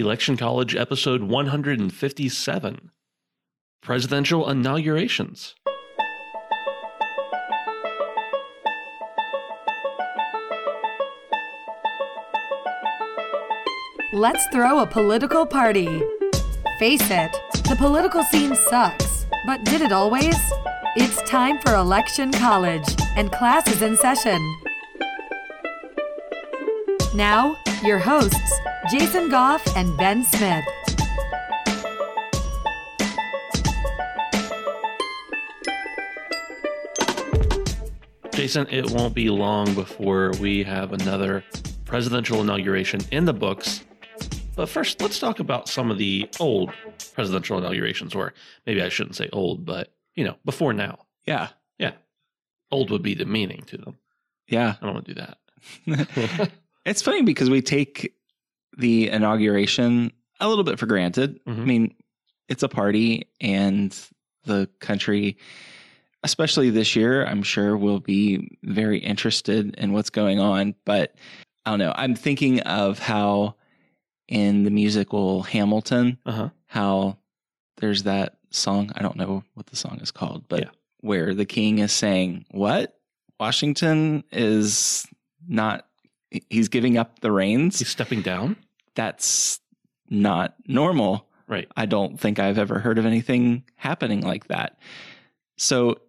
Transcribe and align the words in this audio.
Election 0.00 0.36
College 0.36 0.74
episode 0.74 1.22
157 1.22 2.90
Presidential 3.82 4.48
Inaugurations. 4.48 5.54
Let's 14.12 14.44
throw 14.48 14.80
a 14.80 14.86
political 14.86 15.44
party. 15.44 16.02
Face 16.78 17.10
it, 17.10 17.32
the 17.68 17.76
political 17.78 18.22
scene 18.24 18.56
sucks, 18.56 19.26
but 19.46 19.62
did 19.64 19.82
it 19.82 19.92
always? 19.92 20.36
It's 20.96 21.22
time 21.28 21.58
for 21.60 21.74
Election 21.74 22.32
College, 22.32 22.88
and 23.16 23.30
class 23.30 23.70
is 23.70 23.82
in 23.82 23.96
session. 23.96 24.40
Now, 27.14 27.56
your 27.82 27.98
hosts, 27.98 28.60
Jason 28.90 29.30
Goff 29.30 29.62
and 29.76 29.96
Ben 29.96 30.24
Smith. 30.24 30.64
Jason, 38.32 38.66
it 38.70 38.90
won't 38.90 39.14
be 39.14 39.28
long 39.28 39.74
before 39.74 40.32
we 40.40 40.62
have 40.62 40.92
another 40.92 41.44
presidential 41.84 42.40
inauguration 42.40 43.00
in 43.10 43.24
the 43.24 43.32
books. 43.32 43.82
But 44.56 44.68
first, 44.68 45.00
let's 45.00 45.18
talk 45.18 45.40
about 45.40 45.68
some 45.68 45.90
of 45.90 45.98
the 45.98 46.28
old 46.38 46.70
presidential 47.14 47.58
inaugurations, 47.58 48.14
or 48.14 48.34
maybe 48.66 48.82
I 48.82 48.88
shouldn't 48.88 49.16
say 49.16 49.28
old, 49.32 49.64
but 49.64 49.92
you 50.14 50.24
know, 50.24 50.36
before 50.44 50.72
now. 50.72 50.98
Yeah. 51.26 51.48
Yeah. 51.78 51.92
Old 52.70 52.90
would 52.90 53.02
be 53.02 53.14
the 53.14 53.24
meaning 53.26 53.62
to 53.66 53.78
them. 53.78 53.96
Yeah. 54.48 54.74
I 54.80 54.84
don't 54.84 54.94
want 54.94 55.06
to 55.06 55.14
do 55.14 55.20
that. 55.20 56.50
it's 56.84 57.02
funny 57.02 57.22
because 57.22 57.50
we 57.50 57.62
take 57.62 58.14
the 58.78 59.08
inauguration 59.08 60.12
a 60.40 60.48
little 60.48 60.64
bit 60.64 60.78
for 60.78 60.86
granted. 60.86 61.40
Mhm. 61.46 61.60
I 61.60 61.64
mean, 61.64 61.94
it's 62.48 62.62
a 62.62 62.68
party 62.68 63.28
and 63.40 63.94
the 64.44 64.68
country, 64.80 65.36
especially 66.22 66.70
this 66.70 66.96
year, 66.96 67.26
I'm 67.26 67.42
sure 67.42 67.76
will 67.76 68.00
be 68.00 68.58
very 68.62 68.98
interested 68.98 69.74
in 69.76 69.92
what's 69.92 70.10
going 70.10 70.38
on. 70.40 70.74
But 70.84 71.14
I 71.66 71.70
don't 71.70 71.78
know. 71.78 71.92
I'm 71.96 72.14
thinking 72.14 72.60
of 72.60 72.98
how 72.98 73.56
in 74.28 74.62
the 74.62 74.70
musical 74.70 75.42
Hamilton, 75.42 76.18
Uh 76.24 76.32
huh. 76.32 76.48
how 76.66 77.18
there's 77.78 78.04
that 78.04 78.38
song. 78.50 78.90
I 78.94 79.02
don't 79.02 79.16
know 79.16 79.44
what 79.54 79.66
the 79.66 79.76
song 79.76 79.98
is 80.00 80.10
called, 80.10 80.44
but 80.48 80.60
Yeah. 80.60 80.70
where 81.00 81.34
the 81.34 81.44
king 81.46 81.78
is 81.80 81.92
saying, 81.92 82.46
What? 82.50 82.96
Washington 83.38 84.22
is 84.32 85.06
not, 85.48 85.86
he's 86.48 86.68
giving 86.68 86.96
up 86.96 87.20
the 87.20 87.32
reins. 87.32 87.78
He's 87.78 87.88
stepping 87.88 88.22
down. 88.22 88.56
That's 88.94 89.60
not 90.08 90.54
normal. 90.66 91.26
Right. 91.46 91.68
I 91.76 91.86
don't 91.86 92.18
think 92.18 92.38
I've 92.38 92.58
ever 92.58 92.78
heard 92.78 92.98
of 92.98 93.06
anything 93.06 93.64
happening 93.76 94.20
like 94.20 94.48
that. 94.48 94.78
So 95.56 96.00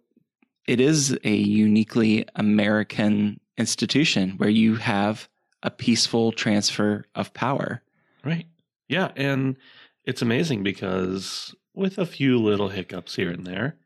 it 0.66 0.80
is 0.80 1.18
a 1.24 1.34
uniquely 1.34 2.26
American 2.36 3.40
institution 3.58 4.32
where 4.36 4.48
you 4.48 4.76
have 4.76 5.28
a 5.62 5.70
peaceful 5.70 6.32
transfer 6.32 7.04
of 7.14 7.34
power. 7.34 7.82
Right. 8.24 8.46
Yeah. 8.88 9.10
And 9.16 9.56
it's 10.04 10.22
amazing 10.22 10.62
because 10.62 11.54
with 11.74 11.98
a 11.98 12.06
few 12.06 12.38
little 12.38 12.68
hiccups 12.68 13.16
here 13.16 13.30
and 13.30 13.46
there, 13.46 13.76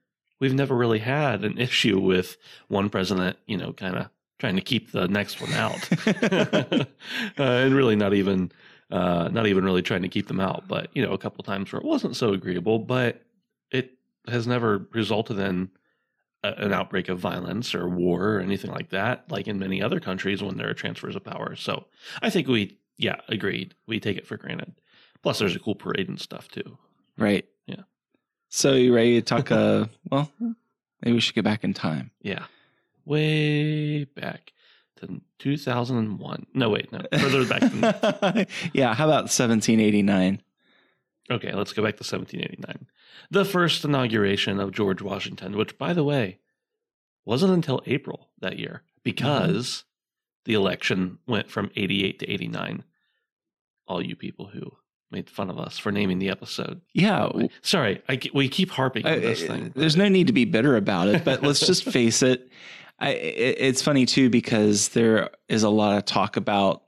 we've 0.41 0.55
never 0.55 0.75
really 0.75 0.99
had 0.99 1.45
an 1.45 1.59
issue 1.59 1.99
with 1.99 2.37
one 2.69 2.91
president, 2.91 3.39
you 3.47 3.57
know, 3.57 3.73
kind 3.73 3.97
of 3.97 4.09
trying 4.39 4.57
to 4.57 4.63
keep 4.63 4.93
the 4.93 5.09
next 5.09 5.41
one 5.41 5.53
out. 5.53 5.89
uh, 6.07 6.85
and 7.39 7.75
really 7.75 7.97
not 7.97 8.15
even 8.15 8.51
uh, 8.91 9.29
not 9.33 9.47
even 9.47 9.65
really 9.65 9.83
trying 9.83 10.03
to 10.03 10.09
keep 10.09 10.29
them 10.29 10.41
out, 10.41 10.69
but 10.69 10.91
you 10.95 11.05
know, 11.05 11.13
a 11.13 11.19
couple 11.19 11.43
times 11.43 11.73
where 11.73 11.81
it 11.81 11.87
wasn't 11.87 12.17
so 12.17 12.33
agreeable, 12.33 12.79
but 12.79 13.23
it 13.71 13.93
has 14.29 14.47
never 14.47 14.87
resulted 14.93 15.39
in 15.39 15.71
a, 16.45 16.53
an 16.65 16.73
outbreak 16.73 17.09
of 17.09 17.19
violence 17.19 17.75
or 17.75 17.89
war 17.89 18.35
or 18.35 18.41
anything 18.41 18.71
like 18.71 18.91
that, 18.91 19.31
like 19.31 19.49
in 19.49 19.59
many 19.59 19.83
other 19.83 20.01
countries 20.01 20.43
when 20.43 20.57
there 20.57 20.69
are 20.69 20.75
transfers 20.75 21.17
of 21.17 21.25
power. 21.25 21.57
So 21.57 21.87
I 22.23 22.31
think 22.31 22.47
we, 22.47 22.79
yeah, 22.97 23.17
agreed. 23.29 23.75
We 23.87 23.99
take 23.99 24.17
it 24.17 24.27
for 24.27 24.37
granted. 24.37 24.75
Plus, 25.23 25.39
there's 25.39 25.57
a 25.57 25.61
cool 25.61 25.75
parade 25.75 26.09
and 26.09 26.21
stuff 26.21 26.49
too. 26.49 26.79
Right. 27.19 27.47
Yeah. 27.67 27.83
So 28.49 28.75
you 28.75 28.95
ready 28.95 29.21
to 29.21 29.23
talk? 29.23 29.51
Uh, 29.51 29.87
well, 30.11 30.31
maybe 31.03 31.15
we 31.15 31.21
should 31.21 31.35
get 31.35 31.45
back 31.45 31.65
in 31.65 31.75
time. 31.75 32.13
Yeah, 32.23 32.45
way 33.07 34.05
back 34.05 34.53
to 34.97 35.21
2001. 35.39 36.47
No, 36.55 36.71
wait, 36.71 36.93
no, 36.93 37.01
further 37.19 37.47
back. 37.47 37.61
Than, 37.63 38.47
yeah. 38.73 38.95
How 38.95 39.05
about 39.05 39.25
1789? 39.31 40.43
okay, 41.29 41.53
let's 41.55 41.73
go 41.73 41.83
back 41.83 41.97
to 41.97 42.05
1789, 42.05 42.87
the 43.33 43.45
first 43.45 43.85
inauguration 43.85 44.61
of 44.61 44.71
George 44.71 45.03
Washington, 45.03 45.57
which, 45.57 45.77
by 45.77 45.93
the 45.93 46.05
way, 46.05 46.39
wasn't 47.25 47.53
until 47.53 47.83
April 47.87 48.29
that 48.41 48.59
year 48.61 48.83
because 49.03 49.85
the 50.45 50.55
election 50.55 51.19
went 51.27 51.51
from 51.51 51.71
88 51.75 52.21
to 52.21 52.31
89. 52.31 52.85
All 53.89 54.01
you 54.01 54.15
people 54.15 54.47
who 54.47 54.71
made 55.11 55.29
fun 55.29 55.51
of 55.51 55.59
us 55.59 55.79
for 55.79 55.91
naming 55.91 56.21
the 56.21 56.29
episode. 56.31 56.81
Yeah. 56.93 57.29
Sorry, 57.63 58.03
I, 58.09 58.21
we 58.33 58.49
keep 58.49 58.71
harping 58.71 59.05
on 59.07 59.21
this 59.21 59.43
I- 59.43 59.47
thing. 59.49 59.73
There's 59.75 59.97
no 59.97 60.09
need 60.09 60.29
to 60.29 60.33
be 60.33 60.45
bitter 60.45 60.77
about 60.77 61.09
it, 61.09 61.25
but 61.25 61.43
let's 61.43 61.67
just 61.67 61.85
face 61.93 62.23
it. 62.23 62.49
I, 62.99 63.11
it. 63.11 63.57
It's 63.61 63.83
funny 63.83 64.07
too 64.07 64.31
because 64.31 64.89
there 64.91 65.31
is 65.49 65.63
a 65.63 65.69
lot 65.71 65.97
of 65.99 66.05
talk 66.05 66.37
about 66.37 66.83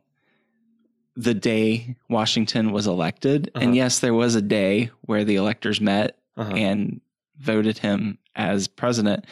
the 1.16 1.34
day 1.34 1.96
Washington 2.08 2.70
was 2.72 2.86
elected, 2.86 3.50
Uh-huh. 3.54 3.64
and 3.64 3.76
yes, 3.76 3.98
there 3.98 4.14
was 4.14 4.34
a 4.36 4.42
day 4.42 4.90
where 5.02 5.24
the 5.24 5.36
electors 5.36 5.80
met 5.80 6.16
Uh-huh. 6.36 6.52
and 6.54 7.00
voted 7.38 7.78
him 7.78 8.18
as 8.36 8.68
president, 8.68 9.24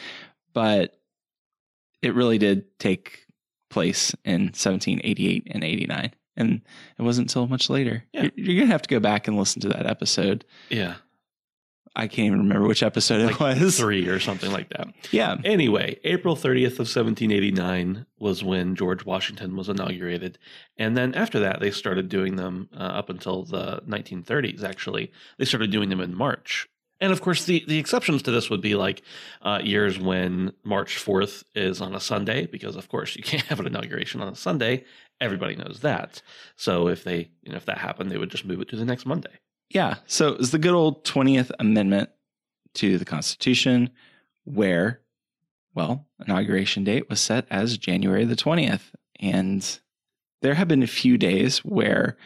but 0.53 0.99
it 2.01 2.13
really 2.13 2.37
did 2.37 2.77
take 2.79 3.25
place 3.69 4.13
in 4.25 4.41
1788 4.53 5.47
and 5.51 5.63
89. 5.63 6.11
And 6.35 6.61
it 6.99 7.01
wasn't 7.01 7.29
until 7.29 7.47
much 7.47 7.69
later. 7.69 8.03
Yeah. 8.13 8.23
You're, 8.23 8.31
you're 8.35 8.55
going 8.57 8.67
to 8.67 8.71
have 8.71 8.83
to 8.83 8.89
go 8.89 8.99
back 8.99 9.27
and 9.27 9.35
listen 9.37 9.61
to 9.63 9.69
that 9.69 9.87
episode. 9.87 10.45
yeah, 10.69 10.95
I 11.97 12.07
can't 12.07 12.27
even 12.27 12.39
remember 12.39 12.67
which 12.67 12.83
episode 12.83 13.21
it 13.21 13.39
like 13.39 13.59
was. 13.59 13.79
three 13.79 14.07
or 14.07 14.19
something 14.19 14.51
like 14.51 14.69
that. 14.69 14.87
Yeah. 15.11 15.37
Anyway, 15.43 15.99
April 16.03 16.35
30th 16.35 16.77
of 16.77 16.87
1789 16.87 18.05
was 18.19 18.43
when 18.43 18.75
George 18.75 19.03
Washington 19.03 19.55
was 19.55 19.67
inaugurated. 19.67 20.37
And 20.77 20.95
then 20.95 21.15
after 21.15 21.39
that, 21.39 21.59
they 21.59 21.71
started 21.71 22.07
doing 22.07 22.35
them 22.35 22.69
uh, 22.71 22.83
up 22.83 23.09
until 23.09 23.43
the 23.43 23.81
1930s, 23.87 24.63
actually. 24.63 25.11
They 25.39 25.45
started 25.45 25.71
doing 25.71 25.89
them 25.89 25.99
in 25.99 26.13
March. 26.13 26.67
And 27.01 27.11
of 27.11 27.21
course, 27.21 27.45
the, 27.45 27.65
the 27.67 27.79
exceptions 27.79 28.21
to 28.23 28.31
this 28.31 28.49
would 28.51 28.61
be 28.61 28.75
like 28.75 29.01
uh, 29.41 29.61
years 29.63 29.99
when 29.99 30.53
March 30.63 31.03
4th 31.03 31.43
is 31.55 31.81
on 31.81 31.95
a 31.95 31.99
Sunday, 31.99 32.45
because 32.45 32.75
of 32.75 32.89
course 32.89 33.15
you 33.15 33.23
can't 33.23 33.43
have 33.47 33.59
an 33.59 33.65
inauguration 33.65 34.21
on 34.21 34.31
a 34.31 34.35
Sunday. 34.35 34.85
Everybody 35.19 35.55
knows 35.55 35.79
that. 35.81 36.21
So 36.57 36.89
if 36.89 37.03
they, 37.03 37.31
you 37.41 37.51
know, 37.51 37.57
if 37.57 37.65
that 37.65 37.79
happened, 37.79 38.11
they 38.11 38.19
would 38.19 38.29
just 38.29 38.45
move 38.45 38.61
it 38.61 38.69
to 38.69 38.75
the 38.75 38.85
next 38.85 39.07
Monday. 39.07 39.39
Yeah. 39.69 39.95
So 40.05 40.29
it 40.29 40.37
was 40.39 40.51
the 40.51 40.59
good 40.59 40.73
old 40.73 41.03
20th 41.03 41.51
Amendment 41.59 42.09
to 42.75 42.97
the 42.97 43.05
Constitution, 43.05 43.89
where, 44.45 45.01
well, 45.73 46.05
inauguration 46.25 46.83
date 46.83 47.09
was 47.09 47.19
set 47.19 47.45
as 47.49 47.77
January 47.77 48.23
the 48.25 48.35
20th. 48.35 48.93
And 49.19 49.79
there 50.41 50.53
have 50.53 50.67
been 50.67 50.83
a 50.83 50.87
few 50.87 51.17
days 51.17 51.59
where 51.59 52.17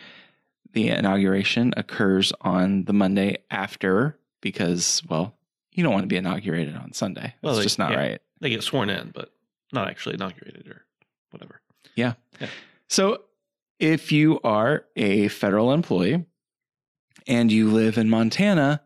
the 0.73 0.89
inauguration 0.89 1.73
occurs 1.77 2.31
on 2.41 2.85
the 2.85 2.93
Monday 2.93 3.37
after 3.49 4.17
because, 4.41 5.01
well, 5.09 5.35
you 5.71 5.83
don't 5.83 5.93
want 5.93 6.03
to 6.03 6.07
be 6.07 6.17
inaugurated 6.17 6.75
on 6.75 6.93
Sunday. 6.93 7.33
Well, 7.41 7.55
they- 7.55 7.63
just 7.63 7.79
not 7.79 7.91
yeah. 7.91 7.97
right. 7.97 8.21
They 8.39 8.49
get 8.49 8.63
sworn 8.63 8.89
in, 8.89 9.11
but 9.13 9.31
not 9.71 9.87
actually 9.87 10.15
inaugurated 10.15 10.67
or 10.67 10.83
whatever. 11.29 11.61
Yeah. 11.95 12.13
So, 12.87 13.21
if 13.79 14.11
you 14.11 14.39
are 14.43 14.85
a 14.95 15.27
federal 15.29 15.73
employee 15.73 16.25
and 17.27 17.51
you 17.51 17.69
live 17.71 17.97
in 17.97 18.09
Montana, 18.09 18.81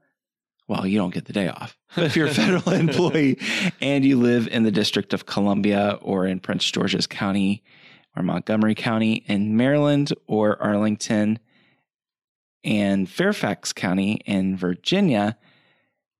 well, 0.67 0.85
you 0.87 0.97
don't 0.97 1.13
get 1.13 1.25
the 1.25 1.33
day 1.33 1.47
off. 1.47 1.77
But 1.95 2.03
if 2.05 2.15
you're 2.15 2.27
a 2.27 2.33
federal 2.33 2.69
employee 2.73 3.39
and 3.81 4.03
you 4.03 4.19
live 4.19 4.47
in 4.47 4.63
the 4.63 4.71
District 4.71 5.13
of 5.13 5.25
Columbia 5.25 5.99
or 6.01 6.25
in 6.25 6.39
Prince 6.39 6.69
George's 6.69 7.07
County 7.07 7.63
or 8.15 8.23
Montgomery 8.23 8.75
County 8.75 9.15
in 9.27 9.55
Maryland 9.57 10.11
or 10.27 10.61
Arlington 10.61 11.39
and 12.63 13.07
Fairfax 13.09 13.73
County 13.73 14.13
in 14.25 14.57
Virginia, 14.57 15.37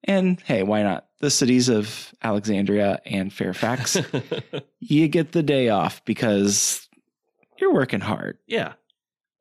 and 0.03 0.39
hey, 0.41 0.61
why 0.61 0.83
not? 0.83 1.07
The 1.19 1.31
cities 1.31 1.69
of 1.69 2.13
Alexandria 2.21 2.99
and 3.05 3.33
Fairfax, 3.33 3.97
you 4.79 5.07
get 5.07 5.31
the 5.31 5.41
day 5.41 5.69
off 5.69 6.05
because 6.05 6.87
you're 7.57 7.73
working 7.73 8.01
hard. 8.01 8.37
yeah. 8.45 8.73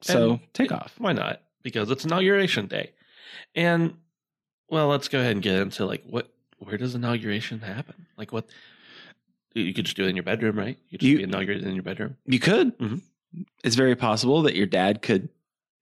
So 0.00 0.32
And- 0.32 0.40
take 0.54 0.72
off. 0.72 0.94
Why 0.98 1.12
not? 1.12 1.42
Because 1.64 1.90
it's 1.90 2.04
inauguration 2.04 2.66
day. 2.68 2.92
And 3.56 3.94
well, 4.70 4.86
let's 4.88 5.08
go 5.08 5.18
ahead 5.18 5.32
and 5.32 5.42
get 5.42 5.56
into 5.58 5.84
like 5.86 6.04
what 6.04 6.28
where 6.58 6.78
does 6.78 6.94
inauguration 6.94 7.58
happen? 7.60 8.06
Like 8.16 8.32
what 8.32 8.46
you 9.54 9.74
could 9.74 9.84
just 9.86 9.96
do 9.96 10.04
it 10.04 10.08
in 10.08 10.16
your 10.16 10.22
bedroom, 10.22 10.56
right? 10.58 10.78
You 10.88 10.98
could 10.98 11.00
just 11.00 11.10
You- 11.10 11.16
be 11.18 11.22
inaugurated 11.24 11.66
in 11.66 11.74
your 11.74 11.82
bedroom. 11.82 12.16
You 12.26 12.38
could. 12.38 12.78
Mhm. 12.78 13.00
It's 13.64 13.74
very 13.76 13.96
possible 13.96 14.42
that 14.42 14.54
your 14.54 14.66
dad 14.66 15.02
could 15.02 15.28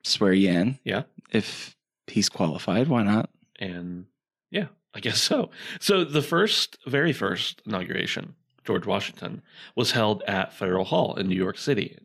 swear 0.04 0.32
you 0.32 0.50
in. 0.50 0.78
Yeah. 0.84 1.02
If 1.30 1.76
he's 2.06 2.28
qualified, 2.28 2.88
why 2.88 3.02
not? 3.02 3.28
And 3.58 4.06
yeah, 4.50 4.68
I 4.94 5.00
guess 5.00 5.20
so. 5.20 5.50
So 5.80 6.04
the 6.04 6.22
first, 6.22 6.76
very 6.86 7.12
first 7.12 7.62
inauguration, 7.66 8.34
George 8.64 8.86
Washington, 8.86 9.42
was 9.74 9.92
held 9.92 10.22
at 10.26 10.52
Federal 10.52 10.84
Hall 10.84 11.14
in 11.16 11.28
New 11.28 11.36
York 11.36 11.58
City. 11.58 11.98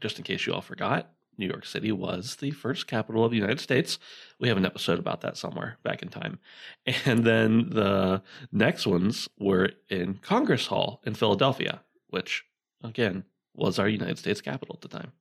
Just 0.00 0.18
in 0.18 0.24
case 0.24 0.46
you 0.46 0.54
all 0.54 0.62
forgot, 0.62 1.12
New 1.40 1.48
York 1.48 1.66
City 1.66 1.90
was 1.90 2.36
the 2.36 2.52
first 2.52 2.86
capital 2.86 3.24
of 3.24 3.30
the 3.32 3.36
United 3.38 3.58
States. 3.58 3.98
We 4.38 4.46
have 4.48 4.56
an 4.56 4.66
episode 4.66 4.98
about 5.00 5.22
that 5.22 5.36
somewhere 5.36 5.78
back 5.82 6.02
in 6.02 6.08
time. 6.08 6.38
And 7.06 7.24
then 7.24 7.70
the 7.70 8.22
next 8.52 8.86
ones 8.86 9.28
were 9.38 9.70
in 9.88 10.14
Congress 10.22 10.66
Hall 10.66 11.00
in 11.04 11.14
Philadelphia, 11.14 11.80
which 12.08 12.44
again 12.84 13.24
was 13.54 13.78
our 13.78 13.88
United 13.88 14.18
States 14.18 14.40
capital 14.40 14.76
at 14.76 14.82
the 14.82 14.96
time. 14.98 15.12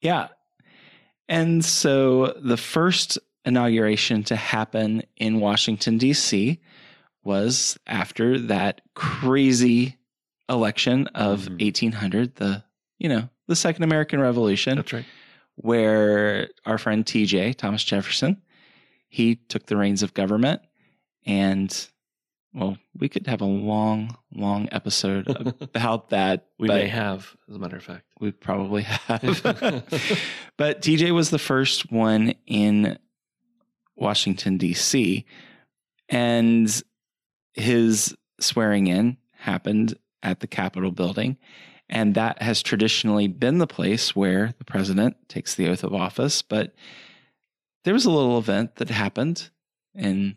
Yeah. 0.00 0.28
And 1.28 1.64
so 1.64 2.34
the 2.40 2.56
first 2.56 3.18
inauguration 3.44 4.22
to 4.24 4.36
happen 4.36 5.02
in 5.16 5.40
Washington, 5.40 5.98
D.C. 5.98 6.60
was 7.22 7.78
after 7.86 8.38
that 8.38 8.80
crazy 8.94 9.96
election 10.48 11.06
of 11.08 11.42
Mhm. 11.48 11.60
1800, 11.62 12.34
the, 12.36 12.64
you 12.98 13.08
know, 13.08 13.28
the 13.46 13.56
Second 13.56 13.84
American 13.84 14.20
Revolution. 14.20 14.76
That's 14.76 14.92
right. 14.92 15.04
Where 15.56 16.48
our 16.66 16.78
friend 16.78 17.04
TJ, 17.04 17.56
Thomas 17.56 17.84
Jefferson, 17.84 18.42
he 19.08 19.36
took 19.36 19.66
the 19.66 19.76
reins 19.76 20.02
of 20.02 20.14
government. 20.14 20.60
And, 21.26 21.88
well, 22.52 22.76
we 22.98 23.08
could 23.08 23.26
have 23.26 23.40
a 23.40 23.46
long, 23.46 24.16
long 24.32 24.68
episode 24.72 25.28
about 25.60 26.10
that. 26.10 26.48
we 26.58 26.68
may 26.68 26.88
have, 26.88 27.34
as 27.48 27.56
a 27.56 27.58
matter 27.58 27.76
of 27.76 27.84
fact. 27.84 28.04
We 28.20 28.32
probably 28.32 28.82
have. 28.82 29.22
but 30.56 30.82
TJ 30.82 31.12
was 31.12 31.30
the 31.30 31.38
first 31.38 31.92
one 31.92 32.34
in 32.46 32.98
Washington, 33.96 34.58
D.C. 34.58 35.24
And 36.08 36.82
his 37.54 38.14
swearing 38.40 38.88
in 38.88 39.16
happened 39.32 39.94
at 40.22 40.40
the 40.40 40.46
Capitol 40.46 40.90
building. 40.90 41.36
And 41.88 42.14
that 42.14 42.40
has 42.40 42.62
traditionally 42.62 43.28
been 43.28 43.58
the 43.58 43.66
place 43.66 44.16
where 44.16 44.54
the 44.58 44.64
president 44.64 45.16
takes 45.28 45.54
the 45.54 45.68
oath 45.68 45.84
of 45.84 45.92
office. 45.94 46.40
But 46.42 46.74
there 47.84 47.94
was 47.94 48.06
a 48.06 48.10
little 48.10 48.38
event 48.38 48.76
that 48.76 48.88
happened 48.88 49.50
in, 49.94 50.36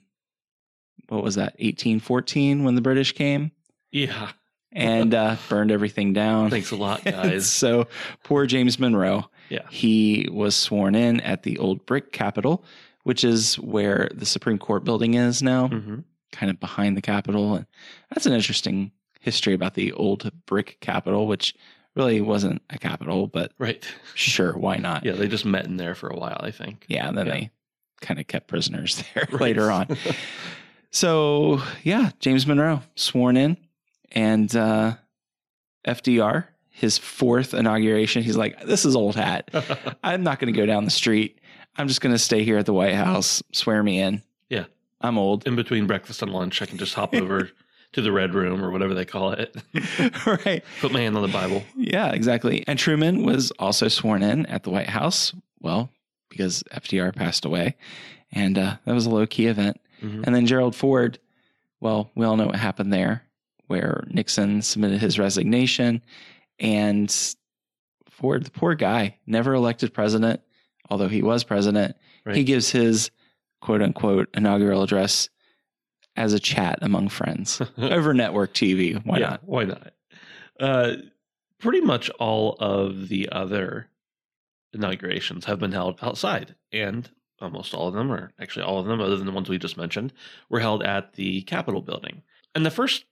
what 1.07 1.23
was 1.23 1.35
that, 1.35 1.53
1814 1.53 2.63
when 2.63 2.75
the 2.75 2.81
British 2.81 3.13
came 3.13 3.51
yeah. 3.91 4.31
and 4.73 5.13
uh, 5.15 5.37
burned 5.47 5.71
everything 5.71 6.11
down. 6.11 6.49
Thanks 6.49 6.71
a 6.71 6.75
lot, 6.75 7.03
guys. 7.05 7.49
so 7.49 7.87
poor 8.23 8.45
James 8.45 8.77
Monroe, 8.77 9.29
Yeah. 9.49 9.67
he 9.69 10.27
was 10.31 10.53
sworn 10.55 10.95
in 10.95 11.21
at 11.21 11.43
the 11.43 11.57
old 11.59 11.85
brick 11.85 12.11
capitol, 12.11 12.65
which 13.03 13.23
is 13.23 13.55
where 13.59 14.09
the 14.13 14.25
Supreme 14.25 14.57
Court 14.57 14.83
building 14.83 15.13
is 15.13 15.41
now, 15.41 15.69
hmm 15.69 15.99
kind 16.33 16.49
of 16.49 16.59
behind 16.59 16.97
the 16.97 17.01
capitol. 17.01 17.55
And 17.55 17.65
that's 18.09 18.25
an 18.25 18.33
interesting 18.33 18.91
history 19.27 19.53
about 19.53 19.73
the 19.73 19.91
old 19.91 20.31
brick 20.45 20.77
capitol, 20.79 21.27
which 21.27 21.53
really 21.95 22.21
wasn't 22.21 22.61
a 22.69 22.77
capital, 22.77 23.27
but 23.27 23.51
Right. 23.57 23.85
sure, 24.15 24.53
why 24.57 24.77
not? 24.87 25.03
Yeah, 25.03 25.11
they 25.13 25.27
just 25.27 25.43
met 25.45 25.65
in 25.65 25.75
there 25.75 25.95
for 25.95 26.07
a 26.07 26.15
while, 26.15 26.39
I 26.41 26.51
think. 26.51 26.85
Yeah, 26.87 27.07
and 27.09 27.17
then 27.17 27.25
Yeah. 27.27 27.33
they 27.33 27.51
kind 27.99 28.19
of 28.21 28.27
kept 28.27 28.47
prisoners 28.47 29.03
there 29.13 29.27
Right. 29.31 29.41
later 29.41 29.69
on. 29.71 29.87
So 30.91 31.61
yeah, 31.83 32.11
James 32.21 32.47
Monroe 32.47 32.81
sworn 32.95 33.35
in, 33.37 33.57
and 34.13 34.55
uh, 34.55 34.95
FDR, 35.85 36.45
his 36.69 36.97
fourth 36.97 37.53
inauguration, 37.53 38.23
he's 38.23 38.37
like, 38.37 38.61
"This 38.65 38.85
is 38.85 38.95
old 38.95 39.15
hat. 39.15 39.49
I'm 40.03 40.23
not 40.23 40.39
going 40.39 40.51
to 40.51 40.57
go 40.57 40.65
down 40.65 40.85
the 40.85 40.89
street. 40.91 41.39
I'm 41.75 41.87
just 41.89 42.01
going 42.01 42.15
to 42.15 42.19
stay 42.19 42.43
here 42.43 42.57
at 42.57 42.65
the 42.65 42.73
White 42.73 42.95
House. 42.95 43.43
Swear 43.51 43.83
me 43.83 43.99
in. 43.99 44.23
Yeah. 44.49 44.65
I'm 45.01 45.17
old. 45.17 45.45
in 45.45 45.55
between 45.55 45.85
breakfast 45.87 46.21
and 46.23 46.31
lunch, 46.31 46.61
I 46.61 46.65
can 46.65 46.77
just 46.79 46.93
hop 46.95 47.13
over 47.13 47.51
to 47.97 48.01
the 48.03 48.11
red 48.11 48.35
room 48.35 48.63
or 48.63 48.69
whatever 48.69 48.93
they 48.93 49.05
call 49.05 49.31
it. 49.31 49.55
right? 50.45 50.63
Put 50.81 50.91
my 50.91 50.99
hand 51.01 51.15
on 51.15 51.23
the 51.23 51.33
Bible. 51.33 51.63
Yeah, 51.75 52.11
exactly. 52.11 52.63
And 52.67 52.77
Truman 52.77 53.23
was 53.23 53.49
also 53.57 53.87
sworn 53.87 54.21
in 54.21 54.45
at 54.45 54.61
the 54.61 54.69
White 54.69 54.87
House. 54.89 55.33
Well, 55.61 55.89
because 56.29 56.61
FDR 56.71 57.15
passed 57.15 57.43
away, 57.43 57.75
and 58.31 58.55
uh, 58.55 58.75
that 58.85 58.93
was 58.93 59.07
a 59.07 59.09
low 59.09 59.25
key 59.25 59.47
event. 59.47 59.81
Mhm. 60.03 60.27
And 60.27 60.35
then 60.35 60.45
Gerald 60.45 60.75
Ford, 60.75 61.17
well, 61.79 62.11
we 62.13 62.23
all 62.23 62.37
know 62.37 62.45
what 62.45 62.57
happened 62.57 62.93
there, 62.93 63.23
where 63.65 64.03
Nixon 64.11 64.61
submitted 64.61 65.01
his 65.01 65.17
resignation. 65.17 66.03
And 66.59 67.11
Ford, 68.11 68.43
the 68.45 68.51
poor 68.51 68.75
guy, 68.75 69.17
never 69.25 69.55
elected 69.55 69.91
president, 69.91 70.41
although 70.87 71.07
he 71.07 71.23
was 71.23 71.43
president. 71.43 71.95
Right. 72.27 72.35
He 72.35 72.43
gives 72.43 72.69
his 72.69 73.09
quote 73.59 73.81
unquote 73.81 74.29
inaugural 74.35 74.83
address 74.83 75.29
as 76.17 76.33
a 76.33 76.39
chat 76.39 76.79
among 76.81 77.09
friends 77.09 77.61
over 77.77 78.13
network 78.13 78.53
TV. 78.53 79.01
Why 79.05 79.19
Yeah, 79.19 79.29
not? 79.29 79.41
Why 79.43 79.63
not? 79.63 79.93
Uh, 80.59 80.93
pretty 81.59 81.81
much 81.81 82.09
all 82.19 82.57
of 82.59 83.07
the 83.07 83.29
other 83.31 83.87
inaugurations 84.73 85.45
have 85.45 85.59
been 85.59 85.71
held 85.71 85.99
outside, 86.01 86.55
and 86.73 87.09
almost 87.39 87.73
all 87.73 87.87
of 87.87 87.93
them, 87.93 88.11
or 88.11 88.31
actually 88.39 88.63
all 88.63 88.79
of 88.79 88.87
them, 88.87 88.99
other 88.99 89.15
than 89.15 89.27
the 89.27 89.31
ones 89.31 89.47
we 89.47 89.57
just 89.57 89.77
mentioned, 89.77 90.11
were 90.49 90.59
held 90.59 90.83
at 90.83 91.13
the 91.13 91.43
Capitol 91.43 91.81
building. 91.81 92.23
And 92.55 92.65
the 92.65 92.71
first 92.71 93.05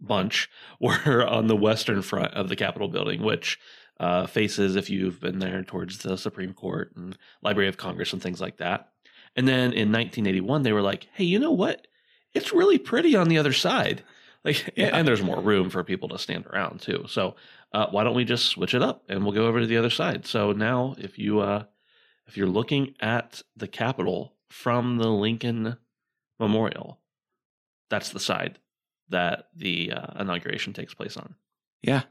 bunch 0.00 0.48
were 0.80 1.26
on 1.26 1.46
the 1.46 1.56
western 1.56 2.02
front 2.02 2.34
of 2.34 2.48
the 2.48 2.56
Capitol 2.56 2.88
building, 2.88 3.22
which 3.22 3.58
uh, 3.98 4.26
faces, 4.26 4.76
if 4.76 4.88
you've 4.88 5.20
been 5.20 5.38
there, 5.38 5.62
towards 5.62 5.98
the 5.98 6.16
Supreme 6.16 6.52
Court 6.52 6.92
and 6.96 7.16
Library 7.42 7.68
of 7.68 7.76
Congress 7.76 8.12
and 8.12 8.22
things 8.22 8.40
like 8.40 8.58
that. 8.58 8.88
And 9.36 9.46
then 9.46 9.72
in 9.72 9.92
1981, 9.92 10.62
they 10.62 10.72
were 10.72 10.82
like, 10.82 11.06
hey, 11.14 11.24
you 11.24 11.38
know 11.38 11.52
what? 11.52 11.86
It's 12.34 12.52
really 12.52 12.78
pretty 12.78 13.16
on 13.16 13.28
the 13.28 13.38
other 13.38 13.52
side. 13.52 14.02
Like, 14.44 14.72
Yeah. 14.76 14.90
and 14.96 15.06
there's 15.06 15.22
more 15.22 15.40
room 15.40 15.68
for 15.70 15.82
people 15.84 16.08
to 16.10 16.18
stand 16.18 16.46
around 16.46 16.80
too. 16.80 17.04
So, 17.08 17.36
uh, 17.72 17.86
why 17.90 18.04
don't 18.04 18.14
we 18.16 18.24
just 18.24 18.46
switch 18.46 18.74
it 18.74 18.82
up 18.82 19.04
and 19.08 19.22
we'll 19.24 19.34
go 19.34 19.46
over 19.46 19.60
to 19.60 19.66
the 19.66 19.76
other 19.76 19.90
side? 19.90 20.26
So 20.26 20.52
now, 20.52 20.94
if 20.98 21.18
you 21.18 21.40
uh, 21.40 21.64
if 22.26 22.36
you're 22.36 22.46
looking 22.48 22.94
at 23.00 23.42
the 23.56 23.68
Capitol 23.68 24.34
from 24.48 24.96
the 24.98 25.08
Lincoln 25.08 25.76
Memorial, 26.38 27.00
that's 27.90 28.10
the 28.10 28.20
side 28.20 28.58
that 29.08 29.48
the 29.56 29.92
uh, 29.92 30.20
inauguration 30.20 30.72
takes 30.72 30.94
place 30.94 31.16
on. 31.16 31.34
Yeah. 31.82 32.02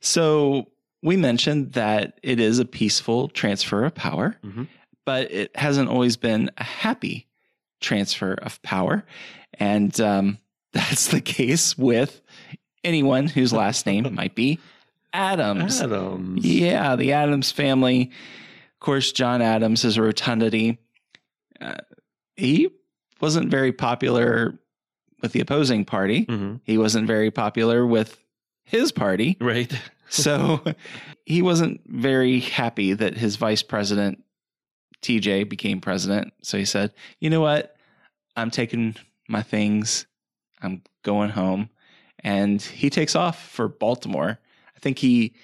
So 0.00 0.66
we 1.02 1.16
mentioned 1.16 1.72
that 1.74 2.18
it 2.22 2.40
is 2.40 2.58
a 2.58 2.64
peaceful 2.64 3.28
transfer 3.28 3.84
of 3.84 3.94
power, 3.94 4.36
Mhm. 4.44 4.66
but 5.06 5.30
it 5.30 5.56
hasn't 5.56 5.88
always 5.88 6.16
been 6.16 6.50
a 6.58 6.64
happy 6.64 7.27
transfer 7.80 8.34
of 8.34 8.60
power. 8.62 9.04
And 9.54 9.98
um, 10.00 10.38
that's 10.72 11.08
the 11.08 11.20
case 11.20 11.76
with 11.76 12.20
anyone 12.84 13.26
whose 13.26 13.52
last 13.52 13.86
name 13.86 14.12
might 14.14 14.34
be 14.34 14.58
Adams. 15.12 15.80
Adams. 15.80 16.44
Yeah, 16.44 16.96
the 16.96 17.12
Adams 17.12 17.50
family. 17.50 18.10
Of 18.74 18.80
course, 18.80 19.10
John 19.12 19.42
Adams 19.42 19.84
is 19.84 19.96
a 19.96 20.02
rotundity. 20.02 20.78
Uh, 21.60 21.74
he 22.36 22.68
wasn't 23.20 23.50
very 23.50 23.72
popular 23.72 24.58
with 25.20 25.32
the 25.32 25.40
opposing 25.40 25.84
party. 25.84 26.24
hmm 26.28 26.56
He 26.64 26.78
wasn't 26.78 27.06
very 27.06 27.30
popular 27.30 27.84
with 27.86 28.16
his 28.64 28.92
party. 28.92 29.36
Right. 29.40 29.72
So 30.10 30.62
he 31.26 31.42
wasn't 31.42 31.80
very 31.86 32.40
happy 32.40 32.92
that 32.92 33.16
his 33.16 33.36
vice 33.36 33.62
president 33.62 34.22
TJ 35.02 35.48
became 35.48 35.80
president. 35.80 36.32
So 36.42 36.58
he 36.58 36.64
said, 36.64 36.92
you 37.20 37.30
know 37.30 37.40
what? 37.40 37.76
I'm 38.36 38.50
taking 38.50 38.96
my 39.28 39.42
things. 39.42 40.06
I'm 40.62 40.82
going 41.02 41.30
home. 41.30 41.70
And 42.24 42.60
he 42.60 42.90
takes 42.90 43.14
off 43.14 43.40
for 43.50 43.68
Baltimore. 43.68 44.38
I 44.76 44.78
think 44.80 44.98
he 44.98 45.34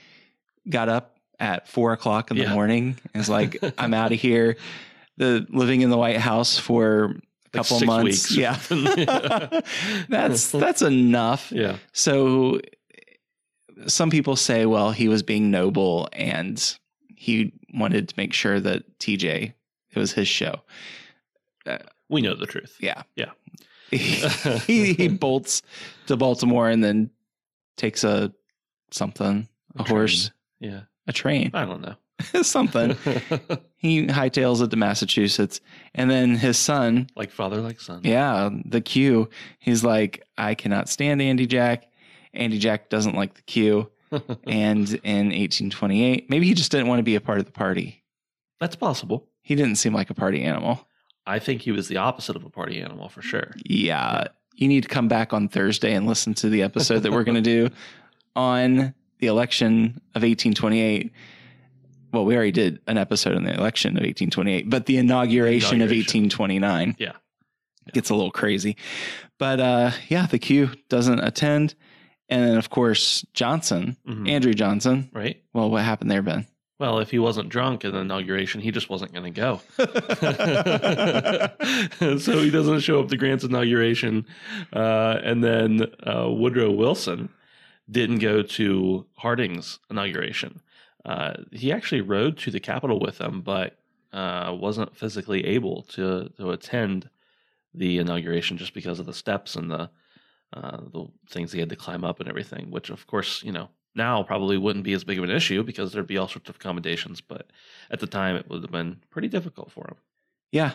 got 0.69 0.89
up 0.89 1.17
at 1.39 1.69
four 1.69 1.93
o'clock 1.93 2.31
in 2.31 2.37
the 2.37 2.45
Yeah. 2.45 2.55
morning 2.55 2.97
and 3.13 3.21
was 3.21 3.29
like, 3.29 3.59
I'm 3.79 3.95
out 3.95 4.13
of 4.13 4.21
here. 4.21 4.57
The 5.17 5.47
living 5.51 5.83
in 5.83 5.91
the 5.91 5.97
White 5.99 6.17
House 6.19 6.59
for 6.59 7.05
a 7.47 7.51
couple 7.53 7.79
six 7.79 7.87
months. 7.87 8.37
Yeah. 8.37 8.59
that's 10.09 10.51
that's 10.51 10.83
enough. 10.83 11.53
yeah. 11.53 11.77
So 11.93 12.61
some 13.87 14.11
people 14.11 14.37
say, 14.37 14.67
well, 14.67 14.91
he 14.93 15.09
was 15.09 15.23
being 15.23 15.51
noble 15.51 16.09
and 16.13 16.77
he 17.25 17.53
wanted 17.73 18.09
to 18.11 18.15
make 18.19 18.35
sure 18.35 18.61
that 18.61 18.99
TJ, 18.99 19.55
it 19.93 19.99
was 19.99 20.13
his 20.13 20.29
show. 20.29 20.61
Uh, 21.67 21.79
we 22.11 22.21
know 22.21 22.35
the 22.35 22.45
truth. 22.47 22.77
Yeah. 22.81 23.03
Yeah. 23.17 23.31
he, 23.91 24.93
he 24.93 25.09
bolts 25.09 25.63
to 26.07 26.17
Baltimore 26.17 26.69
and 26.69 26.85
then 26.85 27.11
takes 27.79 28.05
a 28.05 28.31
something, 28.91 29.49
a, 29.79 29.85
train. 29.85 29.89
horse, 29.97 30.31
Yeah. 30.61 30.83
a 31.07 31.13
train, 31.13 31.51
I 31.55 31.65
don't 31.65 31.81
know. 31.81 31.95
something. 32.43 32.91
he 33.77 34.07
hightails 34.07 34.63
it 34.63 34.71
to 34.71 34.77
Massachusetts. 34.77 35.61
And 35.95 36.11
then 36.11 36.35
his 36.37 36.59
son, 36.59 37.09
like 37.17 37.31
father, 37.31 37.61
like 37.63 37.81
son. 37.81 38.01
yeah, 38.05 38.51
the 38.67 38.81
Q, 38.83 39.31
he's 39.59 39.83
like, 39.83 40.23
I 40.37 40.55
cannot 40.55 40.89
stand 40.91 41.23
Andy 41.23 41.47
Jack. 41.47 41.87
Andy 42.35 42.59
Jack 42.59 42.91
doesn't 42.91 43.15
like 43.17 43.35
the 43.35 43.43
Q. 43.43 43.91
and 44.47 44.89
in 45.05 45.27
1828, 45.31 46.29
maybe 46.31 46.47
he 46.47 46.55
just 46.55 46.71
didn't 46.71 46.87
want 46.89 46.99
to 46.99 47.03
be 47.05 47.15
a 47.17 47.21
part 47.21 47.39
of 47.39 47.45
the 47.47 47.53
party. 47.53 48.03
That's 48.61 48.77
possible. 48.77 49.29
He 49.43 49.55
didn't 49.55 49.77
seem 49.77 49.93
like 49.95 50.11
a 50.11 50.15
party 50.15 50.43
animal. 50.43 50.87
I 51.27 51.39
think 51.39 51.63
he 51.63 51.73
was 51.73 51.89
the 51.89 51.97
opposite 51.99 52.37
of 52.37 52.45
a 52.45 52.51
party 52.51 52.81
animal 52.81 53.09
for 53.09 53.23
sure. 53.23 53.53
Yeah. 53.65 54.29
You 54.55 54.69
need 54.69 54.83
to 54.85 54.89
come 54.89 55.09
back 55.09 55.33
on 55.33 55.49
Thursday 55.49 55.95
and 55.95 56.07
listen 56.07 56.35
to 56.35 56.49
the 56.49 56.63
episode 56.63 57.01
that 57.01 57.13
we're 57.13 57.25
going 57.25 57.43
to 57.43 57.69
do 57.69 57.71
on 58.37 58.95
the 59.19 59.27
election 59.27 60.01
of 60.15 60.23
1828. 60.23 61.13
Well, 62.13 62.25
we 62.25 62.37
already 62.37 62.53
did 62.53 62.81
an 62.87 62.97
episode 62.99 63.37
on 63.37 63.43
the 63.45 63.53
election 63.55 63.93
of 63.97 64.03
1828, 64.03 64.71
but 64.71 64.87
the 64.87 64.99
inauguration, 64.99 65.83
of 65.83 65.91
Inauguration. 65.91 66.23
1829 66.25 66.97
Yeah. 66.99 67.13
gets 67.93 68.11
a 68.11 68.15
little 68.15 68.31
crazy. 68.31 68.77
But 69.39 69.59
uh, 69.61 69.91
yeah, 70.09 70.27
the 70.27 70.39
Q 70.39 70.71
doesn't 70.89 71.19
attend. 71.21 71.75
And 72.29 72.43
then, 72.43 72.57
of 72.57 72.71
course, 72.71 73.25
Johnson, 73.35 73.97
Mhm. 74.09 74.29
Andrew 74.29 74.55
Johnson. 74.55 75.11
Right. 75.13 75.43
Well, 75.53 75.71
what 75.71 75.85
happened 75.85 76.11
there, 76.11 76.23
Ben? 76.23 76.47
Well, 76.79 76.99
if 76.99 77.11
he 77.11 77.19
wasn't 77.21 77.51
drunk 77.51 77.85
at 77.85 77.93
the 77.93 77.99
inauguration, 78.01 78.61
he 78.61 78.73
just 78.73 78.91
wasn't 78.91 79.13
going 79.13 79.33
to 79.33 79.41
go. 79.41 79.61
so 82.19 82.43
he 82.43 82.51
doesn't 82.51 82.81
show 82.81 83.01
up 83.01 83.09
to 83.09 83.17
Grant's 83.17 83.45
inauguration. 83.45 84.27
Uh, 84.73 85.19
and 85.23 85.43
then 85.45 85.87
uh, 86.07 86.29
Woodrow 86.31 86.71
Wilson 86.73 87.29
didn't 87.91 88.19
go 88.19 88.43
to 88.43 89.07
Harding's 89.17 89.79
inauguration. 89.91 90.61
Uh, 91.05 91.35
he 91.53 91.71
actually 91.73 92.01
rode 92.01 92.39
to 92.39 92.51
the 92.51 92.61
Capitol 92.61 92.99
with 92.99 93.19
them, 93.19 93.43
but 93.43 93.77
uh, 94.13 94.55
wasn't 94.59 94.97
physically 94.97 95.45
able 95.47 95.83
to, 95.83 96.31
to 96.39 96.51
attend 96.51 97.09
the 97.75 97.99
inauguration 97.99 98.57
just 98.57 98.73
because 98.75 98.99
of 99.01 99.07
the 99.07 99.13
steps 99.15 99.55
and 99.57 99.71
the 99.71 99.91
uh, 100.55 100.79
the 100.93 101.07
things 101.29 101.53
he 101.53 101.61
had 101.61 101.69
to 101.71 101.77
climb 101.77 102.05
up 102.05 102.21
and 102.21 102.29
everything. 102.29 102.71
Which, 102.71 102.91
of 102.91 103.07
course, 103.07 103.43
you 103.43 103.53
know 103.53 103.69
now 103.95 104.23
probably 104.23 104.59
wouldn't 104.59 104.85
be 104.85 104.93
as 104.93 105.05
big 105.05 105.19
of 105.19 105.25
an 105.25 105.31
issue 105.31 105.63
because 105.63 105.93
there'd 105.93 106.07
be 106.07 106.19
all 106.19 106.29
sorts 106.29 106.49
of 106.49 106.57
accommodations. 106.57 107.21
But 107.21 107.51
at 107.91 108.01
the 108.01 108.07
time, 108.07 108.37
it 108.37 108.49
would 108.49 108.63
have 108.63 108.73
been 108.73 109.01
pretty 109.11 109.29
difficult 109.29 109.71
for 109.71 109.87
him. 109.89 109.97
Yeah. 110.51 110.73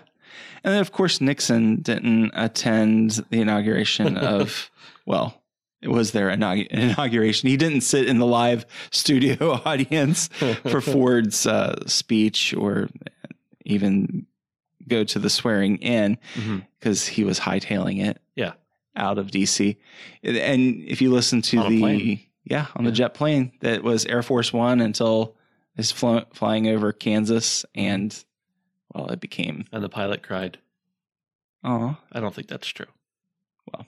And 0.64 0.74
then, 0.74 0.82
of 0.82 0.92
course, 0.92 1.20
Nixon 1.22 1.78
didn't 1.82 2.32
attend 2.34 3.26
the 3.30 3.42
inauguration 3.42 4.16
of, 4.18 4.70
well, 5.06 5.42
it 5.82 5.88
was 5.90 6.12
their 6.12 6.30
inaug- 6.30 6.68
inauguration. 6.68 7.50
He 7.50 7.58
didn't 7.58 7.82
sit 7.82 8.08
in 8.08 8.20
the 8.20 8.26
live 8.26 8.66
studio 8.92 9.62
audience 9.66 10.28
for 10.68 10.82
Ford's 10.94 11.46
uh, 11.46 11.76
speech 11.88 12.54
or 12.54 12.90
even 13.66 14.26
go 14.88 15.04
to 15.04 15.20
the 15.20 15.30
swearing 15.30 15.78
in 15.78 16.18
because 16.80 17.08
he 17.08 17.24
was 17.24 17.40
hightailing 17.40 18.04
it 18.04 18.18
Yeah. 18.36 18.54
Out 19.00 19.18
of 19.18 19.27
DC. 19.32 19.77
And 20.24 20.84
if 20.84 21.01
you 21.01 21.12
listen 21.12 21.41
to 21.44 21.58
On 21.58 21.72
the, 21.75 21.79
plane. 21.79 22.20
yeah, 22.44 22.68
on 22.75 22.84
the 22.84 22.91
Yeah. 22.91 22.96
jet 22.96 23.13
plane 23.13 23.51
that 23.62 23.84
was 23.84 24.06
Air 24.06 24.22
Force 24.22 24.51
One 24.53 24.82
until 24.82 25.36
it's 25.77 25.91
flo- 25.91 26.25
flying 26.34 26.68
over 26.68 26.91
Kansas 26.91 27.65
and, 27.74 28.13
well, 28.94 29.08
it 29.12 29.20
became, 29.20 29.65
And 29.72 29.84
the 29.84 29.89
pilot 29.89 30.22
cried. 30.24 30.58
oh, 31.63 31.98
I 32.12 32.20
don't 32.20 32.34
think 32.36 32.48
that's 32.48 32.68
true. 32.68 32.88
Well, 33.72 33.86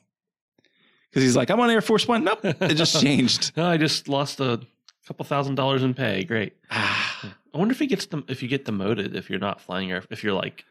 because 1.09 1.23
he's 1.23 1.35
like, 1.35 1.49
I'm 1.49 1.59
on 1.59 1.69
Air 1.69 1.81
Force 1.81 2.07
One. 2.07 2.23
Nope, 2.23 2.39
it 2.45 2.75
just 2.75 3.01
changed. 3.01 3.51
No, 3.57 3.65
I 3.65 3.77
just 3.77 4.07
lost 4.07 4.39
a 4.39 4.61
couple 5.07 5.25
thousand 5.25 5.55
dollars 5.55 5.83
in 5.83 5.93
pay. 5.93 6.23
Great. 6.23 6.53
Ah, 6.69 7.33
I 7.53 7.57
wonder 7.57 7.73
if 7.73 7.79
he 7.79 7.87
gets 7.87 8.05
them 8.05 8.23
if 8.29 8.41
you 8.41 8.47
get 8.47 8.63
demoted 8.65 9.15
if 9.15 9.29
you're 9.29 9.39
not 9.39 9.59
flying 9.59 9.91
air 9.91 10.03
if 10.09 10.23
you're 10.23 10.33
like 10.33 10.63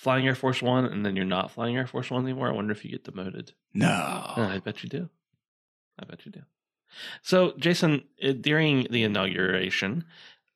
flying 0.00 0.26
Air 0.26 0.34
Force 0.34 0.62
One 0.62 0.86
and 0.86 1.04
then 1.04 1.14
you're 1.14 1.26
not 1.26 1.50
flying 1.50 1.76
Air 1.76 1.86
Force 1.86 2.10
One 2.10 2.22
anymore. 2.22 2.48
I 2.48 2.52
wonder 2.52 2.72
if 2.72 2.86
you 2.86 2.90
get 2.90 3.04
demoted. 3.04 3.52
no. 3.74 3.86
Yeah, 3.86 4.48
I 4.48 4.58
bet 4.58 4.82
you 4.82 4.88
do. 4.88 5.10
I 5.98 6.06
bet 6.06 6.24
you 6.24 6.32
do. 6.32 6.40
So, 7.20 7.52
Jason, 7.58 8.04
uh, 8.24 8.32
during 8.32 8.86
the 8.90 9.02
inauguration, 9.02 10.04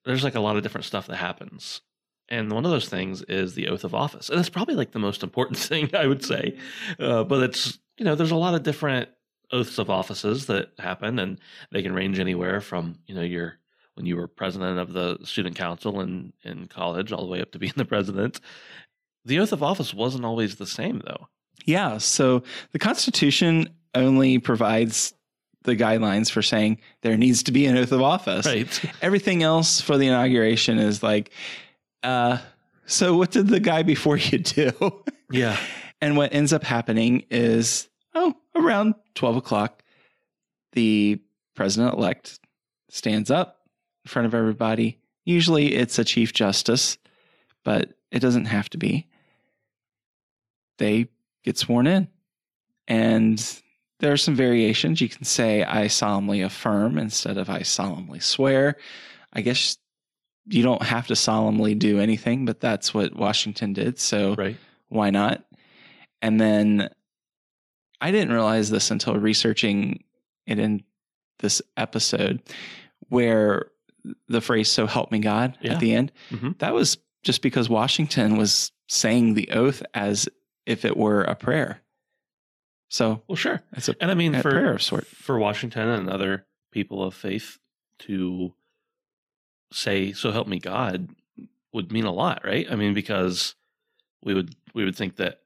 there's 0.03 0.23
like 0.23 0.33
a 0.33 0.39
lot 0.39 0.57
of 0.57 0.63
different 0.63 0.85
stuff 0.85 1.05
that 1.07 1.17
happens. 1.17 1.81
And 2.27 2.51
one 2.51 2.65
of 2.65 2.71
those 2.71 2.89
things 2.89 3.21
is 3.21 3.53
the 3.53 3.67
oath 3.67 3.83
of 3.83 3.93
office. 3.93 4.29
And 4.29 4.39
it's 4.39 4.49
probably 4.49 4.73
like 4.73 4.93
the 4.93 4.99
most 4.99 5.21
important 5.21 5.59
thing, 5.69 5.91
I 5.93 6.07
would 6.07 6.25
say. 6.25 6.57
Uh, 6.99 7.23
but 7.23 7.43
it's, 7.43 7.77
you 7.99 8.05
know, 8.05 8.15
there's 8.15 8.31
a 8.31 8.35
lot 8.35 8.55
of 8.55 8.63
different 8.63 9.09
oaths 9.51 9.77
of 9.77 9.91
offices 9.91 10.47
that 10.47 10.71
happen, 10.79 11.19
and 11.19 11.39
they 11.71 11.83
can 11.83 11.93
range 11.93 12.17
anywhere 12.17 12.61
from, 12.61 12.97
you 13.05 13.13
know, 13.13 13.21
your 13.21 13.59
when 13.95 14.05
you 14.05 14.17
were 14.17 14.27
president 14.27 14.77
of 14.77 14.91
the 14.93 15.17
student 15.23 15.55
council 15.55 16.01
in, 16.01 16.33
in 16.43 16.67
college 16.67 17.11
all 17.11 17.21
the 17.21 17.31
way 17.31 17.41
up 17.41 17.51
to 17.51 17.59
being 17.59 17.73
the 17.75 17.85
president. 17.85 18.39
The 19.25 19.39
oath 19.39 19.51
of 19.51 19.63
office 19.63 19.93
wasn't 19.93 20.25
always 20.25 20.55
the 20.55 20.67
same, 20.67 21.01
though. 21.05 21.27
Yeah. 21.65 21.97
So 21.97 22.43
the 22.71 22.79
Constitution 22.79 23.69
only 23.95 24.37
provides 24.39 25.13
the 25.63 25.75
guidelines 25.75 26.29
for 26.29 26.41
saying 26.43 26.79
there 27.01 27.17
needs 27.17 27.41
to 27.43 27.51
be 27.51 27.65
an 27.65 27.75
oath 27.77 27.91
of 27.91 28.01
office. 28.01 28.45
Right. 28.45 28.81
Everything 29.01 29.41
else 29.41 29.81
for 29.81 29.97
the 29.97 30.07
inauguration 30.07 30.77
is 30.77 31.01
like, 31.01 31.31
uh, 32.03 32.37
so 32.85 33.17
what 33.17 33.31
did 33.31 33.47
the 33.47 33.59
guy 33.59 33.81
before 33.83 34.17
you 34.17 34.39
do? 34.39 34.71
Yeah. 35.31 35.57
and 36.01 36.15
what 36.15 36.35
ends 36.35 36.53
up 36.53 36.63
happening 36.63 37.23
is, 37.31 37.89
oh, 38.13 38.35
around 38.55 38.93
12 39.15 39.37
o'clock, 39.37 39.81
the 40.73 41.19
president 41.55 41.95
elect 41.95 42.39
stands 42.89 43.31
up 43.31 43.61
in 44.05 44.09
front 44.09 44.27
of 44.27 44.35
everybody. 44.35 44.99
Usually 45.23 45.73
it's 45.73 45.97
a 45.97 46.05
chief 46.05 46.31
justice, 46.31 46.99
but 47.63 47.93
it 48.11 48.19
doesn't 48.19 48.45
have 48.45 48.69
to 48.69 48.77
be. 48.77 49.07
They 50.77 51.07
get 51.43 51.57
sworn 51.57 51.87
in. 51.87 52.07
And 52.87 53.61
there 53.99 54.11
are 54.11 54.17
some 54.17 54.35
variations. 54.35 55.01
You 55.01 55.09
can 55.09 55.23
say, 55.23 55.63
I 55.63 55.87
solemnly 55.87 56.41
affirm 56.41 56.97
instead 56.97 57.37
of 57.37 57.49
I 57.49 57.61
solemnly 57.63 58.19
swear. 58.19 58.75
I 59.33 59.41
guess 59.41 59.77
you 60.47 60.61
don't 60.63 60.83
have 60.83 61.07
to 61.07 61.15
solemnly 61.15 61.73
do 61.75 61.99
anything, 61.99 62.45
but 62.45 62.59
that's 62.59 62.93
what 62.93 63.15
Washington 63.15 63.73
did. 63.73 63.97
So 63.99 64.35
Right. 64.35 64.57
why 64.89 65.09
not? 65.09 65.43
And 66.21 66.39
then 66.39 66.89
I 68.01 68.11
didn't 68.11 68.33
realize 68.33 68.69
this 68.69 68.91
until 68.91 69.15
researching 69.15 70.03
it 70.45 70.59
in 70.59 70.83
this 71.39 71.61
episode 71.77 72.41
where 73.09 73.71
the 74.27 74.41
phrase 74.41 74.69
so 74.69 74.85
help 74.85 75.11
me 75.11 75.19
God 75.19 75.57
Yeah. 75.61 75.73
at 75.73 75.79
the 75.79 75.93
end 75.95 76.11
Mhm. 76.29 76.57
that 76.59 76.73
was 76.73 76.97
just 77.23 77.41
because 77.41 77.69
Washington 77.69 78.37
was 78.37 78.71
saying 78.87 79.33
the 79.33 79.49
oath 79.49 79.81
as 79.95 80.29
if 80.65 80.85
it 80.85 80.97
were 80.97 81.21
a 81.23 81.35
prayer. 81.35 81.81
So 82.89 83.23
Well, 83.27 83.35
sure. 83.35 83.61
it's 83.73 83.89
a 83.89 83.95
And 83.99 84.11
I 84.11 84.13
mean, 84.13 84.35
a 84.35 84.41
for 84.41 84.51
prayer 84.51 84.73
of 84.73 84.81
sort. 84.83 85.07
for 85.07 85.37
Washington 85.39 85.87
and 85.89 86.09
other 86.09 86.45
people 86.71 87.03
of 87.03 87.13
faith 87.13 87.57
to 87.99 88.53
say 89.71 90.11
"So 90.13 90.31
help 90.31 90.47
me 90.47 90.59
God" 90.59 91.09
would 91.73 91.91
mean 91.91 92.05
a 92.05 92.11
lot, 92.13 92.41
right? 92.45 92.67
I 92.71 92.75
mean, 92.75 92.93
because 92.93 93.55
we 94.23 94.33
would 94.33 94.55
we 94.73 94.85
would 94.85 94.95
think 94.95 95.17
that 95.17 95.41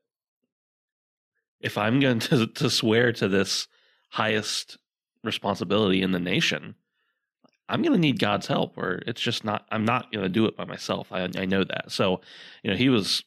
if 1.62 1.78
I'm 1.78 2.00
going 2.00 2.20
to 2.30 2.48
to 2.48 2.70
swear 2.70 3.12
to 3.14 3.28
this 3.28 3.68
highest 4.10 4.78
responsibility 5.24 6.02
in 6.02 6.12
the 6.12 6.20
nation, 6.20 6.76
I'm 7.68 7.82
going 7.82 7.94
to 7.94 8.00
need 8.00 8.20
God's 8.20 8.48
help, 8.48 8.78
or 8.78 9.02
it's 9.08 9.22
just 9.22 9.44
not. 9.44 9.66
I'm 9.72 9.86
not 9.86 10.12
going 10.12 10.24
to 10.24 10.30
do 10.30 10.46
it 10.46 10.58
by 10.58 10.66
myself. 10.66 11.12
I 11.12 11.24
I 11.38 11.46
know 11.46 11.64
that. 11.64 11.92
So, 11.92 12.22
you 12.64 12.72
know, 12.72 12.78
he 12.78 12.90
was 12.90 13.24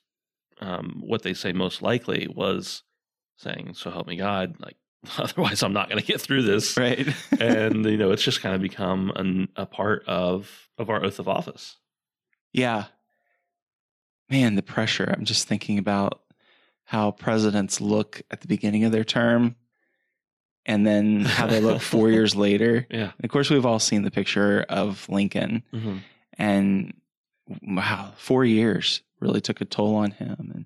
um, 0.62 1.02
what 1.04 1.22
they 1.22 1.34
say 1.34 1.52
most 1.52 1.82
likely 1.82 2.28
was 2.28 2.82
saying, 3.36 3.74
"So 3.74 3.90
help 3.90 4.06
me 4.06 4.16
God," 4.16 4.56
like 4.60 4.76
otherwise 5.18 5.62
I'm 5.62 5.72
not 5.72 5.88
going 5.88 6.00
to 6.00 6.06
get 6.06 6.20
through 6.20 6.42
this. 6.42 6.76
Right. 6.76 7.08
and 7.40 7.84
you 7.92 7.96
know, 7.96 8.12
it's 8.12 8.22
just 8.22 8.40
kind 8.40 8.54
of 8.54 8.62
become 8.62 9.10
an, 9.16 9.48
a 9.56 9.66
part 9.66 10.04
of 10.06 10.68
of 10.78 10.88
our 10.88 11.04
oath 11.04 11.18
of 11.18 11.28
office. 11.28 11.76
yeah. 12.52 12.84
man, 14.30 14.54
the 14.54 14.62
pressure. 14.62 15.12
I'm 15.16 15.24
just 15.24 15.46
thinking 15.48 15.78
about 15.78 16.20
how 16.84 17.10
presidents 17.10 17.80
look 17.80 18.22
at 18.30 18.40
the 18.40 18.48
beginning 18.48 18.84
of 18.84 18.92
their 18.92 19.04
term 19.04 19.56
and 20.64 20.86
then 20.86 21.20
how 21.20 21.46
they 21.46 21.60
look 21.60 21.80
four 21.82 22.10
years 22.16 22.34
later. 22.34 22.86
Yeah. 22.90 23.12
And 23.16 23.24
of 23.24 23.30
course, 23.30 23.50
we've 23.50 23.66
all 23.66 23.78
seen 23.78 24.02
the 24.02 24.10
picture 24.10 24.64
of 24.68 25.08
Lincoln, 25.08 25.62
hmm 25.72 25.98
and 26.38 26.94
wow, 27.62 28.12
four 28.16 28.42
years 28.44 29.02
really 29.22 29.40
took 29.40 29.60
a 29.60 29.64
toll 29.64 29.94
on 29.94 30.10
him. 30.10 30.50
And 30.54 30.64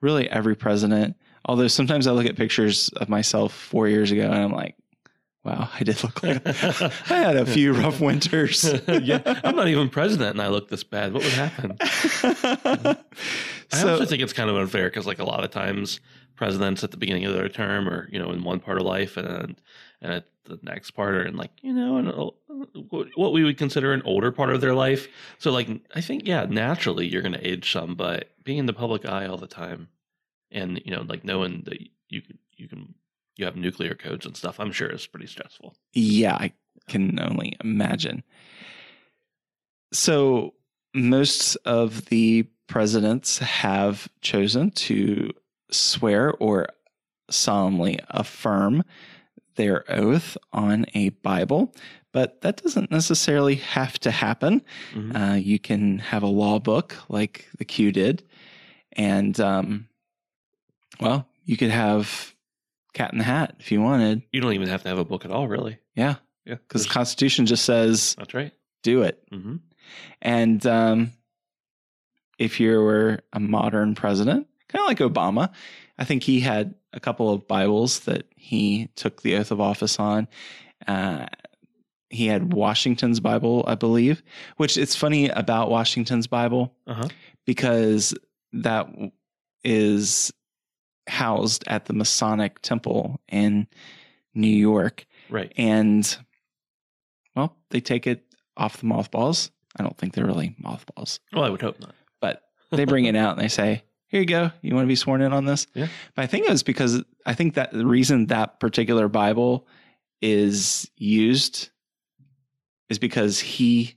really, 0.00 0.30
every 0.30 0.54
president, 0.54 1.16
although 1.44 1.68
sometimes 1.68 2.06
I 2.06 2.12
look 2.12 2.26
at 2.26 2.36
pictures 2.36 2.88
of 2.96 3.08
myself 3.08 3.52
four 3.52 3.88
years 3.88 4.10
ago 4.10 4.24
and 4.24 4.34
I'm 4.34 4.52
like, 4.52 4.76
wow, 5.44 5.68
I 5.78 5.84
did 5.84 6.02
look 6.02 6.22
like 6.22 6.42
I 7.10 7.18
had 7.18 7.36
a 7.36 7.46
few 7.46 7.72
rough 7.72 8.00
winters. 8.00 8.64
yeah. 8.88 9.40
I'm 9.44 9.54
not 9.54 9.68
even 9.68 9.88
president 9.88 10.30
and 10.30 10.42
I 10.42 10.48
look 10.48 10.68
this 10.68 10.82
bad. 10.82 11.12
What 11.12 11.22
would 11.22 11.32
happen? 11.32 11.76
I 11.80 12.96
so, 13.68 13.92
also 13.92 14.06
think 14.06 14.22
it's 14.22 14.32
kind 14.32 14.50
of 14.50 14.56
unfair 14.56 14.88
because, 14.88 15.06
like, 15.06 15.18
a 15.18 15.24
lot 15.24 15.44
of 15.44 15.50
times 15.50 16.00
presidents 16.34 16.84
at 16.84 16.90
the 16.90 16.96
beginning 16.96 17.24
of 17.24 17.34
their 17.34 17.48
term 17.48 17.88
or, 17.88 18.08
you 18.12 18.18
know, 18.18 18.30
in 18.30 18.44
one 18.44 18.60
part 18.60 18.78
of 18.78 18.84
life 18.84 19.16
and 19.16 19.60
and 20.02 20.12
at 20.12 20.26
the 20.44 20.58
next 20.62 20.92
part 20.92 21.14
are 21.14 21.24
in, 21.24 21.36
like, 21.36 21.50
you 21.62 21.72
know, 21.72 22.34
what 23.16 23.32
we 23.32 23.44
would 23.44 23.58
consider 23.58 23.92
an 23.92 24.02
older 24.04 24.32
part 24.32 24.50
of 24.50 24.60
their 24.60 24.74
life. 24.74 25.08
So, 25.38 25.50
like, 25.50 25.68
I 25.94 26.00
think, 26.00 26.26
yeah, 26.26 26.46
naturally 26.48 27.06
you're 27.06 27.22
going 27.22 27.32
to 27.34 27.46
age 27.46 27.72
some, 27.72 27.94
but 27.94 28.30
being 28.44 28.58
in 28.58 28.66
the 28.66 28.72
public 28.72 29.06
eye 29.06 29.26
all 29.26 29.36
the 29.36 29.46
time 29.46 29.88
and, 30.50 30.80
you 30.84 30.94
know, 30.94 31.02
like 31.02 31.24
knowing 31.24 31.62
that 31.66 31.78
you 32.08 32.22
can, 32.22 32.38
you 32.56 32.68
can, 32.68 32.94
you 33.36 33.44
have 33.44 33.56
nuclear 33.56 33.94
codes 33.94 34.26
and 34.26 34.36
stuff, 34.36 34.58
I'm 34.58 34.72
sure 34.72 34.88
is 34.88 35.06
pretty 35.06 35.26
stressful. 35.26 35.76
Yeah, 35.92 36.34
I 36.34 36.52
can 36.88 37.18
only 37.20 37.56
imagine. 37.62 38.22
So, 39.92 40.54
most 40.94 41.56
of 41.66 42.06
the 42.06 42.46
presidents 42.66 43.38
have 43.38 44.08
chosen 44.22 44.70
to 44.70 45.30
swear 45.70 46.32
or 46.32 46.68
solemnly 47.30 47.98
affirm 48.08 48.82
their 49.56 49.84
oath 49.90 50.36
on 50.52 50.86
a 50.94 51.10
Bible, 51.10 51.74
but 52.16 52.40
that 52.40 52.62
doesn't 52.62 52.90
necessarily 52.90 53.56
have 53.56 53.98
to 53.98 54.10
happen. 54.10 54.62
Mhm. 54.94 55.12
Uh, 55.14 55.34
you 55.34 55.58
can 55.58 55.98
have 55.98 56.22
a 56.22 56.26
law 56.42 56.58
book 56.58 56.96
like 57.10 57.46
the 57.58 57.64
Q 57.66 57.92
did, 57.92 58.22
and 58.92 59.38
um, 59.38 59.86
well, 60.98 61.28
you 61.44 61.58
could 61.58 61.70
have 61.70 62.34
Cat 62.94 63.12
in 63.12 63.18
the 63.18 63.24
Hat 63.24 63.54
if 63.60 63.70
you 63.70 63.82
wanted. 63.82 64.22
You 64.32 64.40
don't 64.40 64.54
even 64.54 64.68
have 64.68 64.82
to 64.84 64.88
have 64.88 64.98
a 64.98 65.04
book 65.04 65.26
at 65.26 65.30
all, 65.30 65.46
really. 65.46 65.78
Yeah, 65.94 66.14
Yeah. 66.46 66.54
because 66.54 66.84
the 66.84 66.88
Constitution 66.88 67.44
just 67.44 67.64
says 67.66 68.14
That's 68.18 68.32
right. 68.32 68.52
do 68.82 69.02
it. 69.02 69.22
hmm 69.30 69.56
And 70.22 70.64
um, 70.66 71.12
if 72.38 72.58
you 72.60 72.80
were 72.80 73.20
a 73.34 73.40
modern 73.40 73.94
president, 73.94 74.46
kind 74.68 74.80
of 74.82 74.88
like 74.88 74.98
Obama, 75.12 75.50
I 75.98 76.04
think 76.04 76.22
he 76.22 76.40
had 76.40 76.74
a 76.94 77.00
couple 77.00 77.30
of 77.30 77.46
Bibles 77.46 78.00
that 78.00 78.24
he 78.36 78.88
took 78.96 79.20
the 79.20 79.36
oath 79.36 79.50
of 79.50 79.60
office 79.60 79.98
on. 80.00 80.28
Uh, 80.86 81.26
he 82.10 82.26
had 82.26 82.52
Washington's 82.52 83.20
Bible, 83.20 83.64
I 83.66 83.74
believe, 83.74 84.22
which 84.56 84.76
it's 84.76 84.94
funny 84.96 85.28
about 85.28 85.70
Washington's 85.70 86.26
Bible 86.26 86.74
Uh 86.86 86.94
huh. 86.94 87.08
because 87.44 88.14
that 88.52 88.88
is 89.64 90.32
housed 91.08 91.64
at 91.66 91.86
the 91.86 91.92
Masonic 91.92 92.60
Temple 92.62 93.20
in 93.28 93.66
New 94.34 94.46
York. 94.48 95.06
Right. 95.30 95.52
And 95.56 96.16
well, 97.34 97.56
they 97.70 97.80
take 97.80 98.06
it 98.06 98.24
off 98.56 98.78
the 98.78 98.86
mothballs. 98.86 99.50
I 99.78 99.82
don't 99.82 99.96
think 99.98 100.14
they're 100.14 100.24
really 100.26 100.54
mothballs, 100.58 101.20
Well, 101.32 101.44
I 101.44 101.50
would 101.50 101.60
hope 101.60 101.78
not. 101.80 101.94
but 102.20 102.42
they 102.72 102.84
bring 102.86 103.04
it 103.04 103.14
out 103.16 103.32
and 103.36 103.40
they 103.44 103.48
say, 103.48 103.82
"Here 104.08 104.20
you 104.20 104.26
go. 104.26 104.50
You 104.62 104.74
want 104.74 104.84
to 104.84 104.88
be 104.88 104.96
sworn 104.96 105.20
in 105.20 105.32
on 105.34 105.44
this?" 105.44 105.66
Yeah. 105.74 105.88
But 106.14 106.22
I 106.22 106.26
think 106.26 106.46
it 106.46 106.50
was 106.50 106.62
because 106.62 107.02
I 107.26 107.34
think 107.34 107.54
that 107.54 107.72
the 107.72 107.84
reason 107.86 108.26
that 108.26 108.58
particular 108.58 109.08
Bible 109.08 109.66
is 110.22 110.90
used 110.96 111.68
is 112.88 112.98
because 112.98 113.40
he 113.40 113.94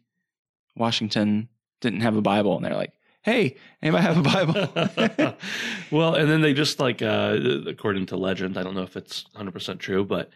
Washington 0.75 1.49
didn't 1.81 2.01
have 2.01 2.15
a 2.15 2.21
Bible, 2.21 2.55
and 2.55 2.65
they're 2.65 2.75
like, 2.75 2.93
"Hey, 3.21 3.57
anybody 3.81 4.03
have 4.03 4.17
a 4.17 4.21
Bible?" 4.21 5.35
well, 5.91 6.15
and 6.15 6.29
then 6.29 6.41
they 6.41 6.53
just 6.53 6.79
like, 6.79 7.01
uh, 7.01 7.37
according 7.67 8.07
to 8.07 8.17
legend, 8.17 8.57
I 8.57 8.63
don't 8.63 8.75
know 8.75 8.83
if 8.83 8.95
it's 8.95 9.25
100% 9.35 9.79
true, 9.79 10.03
but 10.05 10.29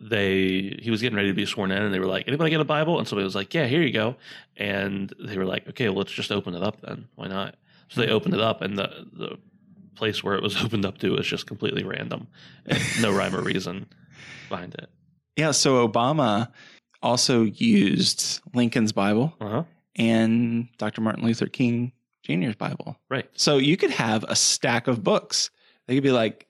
they 0.00 0.78
he 0.82 0.90
was 0.90 1.00
getting 1.00 1.16
ready 1.16 1.28
to 1.28 1.34
be 1.34 1.46
sworn 1.46 1.70
in, 1.70 1.82
and 1.82 1.94
they 1.94 1.98
were 2.00 2.06
like, 2.06 2.26
"Anybody 2.26 2.50
get 2.50 2.60
a 2.60 2.64
Bible?" 2.64 2.98
And 2.98 3.06
somebody 3.06 3.24
was 3.24 3.34
like, 3.34 3.54
"Yeah, 3.54 3.66
here 3.66 3.82
you 3.82 3.92
go." 3.92 4.16
And 4.56 5.12
they 5.18 5.36
were 5.38 5.46
like, 5.46 5.68
"Okay, 5.68 5.88
well, 5.88 5.98
let's 5.98 6.12
just 6.12 6.32
open 6.32 6.54
it 6.54 6.62
up 6.62 6.80
then. 6.80 7.08
Why 7.14 7.28
not?" 7.28 7.56
So 7.88 8.00
they 8.00 8.08
opened 8.08 8.34
it 8.34 8.40
up, 8.40 8.62
and 8.62 8.78
the 8.78 9.06
the 9.12 9.38
place 9.94 10.24
where 10.24 10.34
it 10.34 10.42
was 10.42 10.56
opened 10.64 10.84
up 10.84 10.98
to 10.98 11.10
was 11.10 11.26
just 11.26 11.46
completely 11.46 11.84
random, 11.84 12.26
and 12.66 12.80
no 13.00 13.12
rhyme 13.12 13.34
or 13.34 13.42
reason 13.42 13.86
behind 14.48 14.74
it. 14.74 14.88
yeah. 15.36 15.52
So 15.52 15.86
Obama 15.86 16.48
also 17.02 17.42
used 17.44 18.40
Lincoln's 18.54 18.92
Bible 18.92 19.34
Uh 19.40 19.48
huh. 19.48 19.62
and 19.96 20.68
Dr. 20.78 21.00
Martin 21.00 21.24
Luther 21.24 21.46
King 21.46 21.92
Jr.'s 22.22 22.56
Bible. 22.56 22.96
Right. 23.08 23.28
So 23.34 23.56
you 23.56 23.76
could 23.76 23.90
have 23.90 24.24
a 24.24 24.36
stack 24.36 24.86
of 24.88 25.02
books. 25.02 25.50
They 25.86 25.94
could 25.94 26.02
be 26.04 26.12
like, 26.12 26.46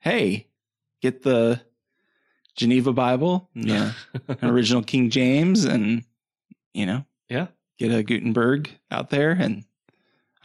hey, 0.00 0.46
get 1.00 1.22
the 1.22 1.60
Geneva 2.56 2.92
Bible, 2.92 3.48
yeah, 3.54 3.92
an 4.28 4.48
original 4.50 4.82
King 4.82 5.10
James, 5.10 5.64
and, 5.64 6.04
you 6.72 6.86
know, 6.86 7.04
yeah. 7.28 7.48
get 7.78 7.90
a 7.92 8.02
Gutenberg 8.04 8.70
out 8.92 9.10
there. 9.10 9.32
And 9.32 9.64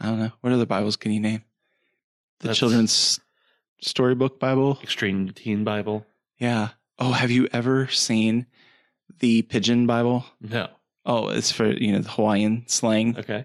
I 0.00 0.06
don't 0.06 0.18
know, 0.18 0.32
what 0.40 0.52
other 0.52 0.66
Bibles 0.66 0.96
can 0.96 1.12
you 1.12 1.20
name? 1.20 1.44
The 2.40 2.44
That's- 2.48 2.58
Children's 2.58 3.20
Storybook 3.82 4.40
Bible. 4.40 4.78
Extreme 4.82 5.30
Teen 5.34 5.62
Bible. 5.62 6.04
Yeah. 6.38 6.70
Oh, 6.98 7.12
have 7.12 7.30
you 7.30 7.46
ever 7.52 7.86
seen 7.88 8.46
the 9.18 9.42
Pidgin 9.42 9.86
Bible? 9.86 10.24
No. 10.40 10.68
Oh, 11.04 11.28
it's 11.28 11.50
for, 11.50 11.66
you 11.70 11.92
know, 11.92 11.98
the 12.00 12.08
Hawaiian 12.10 12.64
slang. 12.66 13.16
Okay. 13.18 13.44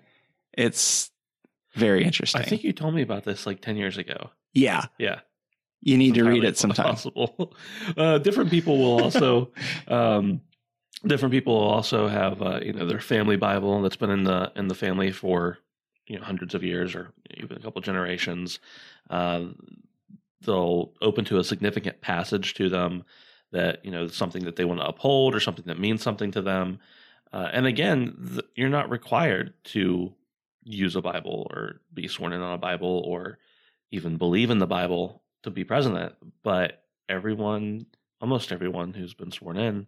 It's 0.53 1.11
very 1.73 2.03
interesting. 2.03 2.41
I 2.41 2.45
think 2.45 2.63
you 2.63 2.73
told 2.73 2.93
me 2.95 3.01
about 3.01 3.23
this 3.23 3.45
like 3.45 3.61
10 3.61 3.75
years 3.77 3.97
ago. 3.97 4.29
yeah, 4.53 4.85
Yeah. 4.97 5.19
you 5.81 5.97
need 5.97 6.13
to 6.15 6.23
read 6.23 6.43
it 6.43 6.57
sometime. 6.57 6.85
Possible. 6.87 7.53
Uh, 7.97 8.17
different 8.17 8.49
people 8.49 8.77
will 8.77 9.03
also, 9.03 9.51
um, 9.87 10.41
different 11.05 11.31
people 11.31 11.53
will 11.55 11.67
also 11.67 12.07
have, 12.07 12.41
uh, 12.41 12.59
you 12.63 12.73
know, 12.73 12.85
their 12.85 12.99
family 12.99 13.35
Bible 13.37 13.81
that's 13.81 13.95
been 13.95 14.09
in 14.09 14.23
the 14.23 14.51
in 14.55 14.67
the 14.67 14.75
family 14.75 15.11
for 15.11 15.57
you 16.07 16.17
know 16.17 16.23
hundreds 16.25 16.53
of 16.55 16.63
years 16.63 16.93
or 16.95 17.11
even 17.35 17.57
a 17.57 17.59
couple 17.59 17.81
generations. 17.81 18.59
Uh, 19.09 19.45
they'll 20.41 20.93
open 21.01 21.25
to 21.25 21.39
a 21.39 21.43
significant 21.43 22.01
passage 22.01 22.53
to 22.55 22.69
them 22.69 23.03
that 23.55 23.83
you 23.85 23.91
know 23.91 24.07
something 24.07 24.43
that 24.43 24.57
they 24.57 24.65
want 24.65 24.81
to 24.81 24.85
uphold 24.85 25.33
or 25.33 25.39
something 25.39 25.65
that 25.67 25.79
means 25.79 26.03
something 26.03 26.31
to 26.31 26.41
them. 26.41 26.79
Uh, 27.31 27.49
and 27.51 27.65
again, 27.65 28.15
th- 28.33 28.45
you're 28.55 28.69
not 28.69 28.89
required 28.89 29.53
to 29.63 30.13
use 30.63 30.95
a 30.95 31.01
Bible 31.01 31.47
or 31.51 31.81
be 31.93 32.07
sworn 32.07 32.33
in 32.33 32.41
on 32.41 32.53
a 32.53 32.57
Bible 32.57 33.01
or 33.05 33.39
even 33.91 34.17
believe 34.17 34.49
in 34.49 34.59
the 34.59 34.67
Bible 34.67 35.23
to 35.43 35.49
be 35.49 35.63
president, 35.63 36.13
but 36.43 36.83
everyone, 37.07 37.85
almost 38.19 38.51
everyone 38.51 38.93
who's 38.93 39.13
been 39.13 39.31
sworn 39.31 39.57
in, 39.57 39.87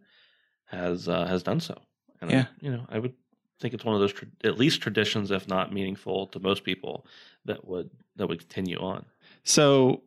has 0.65 1.09
uh, 1.09 1.25
has 1.25 1.43
done 1.43 1.59
so. 1.59 1.75
And 2.21 2.31
Yeah. 2.31 2.41
I, 2.41 2.65
you 2.65 2.71
know, 2.71 2.85
I 2.89 2.99
would 2.99 3.13
think 3.59 3.73
it's 3.73 3.83
one 3.85 3.95
of 3.95 4.01
those 4.01 4.13
tra- 4.13 4.27
at 4.43 4.57
least 4.57 4.81
traditions, 4.81 5.31
if 5.31 5.47
not 5.47 5.73
meaningful 5.73 6.27
to 6.27 6.39
most 6.39 6.63
people, 6.63 7.05
that 7.45 7.67
would 7.67 7.89
that 8.15 8.27
would 8.27 8.39
continue 8.39 8.79
on. 8.79 9.05
So, 9.43 10.03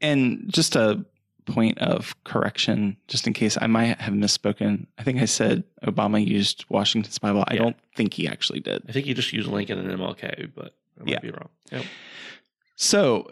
and 0.00 0.44
just 0.48 0.76
a 0.76 1.04
point 1.46 1.78
of 1.78 2.14
correction, 2.24 2.96
just 3.08 3.26
in 3.26 3.32
case 3.32 3.56
I 3.60 3.66
might 3.66 3.98
have 4.00 4.14
misspoken. 4.14 4.86
I 4.98 5.02
think 5.02 5.20
I 5.20 5.24
said 5.24 5.64
Obama 5.84 6.24
used 6.24 6.64
Washington's 6.68 7.18
Bible. 7.18 7.44
I 7.48 7.54
Yeah. 7.54 7.60
don't 7.62 7.76
think 7.94 8.14
he 8.14 8.26
actually 8.28 8.60
did. 8.60 8.82
I 8.88 8.92
think 8.92 9.06
he 9.06 9.14
just 9.14 9.32
used 9.32 9.48
Lincoln 9.48 9.78
and 9.78 9.90
MLK, 9.90 10.46
but 10.54 10.74
I 11.00 11.04
might 11.04 11.10
Yeah. 11.12 11.18
be 11.20 11.30
wrong. 11.30 11.48
Yep. 11.72 11.84
So, 12.76 13.30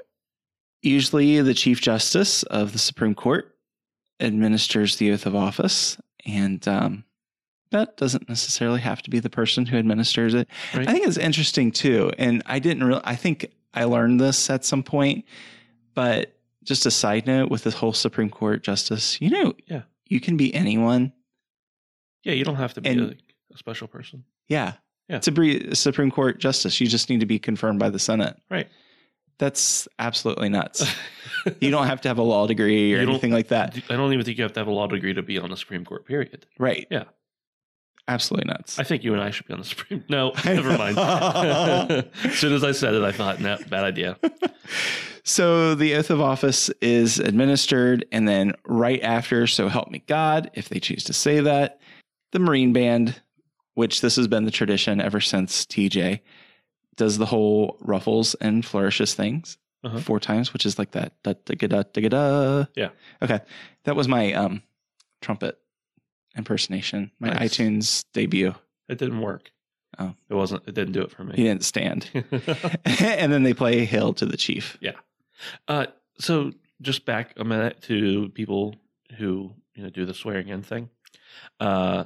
usually 0.82 1.40
the 1.40 1.54
Chief 1.54 1.80
Justice 1.80 2.42
of 2.44 2.72
the 2.72 2.78
Supreme 2.78 3.14
Court 3.14 3.54
administers 4.20 4.96
the 4.96 5.12
oath 5.12 5.26
of 5.26 5.34
office, 5.34 5.96
and 6.26 6.66
um, 6.68 7.04
that 7.70 7.96
doesn't 7.96 8.28
necessarily 8.28 8.80
have 8.80 9.02
to 9.02 9.10
be 9.10 9.20
the 9.20 9.30
person 9.30 9.66
who 9.66 9.76
administers 9.76 10.34
it. 10.34 10.48
Right. 10.74 10.88
I 10.88 10.92
think 10.92 11.06
it's 11.06 11.16
interesting 11.16 11.70
too, 11.70 12.10
and 12.18 12.42
I 12.46 12.58
didn't 12.58 12.84
really. 12.84 13.00
I 13.04 13.14
think 13.16 13.52
I 13.74 13.84
learned 13.84 14.20
this 14.20 14.50
at 14.50 14.64
some 14.64 14.82
point, 14.82 15.24
but 15.94 16.34
just 16.64 16.86
a 16.86 16.90
side 16.90 17.26
note 17.26 17.50
with 17.50 17.64
the 17.64 17.70
whole 17.70 17.92
Supreme 17.92 18.30
Court 18.30 18.62
justice, 18.62 19.20
you 19.20 19.30
know, 19.30 19.54
Yeah. 19.66 19.82
you 20.08 20.20
can 20.20 20.36
be 20.36 20.54
anyone. 20.54 21.12
Yeah, 22.24 22.32
you 22.34 22.44
don't 22.44 22.56
have 22.56 22.74
to 22.74 22.80
be 22.80 22.88
And- 22.90 23.00
a, 23.00 23.54
a 23.54 23.56
special 23.58 23.88
person. 23.88 24.24
Yeah, 24.48 24.74
Yeah. 25.08 25.18
to 25.20 25.30
be 25.30 25.68
a 25.68 25.74
Supreme 25.76 26.10
Court 26.10 26.38
justice, 26.38 26.80
you 26.80 26.86
just 26.86 27.08
need 27.10 27.20
to 27.20 27.26
be 27.26 27.38
confirmed 27.38 27.78
by 27.78 27.90
the 27.90 27.98
Senate. 27.98 28.36
Right. 28.50 28.68
That's 29.38 29.86
absolutely 30.00 30.48
nuts. 30.48 30.84
you 31.60 31.70
don't 31.70 31.86
have 31.86 32.00
to 32.00 32.08
have 32.08 32.18
a 32.18 32.22
law 32.22 32.46
degree 32.48 32.92
or 32.94 32.98
anything 32.98 33.30
like 33.32 33.48
that. 33.48 33.76
I 33.88 33.94
don't 33.96 34.12
even 34.12 34.24
think 34.24 34.36
you 34.36 34.42
have 34.42 34.52
to 34.54 34.60
have 34.60 34.66
a 34.66 34.72
law 34.72 34.88
degree 34.88 35.14
to 35.14 35.22
be 35.22 35.38
on 35.38 35.50
the 35.50 35.56
Supreme 35.56 35.84
Court. 35.84 36.04
Period. 36.06 36.46
Right. 36.58 36.86
Yeah. 36.90 37.04
Absolutely 38.08 38.48
nuts. 38.50 38.78
I 38.78 38.84
think 38.84 39.04
you 39.04 39.12
and 39.12 39.22
I 39.22 39.30
should 39.30 39.46
be 39.46 39.52
on 39.52 39.60
the 39.60 39.64
Supreme. 39.64 40.02
No, 40.08 40.32
never 40.44 40.76
mind. 40.76 40.98
as 42.24 42.34
soon 42.38 42.52
as 42.52 42.64
I 42.64 42.72
said 42.72 42.94
it, 42.94 43.02
I 43.02 43.12
thought, 43.12 43.40
no, 43.40 43.56
bad 43.68 43.84
idea. 43.84 44.18
So 45.24 45.74
the 45.74 45.94
oath 45.96 46.08
of 46.08 46.22
office 46.22 46.70
is 46.80 47.18
administered, 47.18 48.06
and 48.10 48.26
then 48.26 48.54
right 48.66 49.02
after, 49.02 49.46
so 49.46 49.68
help 49.68 49.90
me 49.90 50.02
God, 50.06 50.50
if 50.54 50.70
they 50.70 50.80
choose 50.80 51.04
to 51.04 51.12
say 51.12 51.40
that, 51.40 51.80
the 52.32 52.38
Marine 52.38 52.72
Band, 52.72 53.20
which 53.74 54.00
this 54.00 54.16
has 54.16 54.26
been 54.26 54.46
the 54.46 54.50
tradition 54.50 55.02
ever 55.02 55.20
since 55.20 55.66
TJ, 55.66 56.20
does 56.96 57.18
the 57.18 57.26
whole 57.26 57.76
ruffles 57.80 58.36
and 58.36 58.64
flourishes 58.64 59.12
things 59.14 59.58
Uh-huh. 59.84 60.00
four 60.00 60.18
times, 60.18 60.54
which 60.54 60.64
is 60.64 60.78
like 60.78 60.92
that. 60.92 61.12
Da, 61.22 61.34
da, 61.44 61.54
da, 61.56 61.82
da, 61.92 62.08
da. 62.08 62.64
Yeah. 62.74 62.88
Okay. 63.20 63.40
That 63.84 63.96
was 63.96 64.08
my 64.08 64.32
um, 64.32 64.62
trumpet 65.20 65.58
impersonation, 66.36 67.10
my 67.18 67.30
Nice. 67.30 67.56
iTunes 67.56 68.04
debut. 68.12 68.54
It 68.88 68.98
didn't 68.98 69.20
work. 69.20 69.50
Oh. 69.98 70.14
It 70.28 70.34
wasn't, 70.34 70.62
it 70.66 70.74
didn't 70.74 70.92
do 70.92 71.02
it 71.02 71.10
for 71.10 71.24
me. 71.24 71.34
He 71.34 71.44
didn't 71.44 71.64
stand. 71.64 72.08
and 72.84 73.32
then 73.32 73.42
they 73.42 73.54
play 73.54 73.84
Hail 73.84 74.12
to 74.14 74.26
the 74.26 74.36
Chief. 74.36 74.76
Yeah. 74.80 74.92
Uh, 75.66 75.86
so 76.18 76.52
just 76.80 77.04
back 77.04 77.34
a 77.36 77.44
minute 77.44 77.82
to 77.82 78.28
people 78.30 78.76
who, 79.16 79.52
you 79.74 79.82
know, 79.82 79.90
do 79.90 80.04
the 80.04 80.14
swearing 80.14 80.48
in 80.48 80.62
thing. 80.62 80.90
Uh, 81.58 82.04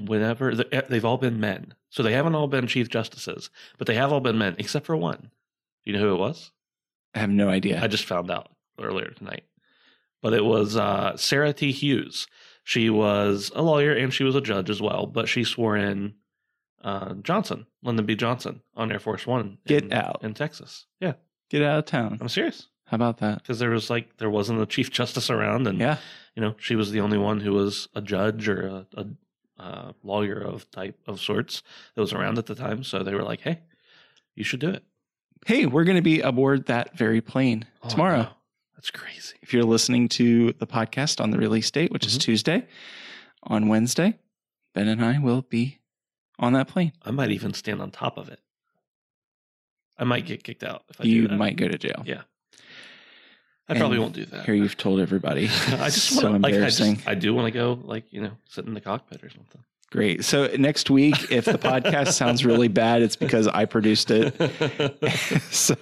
whenever 0.00 0.52
eh, 0.72 0.82
they've 0.88 1.04
all 1.04 1.18
been 1.18 1.40
men. 1.40 1.74
So 1.90 2.02
they 2.02 2.12
haven't 2.12 2.34
all 2.34 2.48
been 2.48 2.66
chief 2.66 2.88
justices, 2.88 3.50
but 3.78 3.86
they 3.86 3.94
have 3.94 4.12
all 4.12 4.20
been 4.20 4.38
men 4.38 4.56
except 4.58 4.86
for 4.86 4.96
one. 4.96 5.20
Do 5.20 5.28
you 5.84 5.92
know 5.92 6.00
who 6.00 6.14
it 6.14 6.18
was? 6.18 6.50
I 7.14 7.20
have 7.20 7.30
no 7.30 7.48
idea. 7.48 7.80
I 7.80 7.86
just 7.86 8.04
found 8.04 8.30
out 8.30 8.50
earlier 8.80 9.10
tonight. 9.10 9.44
But 10.20 10.32
it 10.32 10.44
was 10.44 10.76
uh, 10.76 11.16
Sarah 11.16 11.52
T. 11.52 11.70
Hughes. 11.70 12.26
She 12.64 12.88
was 12.90 13.52
a 13.54 13.62
lawyer 13.62 13.92
and 13.92 14.12
she 14.12 14.24
was 14.24 14.34
a 14.34 14.40
judge 14.40 14.70
as 14.70 14.80
well, 14.82 15.06
but 15.06 15.28
she 15.28 15.44
swore 15.44 15.76
in 15.76 16.14
uh, 16.82 17.14
Johnson, 17.14 17.66
Lyndon 17.82 18.06
B. 18.06 18.14
Johnson, 18.16 18.60
on 18.74 18.90
Air 18.90 18.98
Force 18.98 19.26
One. 19.26 19.58
Get 19.66 19.84
in, 19.84 19.92
out. 19.92 20.20
in 20.22 20.34
Texas. 20.34 20.86
Yeah, 21.00 21.14
Get 21.50 21.62
out 21.62 21.78
of 21.78 21.84
town. 21.84 22.18
I'm 22.20 22.28
serious 22.28 22.68
How 22.86 22.94
about 22.96 23.18
that? 23.18 23.42
because 23.42 23.58
there 23.58 23.70
was 23.70 23.90
like 23.90 24.16
there 24.16 24.30
wasn't 24.30 24.60
a 24.60 24.66
chief 24.66 24.90
justice 24.90 25.30
around, 25.30 25.66
and 25.66 25.78
Yeah. 25.78 25.98
you 26.34 26.42
know 26.42 26.54
she 26.58 26.74
was 26.74 26.90
the 26.90 27.00
only 27.00 27.18
one 27.18 27.40
who 27.40 27.52
was 27.52 27.88
a 27.94 28.00
judge 28.00 28.48
or 28.48 28.66
a, 28.66 28.86
a, 28.96 29.06
uh 29.58 29.92
lawyer 30.02 30.38
of 30.40 30.68
type 30.72 30.98
of 31.06 31.20
sorts 31.20 31.62
that 31.94 32.00
was 32.00 32.12
around 32.12 32.38
at 32.38 32.46
the 32.46 32.54
time. 32.54 32.82
So 32.82 33.02
they 33.02 33.14
were 33.14 33.22
like, 33.22 33.40
"Hey, 33.42 33.60
you 34.34 34.42
should 34.44 34.60
do 34.60 34.70
it 34.70 34.82
Hey, 35.46 35.66
we're 35.66 35.84
going 35.84 35.96
to 35.96 36.02
be 36.02 36.20
aboard 36.22 36.66
that 36.66 36.96
very 36.96 37.20
plane 37.20 37.66
Oh, 37.82 37.88
tomorrow. 37.90 38.22
no. 38.22 38.28
That's 38.76 38.90
crazy. 38.90 39.36
If 39.42 39.52
you're 39.54 39.64
listening 39.64 40.08
to 40.10 40.52
the 40.58 40.66
podcast 40.66 41.20
on 41.20 41.30
the 41.30 41.38
release 41.38 41.70
date, 41.70 41.90
which 41.92 42.06
is 42.06 42.16
Mhm. 42.18 42.20
Tuesday, 42.22 42.66
on 43.42 43.68
Wednesday, 43.68 44.18
Ben 44.74 44.88
and 44.88 45.04
I 45.04 45.18
will 45.18 45.42
be 45.42 45.78
on 46.38 46.52
that 46.54 46.68
plane. 46.68 46.92
I 47.02 47.10
might 47.10 47.30
even 47.30 47.54
stand 47.54 47.80
on 47.80 47.90
top 47.90 48.16
of 48.18 48.28
it. 48.28 48.40
I 49.96 50.04
might 50.04 50.26
get 50.26 50.42
kicked 50.42 50.64
out 50.64 50.82
if 50.90 51.00
I 51.00 51.04
you 51.04 51.22
do 51.22 51.28
that. 51.28 51.36
might 51.36 51.56
go 51.56 51.68
to 51.68 51.78
jail. 51.78 52.02
Yeah. 52.04 52.22
I 53.68 53.78
probably 53.78 53.98
won't 53.98 54.12
do 54.14 54.24
that. 54.26 54.44
Here 54.44 54.54
you've 54.54 54.76
told 54.76 55.00
everybody. 55.00 55.44
I 55.68 55.88
just 55.88 56.08
so 56.16 56.30
want 56.30 56.36
to 56.36 56.42
like 56.42 56.52
I, 56.52 56.56
embarrassing. 56.56 56.96
just, 56.96 57.08
I 57.08 57.14
do 57.14 57.32
want 57.32 57.46
to 57.46 57.50
go 57.52 57.78
like 57.84 58.12
you 58.12 58.20
know 58.20 58.36
sit 58.48 58.66
in 58.66 58.74
the 58.74 58.80
cockpit 58.80 59.22
or 59.24 59.30
something. 59.30 59.62
Great. 59.90 60.24
So 60.24 60.48
next 60.58 60.90
week, 60.90 61.30
if 61.30 61.44
the 61.44 61.52
podcast 61.58 62.12
sounds 62.14 62.44
really 62.44 62.66
bad, 62.68 63.00
it's 63.02 63.14
because 63.16 63.46
I 63.46 63.64
produced 63.64 64.10
it. 64.10 64.34
so, 65.52 65.74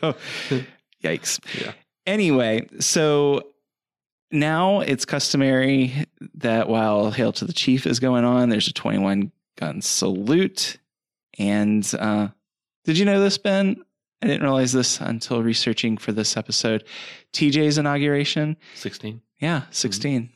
yikes. 1.02 1.40
Yeah. 1.60 1.72
Anyway, 2.06 2.66
so 2.80 3.42
now 4.30 4.80
it's 4.80 5.04
customary 5.04 6.06
that 6.34 6.68
while 6.68 7.10
Hail 7.10 7.32
to 7.32 7.44
the 7.44 7.52
Chief 7.52 7.86
is 7.86 8.00
going 8.00 8.24
on, 8.24 8.48
there's 8.48 8.68
a 8.68 8.72
21 8.72 9.30
gun 9.56 9.80
salute. 9.82 10.78
And 11.38 11.88
uh, 11.98 12.28
did 12.84 12.98
you 12.98 13.04
know 13.04 13.20
this, 13.20 13.38
Ben? 13.38 13.82
I 14.22 14.26
didn't 14.26 14.42
realize 14.42 14.72
this 14.72 15.00
until 15.00 15.42
researching 15.42 15.96
for 15.98 16.12
this 16.12 16.36
episode. 16.36 16.84
TJ's 17.32 17.78
inauguration, 17.78 18.56
Sixteen. 18.74 19.20
yeah, 19.40 19.62
16. 19.70 20.30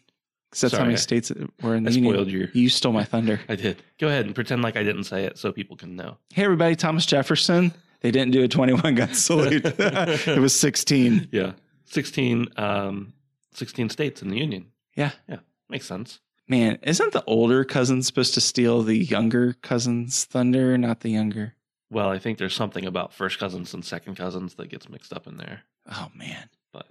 'Cause 0.53 0.61
that's 0.61 0.75
how 0.75 0.85
many 0.85 0.97
states 0.97 1.31
were 1.63 1.75
in 1.75 1.83
the 1.85 1.91
I 1.91 1.95
union. 1.95 2.15
spoiled 2.15 2.31
your. 2.31 2.49
You 2.55 2.69
stole 2.69 2.93
my 2.93 3.05
thunder. 3.05 3.41
I 3.49 3.57
did. 3.57 3.83
Go 3.99 4.07
ahead 4.09 4.27
and 4.27 4.35
pretend 4.35 4.63
like 4.63 4.77
I 4.77 4.83
didn't 4.85 5.05
say 5.05 5.25
it 5.25 5.37
so 5.39 5.53
people 5.53 5.77
can 5.77 5.97
know. 5.97 6.17
Hey, 6.33 6.45
everybody, 6.45 6.75
Thomas 6.77 7.05
Jefferson. 7.05 7.75
They 8.01 8.11
didn't 8.11 8.33
do 8.33 8.43
a 8.43 8.49
21 8.49 8.95
gun 8.95 9.15
salute. 9.15 9.65
it 9.79 10.41
was 10.41 10.59
16. 10.59 11.29
Yeah. 11.33 11.53
16, 11.87 12.49
um, 12.57 13.13
16 13.55 13.91
states 13.91 14.23
in 14.23 14.29
the 14.29 14.39
union. 14.39 14.67
Yeah. 14.95 15.13
Yeah. 15.29 15.39
Makes 15.69 15.87
sense. 15.87 16.21
Man, 16.49 16.79
isn't 16.83 17.13
the 17.13 17.25
older 17.25 17.65
cousin 17.65 18.03
supposed 18.03 18.35
to 18.35 18.41
steal 18.41 18.83
the 18.83 18.97
younger 18.97 19.55
cousin's 19.55 20.25
thunder? 20.25 20.79
Not 20.79 21.01
the 21.01 21.11
younger. 21.11 21.55
Well, 21.91 22.09
I 22.09 22.19
think 22.19 22.39
there's 22.39 22.55
something 22.55 22.85
about 22.85 23.13
first 23.13 23.39
cousins 23.39 23.75
and 23.75 23.85
second 23.85 24.17
cousins 24.17 24.55
that 24.55 24.69
gets 24.69 24.89
mixed 24.89 25.13
up 25.13 25.27
in 25.27 25.37
there. 25.37 25.63
Oh, 25.91 26.09
man. 26.15 26.49
But, 26.73 26.87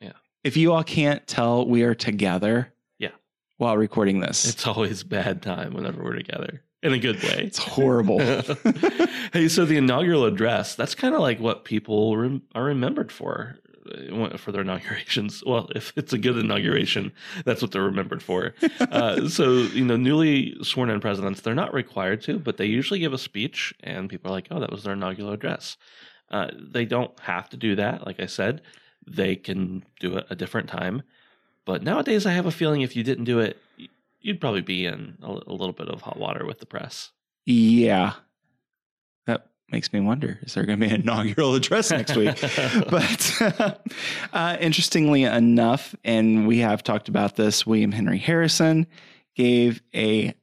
yeah. 0.00 0.12
If 0.42 0.56
you 0.56 0.72
all 0.72 0.84
can't 0.84 1.26
tell, 1.26 1.66
we 1.66 1.82
are 1.82 1.94
together. 1.94 2.72
Yeah. 2.98 3.10
While 3.58 3.76
recording 3.76 4.20
this. 4.20 4.48
It's 4.48 4.66
always 4.66 5.02
bad 5.02 5.42
time 5.42 5.74
whenever 5.74 6.02
we're 6.02 6.16
together 6.16 6.62
in 6.82 6.92
a 6.92 6.98
good 6.98 7.22
way. 7.22 7.44
It's 7.44 7.58
horrible. 7.58 8.18
hey, 9.32 9.48
so 9.48 9.64
the 9.64 9.76
inaugural 9.76 10.24
address, 10.24 10.74
that's 10.74 10.94
kind 10.94 11.14
of 11.14 11.20
like 11.20 11.40
what 11.40 11.64
people 11.64 12.16
rem- 12.16 12.42
are 12.54 12.64
remembered 12.64 13.10
for 13.10 13.58
uh, 13.92 14.36
for 14.36 14.52
their 14.52 14.62
inaugurations. 14.62 15.42
Well, 15.46 15.68
if 15.74 15.92
it's 15.96 16.12
a 16.12 16.18
good 16.18 16.36
inauguration, 16.36 17.12
that's 17.44 17.62
what 17.62 17.70
they're 17.72 17.82
remembered 17.82 18.22
for. 18.22 18.54
Uh, 18.80 19.28
so, 19.28 19.52
you 19.52 19.84
know, 19.84 19.96
newly 19.96 20.56
sworn 20.62 20.90
in 20.90 21.00
presidents, 21.00 21.40
they're 21.40 21.54
not 21.54 21.74
required 21.74 22.22
to, 22.22 22.38
but 22.38 22.56
they 22.56 22.64
usually 22.64 23.00
give 23.00 23.12
a 23.12 23.18
speech 23.18 23.74
and 23.80 24.08
people 24.08 24.30
are 24.30 24.34
like, 24.34 24.48
oh, 24.50 24.60
that 24.60 24.70
was 24.70 24.84
their 24.84 24.92
inaugural 24.92 25.32
address. 25.32 25.76
Uh, 26.30 26.48
they 26.56 26.84
don't 26.84 27.18
have 27.20 27.48
to 27.50 27.56
do 27.56 27.74
that. 27.76 28.06
Like 28.06 28.20
I 28.20 28.26
said, 28.26 28.62
they 29.06 29.36
can 29.36 29.84
do 30.00 30.16
it 30.16 30.26
a 30.30 30.36
different 30.36 30.68
time. 30.68 31.02
But 31.64 31.82
nowadays, 31.82 32.26
I 32.26 32.32
have 32.32 32.46
a 32.46 32.50
feeling 32.52 32.82
if 32.82 32.96
you 32.96 33.02
didn't 33.02 33.24
do 33.24 33.40
it, 33.40 33.58
you'd 34.26 34.40
probably 34.40 34.60
be 34.60 34.84
in 34.84 35.16
a, 35.22 35.30
a 35.30 35.52
little 35.52 35.72
bit 35.72 35.88
of 35.88 36.02
hot 36.02 36.18
water 36.18 36.44
with 36.44 36.58
the 36.58 36.66
press. 36.66 37.12
yeah. 37.44 38.14
That 39.26 39.46
makes 39.70 39.92
me 39.92 40.00
wonder 40.00 40.38
is 40.42 40.54
there 40.54 40.64
going 40.64 40.80
to 40.80 40.86
be 40.86 40.92
an 40.92 41.00
inaugural 41.02 41.54
address 41.54 41.90
next 41.90 42.16
week? 42.16 42.38
but 42.90 43.40
uh, 44.32 44.56
interestingly 44.60 45.22
enough, 45.22 45.94
and 46.04 46.46
we 46.46 46.58
have 46.58 46.82
talked 46.82 47.08
about 47.08 47.36
this, 47.36 47.66
William 47.66 47.92
Henry 47.92 48.18
Harrison 48.18 48.86
gave 49.36 49.80
a 49.94 50.34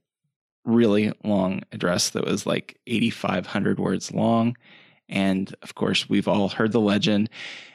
really 0.65 1.11
long 1.25 1.61
address 1.73 2.11
that 2.11 2.25
was 2.25 2.45
like 2.45 2.79
8,500 2.87 3.79
words 3.79 4.13
long. 4.13 4.55
And 5.09 5.53
of 5.61 5.75
course, 5.75 6.07
we've 6.07 6.27
all 6.27 6.47
heard 6.47 6.71
the 6.71 6.79
legend. 6.79 7.29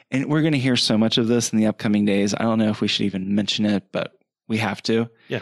And 0.09 0.25
we're 0.25 0.41
going 0.41 0.53
to 0.53 0.59
hear 0.59 0.75
so 0.75 0.97
much 0.97 1.19
of 1.19 1.27
this 1.27 1.51
in 1.53 1.59
the 1.59 1.67
upcoming 1.67 2.05
days. 2.05 2.33
I 2.33 2.39
don't 2.39 2.57
know 2.57 2.69
if 2.69 2.81
we 2.81 2.87
should 2.87 3.05
even 3.05 3.35
mention 3.35 3.65
it, 3.65 3.83
but 3.91 4.17
we 4.47 4.57
have 4.57 4.81
to. 4.83 5.07
Yeah. 5.27 5.41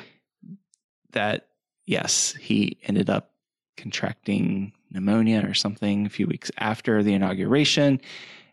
That, 1.17 1.47
yes, 1.87 2.35
he 2.39 2.77
ended 2.83 3.09
up 3.09 3.31
contracting 3.75 4.71
pneumonia 4.91 5.43
or 5.47 5.55
something 5.55 6.05
a 6.05 6.11
few 6.11 6.27
weeks 6.27 6.51
after 6.59 7.01
the 7.01 7.15
inauguration. 7.15 7.99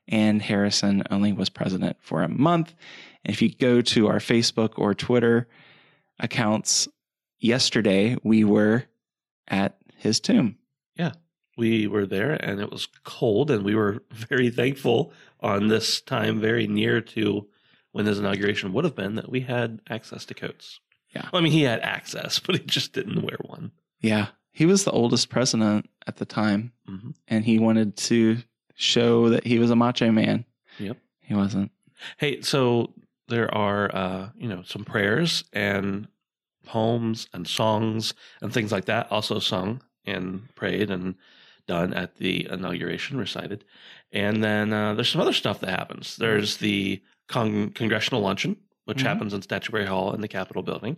And 0.09 0.41
Harrison 0.41 1.03
only 1.11 1.35
was 1.35 1.51
president 1.51 1.99
for 2.01 2.23
a 2.23 2.29
month. 2.31 2.75
And 3.23 3.35
if 3.35 3.43
you 3.43 3.55
go 3.55 3.83
to 3.83 4.09
our 4.09 4.19
Facebook 4.19 4.79
or 4.79 4.95
Twitter 4.95 5.47
accounts, 6.19 6.89
yesterday 7.39 8.17
we 8.23 8.45
were 8.45 8.85
at 9.47 9.77
his 9.99 10.19
tomb. 10.19 10.57
Yeah, 10.97 11.13
we 11.59 11.87
were 11.87 12.07
there 12.07 12.33
and 12.33 12.63
it 12.63 12.71
was 12.71 12.89
cold 13.05 13.51
and 13.51 13.63
we 13.63 13.75
were 13.75 14.03
very 14.11 14.49
thankful 14.49 15.13
on 15.41 15.69
this 15.69 16.01
time 16.01 16.41
very 16.41 16.67
near 16.67 17.03
to 17.03 17.47
when 17.93 18.07
his 18.07 18.19
inauguration 18.19 18.73
would 18.73 18.85
have 18.85 18.95
been 18.95 19.17
that 19.17 19.29
we 19.29 19.41
had 19.41 19.83
access 19.91 20.25
to 20.25 20.33
coats. 20.33 20.81
Yeah. 21.15 21.29
Well, 21.33 21.41
I 21.41 21.45
mean, 21.45 21.53
he 21.53 21.63
had 21.63 21.81
access, 21.81 22.39
but 22.45 22.57
he 22.57 22.65
just 22.65 22.93
didn't 22.93 23.23
wear 23.23 23.39
one. 23.45 23.71
Yeah. 24.01 24.29
He 24.53 24.67
was 24.67 24.85
the 24.85 24.93
oldest 24.93 25.31
president 25.31 25.89
at 26.07 26.17
the 26.17 26.25
time, 26.25 26.73
hmm 26.87 27.11
and 27.29 27.45
he 27.45 27.59
wanted 27.59 27.97
to 27.97 28.39
show 28.75 29.29
that 29.31 29.47
he 29.47 29.59
was 29.59 29.71
a 29.71 29.77
macho 29.77 30.11
man. 30.13 30.45
Yep. 30.79 30.97
He 31.21 31.35
wasn't. 31.35 31.71
Hey, 32.19 32.41
so 32.43 32.93
there 33.29 33.53
are, 33.55 33.95
uh, 33.95 34.29
you 34.37 34.49
know, 34.49 34.63
some 34.65 34.85
prayers 34.85 35.45
and 35.53 36.07
poems 36.67 37.29
and 37.33 37.47
songs 37.47 38.15
and 38.43 38.53
things 38.53 38.73
like 38.73 38.85
that 38.87 39.11
also 39.11 39.39
sung 39.39 39.81
and 40.05 40.55
prayed 40.55 40.91
and 40.91 41.15
done 41.67 41.95
at 41.95 42.17
the 42.17 42.47
inauguration, 42.51 43.17
recited. 43.17 43.65
And 44.13 44.43
then 44.45 44.73
uh, 44.73 44.95
there's 44.95 45.09
some 45.09 45.21
other 45.21 45.33
stuff 45.33 45.61
that 45.61 45.71
happens. 45.71 46.17
There's 46.17 46.59
the 46.59 47.01
con- 47.29 47.71
congressional 47.71 48.21
luncheon, 48.21 48.57
which 48.85 48.99
Mhm. 48.99 49.03
happens 49.07 49.35
in 49.35 49.43
Statuary 49.43 49.87
Hall 49.87 50.13
in 50.15 50.21
the 50.21 50.29
Capitol 50.29 50.63
building. 50.63 50.97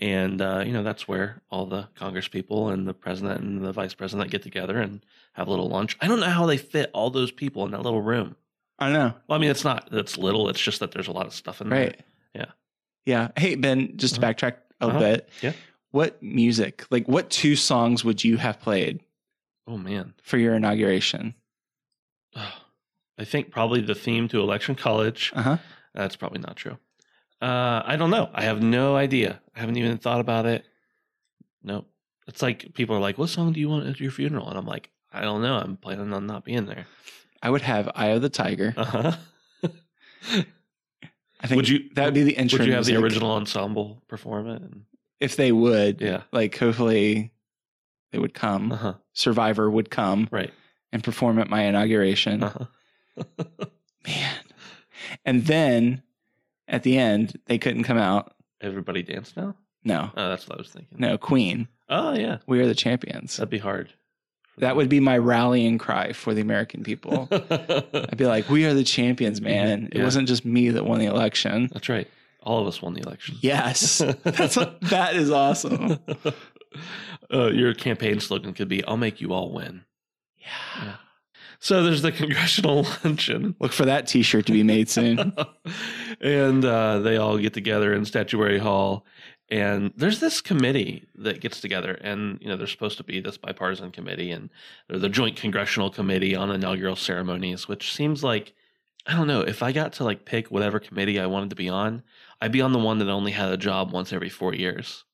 And, 0.00 0.40
uh, 0.40 0.62
you 0.64 0.72
know, 0.72 0.82
that's 0.82 1.06
where 1.06 1.42
all 1.50 1.66
the 1.66 1.88
Congress 1.94 2.26
people 2.28 2.70
and 2.70 2.86
the 2.88 2.94
president 2.94 3.40
and 3.42 3.62
the 3.64 3.72
vice 3.72 3.92
president 3.92 4.30
get 4.30 4.42
together 4.42 4.78
and 4.78 5.04
have 5.34 5.46
a 5.46 5.50
little 5.50 5.68
lunch. 5.68 5.96
I 6.00 6.06
don't 6.08 6.20
know 6.20 6.30
how 6.30 6.46
they 6.46 6.56
fit 6.56 6.90
all 6.94 7.10
those 7.10 7.30
people 7.30 7.64
in 7.66 7.72
that 7.72 7.82
little 7.82 8.00
room. 8.00 8.36
I 8.78 8.90
know. 8.90 9.12
Well, 9.28 9.36
I 9.36 9.40
mean, 9.40 9.50
it's 9.50 9.64
not 9.64 9.90
that's 9.90 10.16
little. 10.16 10.48
It's 10.48 10.60
just 10.60 10.80
that 10.80 10.92
there's 10.92 11.08
a 11.08 11.12
lot 11.12 11.26
of 11.26 11.34
stuff 11.34 11.60
in 11.60 11.68
there. 11.68 11.80
Right. 11.88 12.00
Yeah. 12.34 12.46
Yeah. 13.04 13.28
Hey, 13.36 13.56
Ben, 13.56 13.96
just 13.98 14.14
to 14.14 14.20
Uh-huh. 14.22 14.32
backtrack 14.32 14.56
a 14.80 14.86
Uh-huh. 14.86 14.98
bit. 14.98 15.28
Yeah. 15.42 15.52
what 15.92 16.22
music, 16.22 16.86
like 16.90 17.08
what 17.08 17.28
two 17.30 17.56
songs 17.56 18.04
would 18.04 18.22
you 18.22 18.36
have 18.36 18.60
played 18.60 19.00
Oh 19.66 19.76
man. 19.76 20.14
for 20.22 20.38
your 20.38 20.54
inauguration? 20.54 21.34
I 22.36 23.24
think 23.24 23.50
probably 23.50 23.80
the 23.80 23.94
theme 23.94 24.28
to 24.28 24.40
Election 24.40 24.76
College. 24.76 25.32
Uh 25.34 25.42
huh. 25.42 25.56
That's 25.94 26.16
probably 26.16 26.38
not 26.40 26.56
true. 26.56 26.78
Uh, 27.40 27.82
I 27.84 27.96
don't 27.96 28.10
know. 28.10 28.28
I 28.34 28.42
have 28.42 28.62
no 28.62 28.96
idea. 28.96 29.40
I 29.56 29.60
haven't 29.60 29.76
even 29.76 29.96
thought 29.98 30.20
about 30.20 30.46
it. 30.46 30.64
Nope. 31.62 31.86
It's 32.26 32.42
like 32.42 32.74
people 32.74 32.94
are 32.96 33.00
like, 33.00 33.18
"What 33.18 33.28
song 33.30 33.52
do 33.52 33.60
you 33.60 33.68
want 33.68 33.86
at 33.86 33.98
your 34.00 34.10
funeral?" 34.10 34.48
And 34.48 34.58
I'm 34.58 34.66
like, 34.66 34.90
"I 35.12 35.22
don't 35.22 35.42
know. 35.42 35.56
I'm 35.56 35.76
planning 35.76 36.12
on 36.12 36.26
not 36.26 36.44
being 36.44 36.66
there." 36.66 36.86
I 37.42 37.48
would 37.50 37.62
have 37.62 37.90
Eye 37.94 38.08
of 38.08 38.22
the 38.22 38.28
Tiger. 38.28 38.74
Uh 38.76 38.84
huh. 38.84 39.12
I 41.42 41.46
think 41.46 41.56
Would 41.56 41.68
you- 41.68 41.88
that 41.94 42.04
would 42.04 42.14
be 42.14 42.22
the 42.22 42.32
intro. 42.36 42.58
Would 42.58 42.68
you 42.68 42.74
have 42.74 42.84
the 42.84 42.96
original 42.96 43.30
ensemble 43.32 44.02
perform 44.08 44.46
it? 44.48 44.62
If 45.20 45.36
they 45.36 45.52
would, 45.52 46.00
yeah. 46.00 46.22
like 46.32 46.56
hopefully 46.56 47.32
they 48.12 48.18
would 48.18 48.34
come. 48.34 48.72
Uh 48.72 48.76
huh. 48.76 48.94
Survivor 49.14 49.70
would 49.70 49.90
come 49.90 50.28
Right. 50.30 50.52
and 50.92 51.02
perform 51.02 51.38
at 51.38 51.48
my 51.48 51.62
inauguration. 51.64 52.42
Uh 52.42 52.66
huh. 53.16 53.44
Man. 54.06 54.34
And 55.24 55.46
then 55.46 56.02
at 56.70 56.82
the 56.84 56.96
end, 56.96 57.38
they 57.46 57.58
couldn't 57.58 57.84
come 57.84 57.98
out. 57.98 58.34
Everybody 58.62 59.02
dance 59.02 59.34
now. 59.36 59.54
No, 59.84 60.10
Oh, 60.16 60.28
that's 60.28 60.46
what 60.48 60.58
I 60.58 60.60
was 60.60 60.70
thinking. 60.70 60.98
no, 60.98 61.16
Queen. 61.18 61.68
Oh 61.88 62.14
yeah, 62.14 62.38
We 62.46 62.60
are 62.60 62.66
the 62.66 62.74
champions. 62.74 63.36
that'd 63.36 63.50
be 63.50 63.58
hard. 63.58 63.92
That 64.58 64.76
would 64.76 64.88
be 64.90 65.00
my 65.00 65.16
rallying 65.16 65.78
cry 65.78 66.12
for 66.12 66.34
the 66.34 66.42
American 66.42 66.82
people. 66.82 67.28
I'd 67.32 68.16
be 68.18 68.26
like, 68.26 68.50
we 68.50 68.66
are 68.66 68.74
the 68.74 68.84
champions, 68.84 69.40
man. 69.40 69.88
It 69.92 70.02
wasn't 70.02 70.28
just 70.28 70.44
me 70.44 70.68
that 70.70 70.84
won 70.84 70.98
the 70.98 71.06
election. 71.06 71.70
That's 71.72 71.88
right. 71.88 72.06
All 72.42 72.60
of 72.60 72.66
us 72.66 72.82
won 72.82 72.92
the 72.92 73.00
election. 73.00 73.36
Yes. 73.40 73.98
That's 74.24 74.56
that 74.56 75.14
is 75.14 75.30
awesome. 75.30 75.98
uh, 77.32 77.46
your 77.46 77.72
campaign 77.74 78.20
slogan 78.20 78.52
could 78.54 78.68
be 78.68 78.84
"I'll 78.84 78.96
make 78.98 79.20
you 79.20 79.32
all 79.32 79.52
win." 79.52 79.84
Yeah. 80.38 80.96
So 81.60 81.82
there's 81.82 82.02
the 82.02 82.10
congressional 82.10 82.86
luncheon, 83.04 83.54
Look 83.60 83.72
for 83.72 83.84
that 83.84 84.06
t-shirt 84.06 84.46
to 84.46 84.52
be 84.52 84.62
made 84.62 84.88
soon. 84.88 85.34
and 86.20 86.64
uh, 86.64 87.00
they 87.00 87.18
all 87.18 87.36
get 87.36 87.52
together 87.52 87.92
in 87.92 88.06
Statuary 88.06 88.58
Hall. 88.58 89.04
And 89.50 89.92
there's 89.94 90.20
this 90.20 90.40
committee 90.40 91.06
that 91.16 91.40
gets 91.40 91.60
together, 91.60 91.94
and 91.94 92.38
you 92.40 92.48
know 92.48 92.56
there's 92.56 92.70
supposed 92.70 92.98
to 92.98 93.04
be 93.04 93.20
this 93.20 93.36
bipartisan 93.36 93.90
committee, 93.90 94.30
and 94.30 94.48
they're 94.88 95.00
the 95.00 95.08
Joint 95.08 95.36
Congressional 95.36 95.90
Committee 95.90 96.36
on 96.36 96.52
Inaugural 96.52 96.94
Ceremonies, 96.94 97.66
which 97.66 97.92
seems 97.92 98.22
like 98.22 98.54
I 99.06 99.16
don't 99.16 99.26
know 99.26 99.40
if 99.40 99.62
I 99.62 99.72
got 99.72 99.92
to 99.94 100.04
like 100.04 100.24
pick 100.24 100.52
whatever 100.52 100.78
committee 100.78 101.18
I 101.18 101.26
wanted 101.26 101.50
to 101.50 101.56
be 101.56 101.68
on, 101.68 102.04
I'd 102.40 102.52
be 102.52 102.60
on 102.60 102.72
the 102.72 102.78
one 102.78 102.98
that 102.98 103.08
only 103.08 103.32
had 103.32 103.50
a 103.50 103.56
job 103.56 103.92
once 103.92 104.12
every 104.12 104.28
four 104.28 104.54
years. 104.54 105.04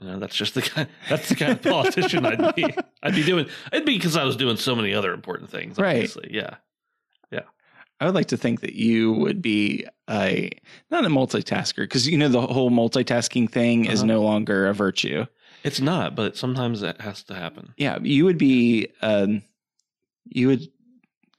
You 0.00 0.08
know, 0.08 0.18
that's 0.18 0.34
just 0.34 0.54
the 0.54 0.62
kind. 0.62 0.88
That's 1.08 1.28
the 1.28 1.36
kind 1.36 1.52
of 1.52 1.62
politician 1.62 2.26
I'd 2.26 2.54
be. 2.56 2.66
I'd 3.02 3.14
be 3.14 3.22
doing. 3.22 3.46
It'd 3.72 3.86
be 3.86 3.96
because 3.96 4.16
I 4.16 4.24
was 4.24 4.36
doing 4.36 4.56
so 4.56 4.74
many 4.74 4.92
other 4.92 5.14
important 5.14 5.50
things. 5.50 5.78
Right. 5.78 5.94
Obviously, 5.96 6.30
yeah. 6.32 6.56
Yeah. 7.30 7.42
I 8.00 8.06
would 8.06 8.14
like 8.14 8.26
to 8.28 8.36
think 8.36 8.60
that 8.62 8.74
you 8.74 9.12
would 9.12 9.40
be 9.40 9.86
a 10.10 10.50
not 10.90 11.04
a 11.04 11.08
multitasker 11.08 11.76
because 11.84 12.08
you 12.08 12.18
know 12.18 12.28
the 12.28 12.40
whole 12.40 12.70
multitasking 12.70 13.48
thing 13.50 13.84
is 13.84 14.00
Uh-huh. 14.00 14.06
no 14.06 14.22
longer 14.22 14.66
a 14.66 14.74
virtue. 14.74 15.26
It's 15.62 15.80
not, 15.80 16.14
but 16.16 16.36
sometimes 16.36 16.80
that 16.80 17.00
has 17.00 17.22
to 17.24 17.34
happen. 17.34 17.72
Yeah, 17.76 17.98
you 18.02 18.24
would 18.24 18.36
be 18.36 18.88
um 19.00 19.42
you 20.26 20.48
would 20.48 20.68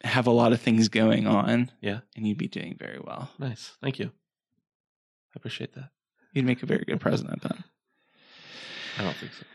have 0.05 0.27
a 0.27 0.31
lot 0.31 0.53
of 0.53 0.61
things 0.61 0.87
going 0.87 1.27
on. 1.27 1.71
Yeah. 1.81 1.99
And 2.15 2.25
you'd 2.25 2.37
be 2.37 2.47
doing 2.47 2.77
very 2.79 2.99
well. 3.03 3.29
Nice. 3.37 3.73
Thank 3.81 3.99
you. 3.99 4.05
I 4.05 5.35
appreciate 5.35 5.73
that. 5.73 5.89
You'd 6.33 6.45
make 6.45 6.63
a 6.63 6.65
very 6.67 6.85
good 6.85 7.01
president 7.01 7.41
then. 7.41 7.63
I 8.97 9.03
don't 9.03 9.15
think 9.17 9.31
so. 9.33 9.45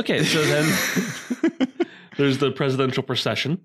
Okay, 0.00 0.24
so 0.24 0.42
then 0.44 1.68
there's 2.16 2.38
the 2.38 2.50
presidential 2.50 3.02
procession 3.02 3.60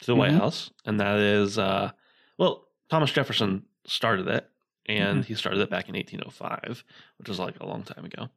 to 0.00 0.06
the 0.06 0.14
White 0.16 0.32
Mhm. 0.32 0.38
House, 0.38 0.70
and 0.84 0.98
that 1.00 1.18
is 1.18 1.58
uh 1.58 1.90
well, 2.38 2.66
Thomas 2.88 3.12
Jefferson 3.12 3.64
started 3.86 4.26
it, 4.28 4.48
and 4.86 5.24
he 5.24 5.34
started 5.34 5.60
it 5.60 5.68
back 5.70 5.88
in 5.88 5.94
1805, 5.94 6.84
which 7.18 7.28
was 7.28 7.38
like 7.38 7.60
a 7.60 7.66
long 7.66 7.82
time 7.82 8.04
ago. 8.04 8.30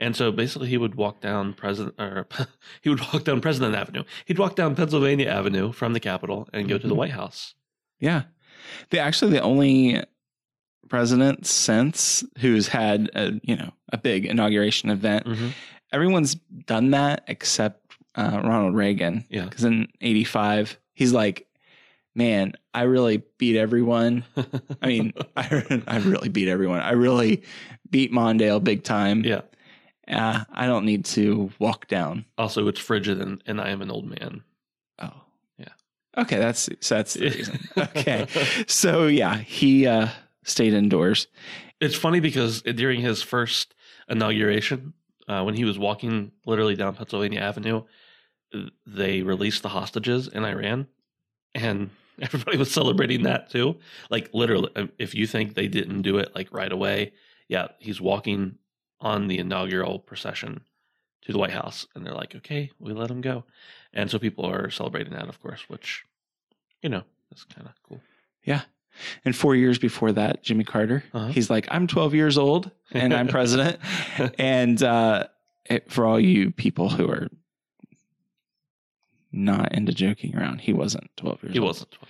And 0.00 0.14
so 0.16 0.30
basically, 0.32 0.68
he 0.68 0.76
would 0.78 0.94
walk 0.94 1.20
down 1.20 1.54
President, 1.54 1.94
or 1.98 2.26
he 2.82 2.88
would 2.88 3.00
walk 3.12 3.24
down 3.24 3.40
President 3.40 3.74
Avenue. 3.74 4.04
He'd 4.26 4.38
walk 4.38 4.54
down 4.56 4.74
Pennsylvania 4.76 5.28
Avenue 5.28 5.72
from 5.72 5.92
the 5.92 6.00
Capitol 6.00 6.48
and 6.52 6.68
go 6.68 6.78
to 6.78 6.86
the 6.86 6.94
Mhm. 6.94 6.98
White 6.98 7.10
House. 7.12 7.54
Yeah. 8.00 8.22
They 8.90 8.98
actually 8.98 9.32
the 9.32 9.40
only 9.42 10.02
president 10.88 11.46
since 11.46 12.24
who's 12.38 12.68
had 12.68 13.10
a 13.14 13.40
you 13.42 13.56
know 13.56 13.70
a 13.92 13.98
big 13.98 14.26
inauguration 14.26 14.90
event. 14.90 15.26
Mm-hmm. 15.26 15.48
Everyone's 15.92 16.34
done 16.34 16.90
that 16.90 17.24
except 17.28 17.94
uh, 18.14 18.40
Ronald 18.44 18.74
Reagan. 18.74 19.24
Yeah. 19.30 19.44
Because 19.44 19.64
in 19.64 19.88
'85, 20.00 20.78
he's 20.94 21.12
like, 21.12 21.46
"Man, 22.14 22.52
I 22.74 22.82
really 22.82 23.22
beat 23.38 23.56
everyone. 23.56 24.24
I 24.82 24.86
mean, 24.86 25.12
I, 25.36 25.82
I 25.86 25.98
really 25.98 26.28
beat 26.28 26.48
everyone. 26.48 26.80
I 26.80 26.92
really 26.92 27.42
beat 27.90 28.12
Mondale 28.12 28.62
big 28.62 28.82
time. 28.84 29.24
yeah. 29.24 29.42
Uh, 30.06 30.42
I 30.52 30.66
don't 30.66 30.86
need 30.86 31.04
to 31.04 31.50
walk 31.58 31.86
down. 31.86 32.24
Also, 32.38 32.66
it's 32.68 32.80
frigid, 32.80 33.20
and, 33.20 33.42
and 33.44 33.60
I 33.60 33.68
am 33.68 33.82
an 33.82 33.90
old 33.90 34.06
man. 34.06 34.42
Oh, 34.98 35.12
Yeah. 35.58 35.68
Okay, 36.16 36.38
that's 36.38 36.68
so 36.80 36.94
that's 36.94 37.12
the 37.14 37.28
reason. 37.28 37.60
Okay, 37.76 38.26
so 38.66 39.06
yeah, 39.06 39.36
he 39.36 39.86
uh, 39.86 40.08
stayed 40.48 40.72
indoors. 40.72 41.28
It's 41.80 41.94
funny 41.94 42.20
because 42.20 42.62
during 42.62 43.00
his 43.00 43.22
first 43.22 43.74
inauguration, 44.08 44.94
uh, 45.28 45.42
when 45.42 45.54
he 45.54 45.64
was 45.64 45.78
walking 45.78 46.32
literally 46.46 46.74
down 46.74 46.94
Pennsylvania 46.94 47.40
Avenue, 47.40 47.82
they 48.86 49.22
released 49.22 49.62
the 49.62 49.68
hostages 49.68 50.28
in 50.28 50.44
Iran, 50.44 50.88
and 51.54 51.90
everybody 52.20 52.56
was 52.56 52.72
celebrating 52.72 53.22
that 53.24 53.50
too. 53.50 53.76
Like 54.10 54.30
literally, 54.32 54.70
if 54.98 55.14
you 55.14 55.26
think 55.26 55.54
they 55.54 55.68
didn't 55.68 56.02
do 56.02 56.18
it 56.18 56.34
like 56.34 56.52
right 56.52 56.72
away, 56.72 57.12
yeah, 57.48 57.68
he's 57.78 58.00
walking 58.00 58.56
on 59.00 59.28
the 59.28 59.38
inaugural 59.38 59.98
procession 59.98 60.62
to 61.22 61.32
the 61.32 61.38
White 61.38 61.52
House, 61.52 61.86
and 61.94 62.04
they're 62.06 62.14
like, 62.14 62.34
"Okay, 62.34 62.70
we 62.78 62.92
let 62.92 63.10
him 63.10 63.20
go," 63.20 63.44
and 63.92 64.10
so 64.10 64.18
people 64.18 64.46
are 64.46 64.70
celebrating 64.70 65.12
that, 65.12 65.28
of 65.28 65.40
course, 65.40 65.68
which 65.68 66.04
you 66.82 66.88
know 66.88 67.02
is 67.32 67.44
kind 67.44 67.68
of 67.68 67.74
cool. 67.82 68.00
Yeah. 68.44 68.62
And 69.24 69.34
four 69.36 69.54
years 69.56 69.78
before 69.78 70.12
that, 70.12 70.42
Jimmy 70.42 70.64
Carter, 70.64 71.04
Uh-huh. 71.12 71.28
he's 71.28 71.50
like, 71.50 71.66
I'm 71.70 71.86
12 71.86 72.14
years 72.14 72.36
old 72.38 72.70
and 72.92 73.12
I'm 73.14 73.28
president. 73.28 73.78
and 74.38 74.82
uh, 74.82 75.26
it, 75.66 75.90
for 75.90 76.04
all 76.06 76.18
you 76.20 76.50
people 76.50 76.88
who 76.88 77.08
are 77.10 77.28
not 79.32 79.72
into 79.72 79.92
joking 79.92 80.36
around, 80.36 80.60
he 80.60 80.72
wasn't 80.72 81.08
12 81.16 81.42
years 81.44 81.52
he 81.52 81.58
old. 81.58 81.68
wasn't. 81.68 81.90
12. 81.92 82.08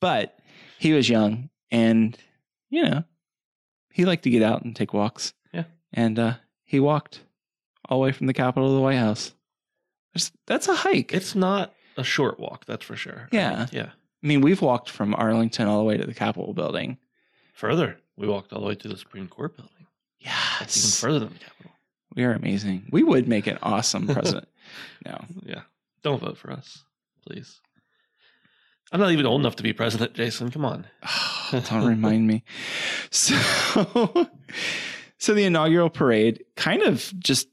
But 0.00 0.38
he 0.78 0.92
was 0.92 1.08
young 1.08 1.50
and, 1.70 2.16
you 2.70 2.82
know, 2.84 3.04
he 3.92 4.04
liked 4.04 4.24
to 4.24 4.30
get 4.30 4.42
out 4.42 4.64
and 4.64 4.74
take 4.74 4.92
walks. 4.92 5.34
Yeah. 5.52 5.64
And 5.92 6.18
uh, 6.18 6.34
he 6.64 6.80
walked 6.80 7.20
all 7.88 7.98
the 7.98 8.02
way 8.04 8.12
from 8.12 8.26
the 8.26 8.32
Capitol 8.34 8.68
to 8.70 8.74
the 8.74 8.80
White 8.80 8.98
House. 8.98 9.32
That's, 10.14 10.32
that's 10.46 10.68
a 10.68 10.74
hike. 10.74 11.12
It's 11.12 11.34
not 11.34 11.74
a 11.96 12.02
short 12.04 12.40
walk, 12.40 12.64
that's 12.66 12.84
for 12.84 12.96
sure. 12.96 13.28
Yeah. 13.30 13.66
Yeah. 13.70 13.90
I 14.24 14.26
mean, 14.26 14.40
we've 14.40 14.62
walked 14.62 14.88
from 14.88 15.14
Arlington 15.14 15.68
all 15.68 15.78
the 15.78 15.84
way 15.84 15.98
to 15.98 16.06
the 16.06 16.14
Capitol 16.14 16.54
building. 16.54 16.96
Further, 17.52 17.98
we 18.16 18.26
walked 18.26 18.52
all 18.52 18.60
the 18.62 18.66
way 18.66 18.74
to 18.74 18.88
the 18.88 18.96
Supreme 18.96 19.28
Court 19.28 19.54
building. 19.56 19.86
That's 20.58 20.78
even 20.78 21.08
further 21.10 21.18
than 21.26 21.34
the 21.34 21.44
Capitol. 21.44 21.70
We 22.16 22.24
are 22.24 22.32
amazing. 22.32 22.88
We 22.90 23.02
would 23.02 23.28
make 23.28 23.46
an 23.46 23.58
awesome 23.62 24.06
president. 24.06 24.48
no. 25.06 25.18
Yeah. 25.44 25.62
Don't 26.02 26.20
vote 26.20 26.38
for 26.38 26.50
us, 26.50 26.84
please. 27.26 27.60
I'm 28.92 29.00
not 29.00 29.10
even 29.12 29.26
old 29.26 29.40
enough 29.40 29.56
to 29.56 29.62
be 29.62 29.72
president, 29.72 30.14
Jason. 30.14 30.50
Come 30.50 30.64
on. 30.64 30.86
Don't 31.50 31.86
remind 31.86 32.26
me. 32.26 32.44
So, 33.10 33.36
so 35.18 35.34
the 35.34 35.44
inaugural 35.44 35.88
parade 35.90 36.42
kind 36.56 36.82
of 36.82 37.12
just 37.18 37.46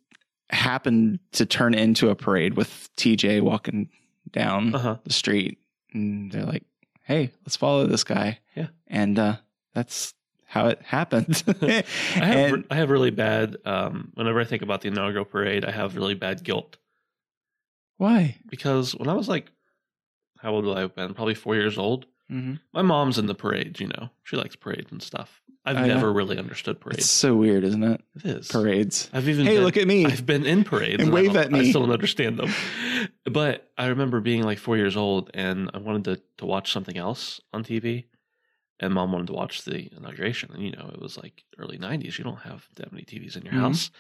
happened 0.50 1.20
to 1.34 1.46
turn 1.46 1.74
into 1.76 2.10
a 2.10 2.16
parade 2.16 2.56
with 2.56 2.90
TJ 2.98 3.42
walking 3.42 3.90
down 4.32 4.74
Uh 4.76 4.80
huh. 4.80 4.98
the 5.04 5.14
street, 5.14 5.60
and 5.94 6.32
they're 6.32 6.46
like, 6.46 6.64
"Hey, 7.04 7.32
let's 7.46 7.56
follow 7.56 7.86
this 7.88 8.04
guy." 8.04 8.40
Yeah. 8.56 8.68
and 8.88 9.18
uh, 9.20 9.38
that's 9.74 10.14
how 10.46 10.68
it 10.68 10.82
happened. 10.82 11.44
I 11.62 11.84
have 12.16 12.54
And- 12.54 12.66
I 12.70 12.76
have 12.76 12.90
really 12.90 13.12
bad. 13.12 13.58
Um, 13.66 14.12
whenever 14.16 14.40
I 14.40 14.44
think 14.46 14.62
about 14.64 14.82
the 14.82 14.90
inaugural 14.90 15.26
parade, 15.26 15.64
I 15.66 15.72
have 15.72 15.96
really 15.96 16.16
bad 16.16 16.44
guilt 16.44 16.78
why? 17.98 18.38
because 18.50 18.94
when 18.96 19.08
I 19.10 19.14
was 19.14 19.30
like, 19.30 19.52
how 20.40 20.52
old 20.54 20.66
would 20.66 20.76
I 20.76 20.82
have 20.82 20.96
been? 20.96 21.14
Probably 21.14 21.36
four 21.36 21.56
years 21.56 21.78
old. 21.78 22.08
Mm-hmm. 22.32 22.54
My 22.74 22.82
mom's 22.82 23.18
in 23.18 23.26
the 23.26 23.36
parades. 23.36 23.80
You 23.80 23.88
know, 23.88 24.10
she 24.24 24.38
likes 24.38 24.56
parades 24.56 24.92
and 24.92 25.02
stuff. 25.04 25.42
I've 25.66 25.78
Oh, 25.78 25.82
yeah? 25.82 25.94
never 25.94 26.12
really 26.12 26.40
understood 26.40 26.80
parades. 26.80 27.00
It's 27.00 27.08
so 27.10 27.36
weird, 27.36 27.64
isn't 27.64 27.84
it? 27.84 28.02
It 28.16 28.26
is 28.26 28.48
Parades. 28.48 29.10
I've 29.14 29.30
even 29.30 29.46
Hey, 29.46 29.56
been- 29.58 29.64
look 29.64 29.78
at 29.78 29.86
me. 29.88 30.06
I've 30.08 30.26
been 30.26 30.44
in 30.46 30.64
parades 30.64 31.04
And 31.04 31.12
I 31.12 31.14
wave 31.14 31.36
at 31.36 31.52
me. 31.52 31.60
I 31.60 31.70
still 31.70 31.82
don't 31.82 31.92
understand 31.92 32.40
them. 32.40 32.52
But 33.26 33.70
I 33.78 33.88
remember 33.88 34.22
being 34.22 34.42
like 34.44 34.58
four 34.58 34.76
years 34.78 34.98
old 34.98 35.30
and 35.36 35.70
I 35.74 35.78
wanted 35.78 36.06
to, 36.06 36.22
to 36.38 36.46
watch 36.48 36.72
something 36.72 36.98
else 36.98 37.42
on 37.54 37.64
TV. 37.64 38.06
And 38.80 38.94
mom 38.96 39.12
wanted 39.12 39.28
to 39.28 39.34
watch 39.34 39.64
the 39.64 39.90
inauguration. 39.96 40.50
And, 40.52 40.64
you 40.64 40.72
know, 40.72 40.90
it 40.92 41.00
was 41.00 41.16
like 41.18 41.44
early 41.60 41.78
90s. 41.78 42.18
You 42.18 42.24
don't 42.24 42.40
have 42.40 42.68
that 42.78 42.92
many 42.92 43.04
TVs 43.06 43.36
in 43.38 43.44
your 43.44 43.54
Mhm. 43.54 43.60
house. 43.60 43.92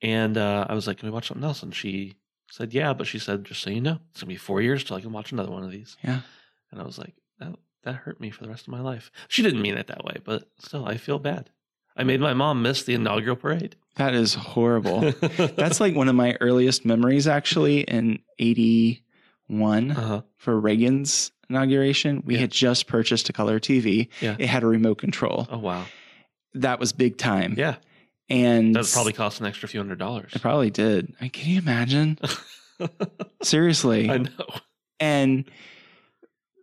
And 0.00 0.38
uh, 0.38 0.64
I 0.68 0.74
was 0.74 0.86
like, 0.86 0.98
"Can 0.98 1.08
we 1.08 1.12
watch 1.12 1.28
something 1.28 1.44
else?" 1.44 1.62
And 1.62 1.74
she 1.74 2.14
said, 2.50 2.72
"Yeah," 2.72 2.94
but 2.94 3.06
she 3.06 3.18
said, 3.18 3.44
"Just 3.44 3.60
so 3.62 3.68
you 3.70 3.80
know, 3.82 3.98
it's 4.10 4.20
gonna 4.22 4.28
be 4.28 4.36
four 4.36 4.60
years 4.62 4.82
till 4.84 4.96
I 4.96 5.00
can 5.02 5.12
watch 5.12 5.32
another 5.32 5.50
one 5.50 5.62
of 5.64 5.70
these." 5.70 5.96
Yeah. 6.02 6.20
And 6.70 6.80
I 6.80 6.84
was 6.84 6.98
like, 6.98 7.14
"That 7.38 7.54
that 7.84 7.94
hurt 7.94 8.20
me 8.20 8.30
for 8.30 8.42
the 8.42 8.50
rest 8.50 8.66
of 8.66 8.72
my 8.72 8.80
life." 8.80 9.10
She 9.28 9.42
didn't 9.42 9.62
mean 9.62 9.76
it 9.76 9.86
that 9.86 10.04
way, 10.04 10.16
but 10.24 10.48
still, 10.58 10.84
I 10.86 10.96
feel 10.96 11.18
bad. 11.18 11.50
I 11.96 12.02
made 12.02 12.20
my 12.20 12.34
mom 12.34 12.60
miss 12.62 12.82
the 12.82 12.94
inaugural 12.94 13.36
parade. 13.36 13.76
That 13.96 14.14
is 14.14 14.34
horrible. 14.34 15.12
That's 15.20 15.80
like 15.80 15.94
one 15.94 16.08
of 16.08 16.16
my 16.16 16.36
earliest 16.40 16.84
memories, 16.84 17.28
actually, 17.28 17.82
in 17.82 18.18
81 18.40 19.90
uh-huh. 19.92 20.22
for 20.36 20.58
Reagan's 20.58 21.30
inauguration. 21.48 22.22
We 22.26 22.34
Yeah. 22.34 22.40
had 22.40 22.50
just 22.50 22.88
purchased 22.88 23.28
a 23.28 23.32
color 23.32 23.60
TV. 23.60 24.08
Yeah. 24.20 24.34
It 24.38 24.46
had 24.48 24.64
a 24.64 24.66
remote 24.66 24.96
control. 24.98 25.46
Oh 25.50 25.58
wow. 25.58 25.86
That 26.54 26.80
was 26.80 26.92
big 26.92 27.16
time. 27.18 27.54
Yeah. 27.56 27.76
And 28.28 28.74
That 28.74 28.90
probably 28.92 29.12
cost 29.12 29.38
an 29.40 29.46
extra 29.46 29.68
few 29.68 29.78
hundred 29.78 29.98
dollars. 29.98 30.32
it 30.34 30.42
probably 30.42 30.70
did. 30.70 31.14
I 31.20 31.24
mean, 31.24 31.30
can 31.30 31.48
you 31.50 31.58
imagine? 31.58 32.18
Seriously. 33.42 34.10
I 34.10 34.18
know. 34.18 34.30
and 34.98 35.44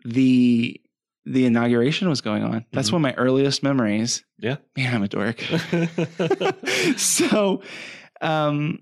the 0.03 0.81
the 1.25 1.45
inauguration 1.45 2.09
was 2.09 2.21
going 2.21 2.43
on. 2.43 2.65
That's 2.71 2.89
Mhm. 2.89 2.93
one 2.93 3.05
of 3.05 3.15
my 3.15 3.21
earliest 3.21 3.61
memories. 3.63 4.23
Yeah. 4.39 4.57
Man, 4.75 4.95
I'm 4.95 5.03
a 5.03 5.07
dork. 5.07 5.39
so 6.97 7.61
um 8.21 8.79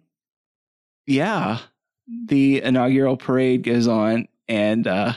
yeah, 1.05 1.59
the 2.27 2.61
inaugural 2.61 3.17
parade 3.17 3.63
goes 3.63 3.87
on 3.87 4.27
and 4.47 4.87
uh 4.87 5.13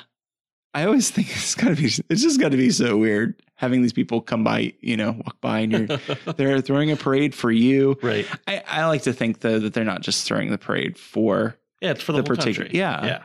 I 0.75 0.85
always 0.85 1.11
think 1.11 1.29
it's 1.31 1.55
gotta 1.55 1.77
be 1.77 1.85
it's 1.87 2.23
just 2.23 2.41
gotta 2.41 2.57
be 2.57 2.71
so 2.71 2.97
weird 2.97 3.41
having 3.55 3.83
these 3.83 3.93
people 3.93 4.21
come 4.21 4.43
by, 4.43 4.73
you 4.81 4.97
know, 4.97 5.13
walk 5.13 5.41
by 5.41 5.61
and 5.61 5.73
you're 5.73 5.99
they're 6.37 6.61
throwing 6.61 6.91
a 6.91 6.97
parade 6.97 7.35
for 7.35 7.51
you. 7.53 7.97
right. 8.03 8.27
I, 8.49 8.63
I 8.67 8.87
like 8.87 9.03
to 9.03 9.13
think 9.13 9.41
though 9.41 9.59
that 9.61 9.75
they're 9.75 9.85
not 9.85 10.01
just 10.03 10.27
throwing 10.27 10.51
the 10.51 10.59
parade 10.59 10.99
for 10.99 11.57
Yeah, 11.81 11.93
it's 11.93 12.03
for 12.03 12.13
the, 12.13 12.19
The 12.23 12.25
particular- 12.25 12.65
country. 12.65 12.79
yeah. 12.79 13.05
Yeah. 13.05 13.23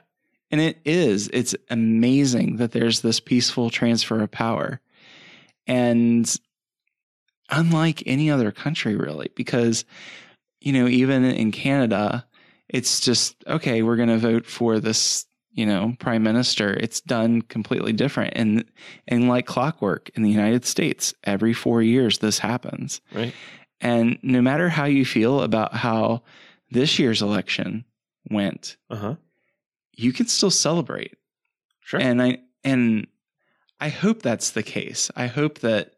And 0.52 0.62
it 0.62 0.80
is. 0.86 1.30
It's 1.34 1.56
amazing 1.70 2.58
that 2.58 2.72
there's 2.72 3.02
this 3.02 3.20
peaceful 3.20 3.70
transfer 3.70 4.22
of 4.22 4.32
power. 4.32 4.80
And 5.66 6.34
unlike 7.50 8.04
any 8.06 8.32
other 8.32 8.52
country, 8.52 8.96
really, 8.96 9.30
because, 9.36 9.86
you 10.62 10.74
know, 10.74 10.88
even 10.88 11.26
in 11.26 11.52
Canada, 11.52 12.26
it's 12.70 13.00
just, 13.00 13.36
okay, 13.48 13.82
we're 13.82 13.96
going 13.96 14.10
to 14.10 14.18
vote 14.18 14.46
for 14.46 14.80
this, 14.80 15.26
you 15.52 15.66
know, 15.66 15.96
prime 16.00 16.24
minister. 16.24 16.74
It's 16.74 17.02
done 17.02 17.42
completely 17.42 17.94
different. 17.94 18.34
And, 18.36 18.66
and 19.08 19.28
like 19.28 19.46
clockwork 19.46 20.10
in 20.16 20.24
the 20.24 20.32
United 20.32 20.66
States, 20.66 21.14
every 21.24 21.54
four 21.54 21.82
years, 21.82 22.20
this 22.20 22.40
happens. 22.40 23.02
Right. 23.14 23.34
And 23.80 24.18
no 24.24 24.42
matter 24.42 24.70
how 24.70 24.86
you 24.86 25.06
feel 25.06 25.42
about 25.42 25.74
how 25.74 26.24
this 26.72 27.00
year's 27.00 27.22
election 27.22 27.86
went, 28.30 28.78
Uh 28.90 28.96
huh. 28.96 29.16
You 29.98 30.14
can 30.14 30.28
still 30.28 30.52
celebrate 30.52 31.16
Sure. 31.82 32.00
and 32.00 32.22
i 32.22 32.38
and 32.64 33.08
i 33.82 33.90
hope 33.90 34.22
that's 34.22 34.52
the 34.52 34.64
case 34.64 35.10
i 35.16 35.28
hope 35.28 35.60
that 35.60 35.94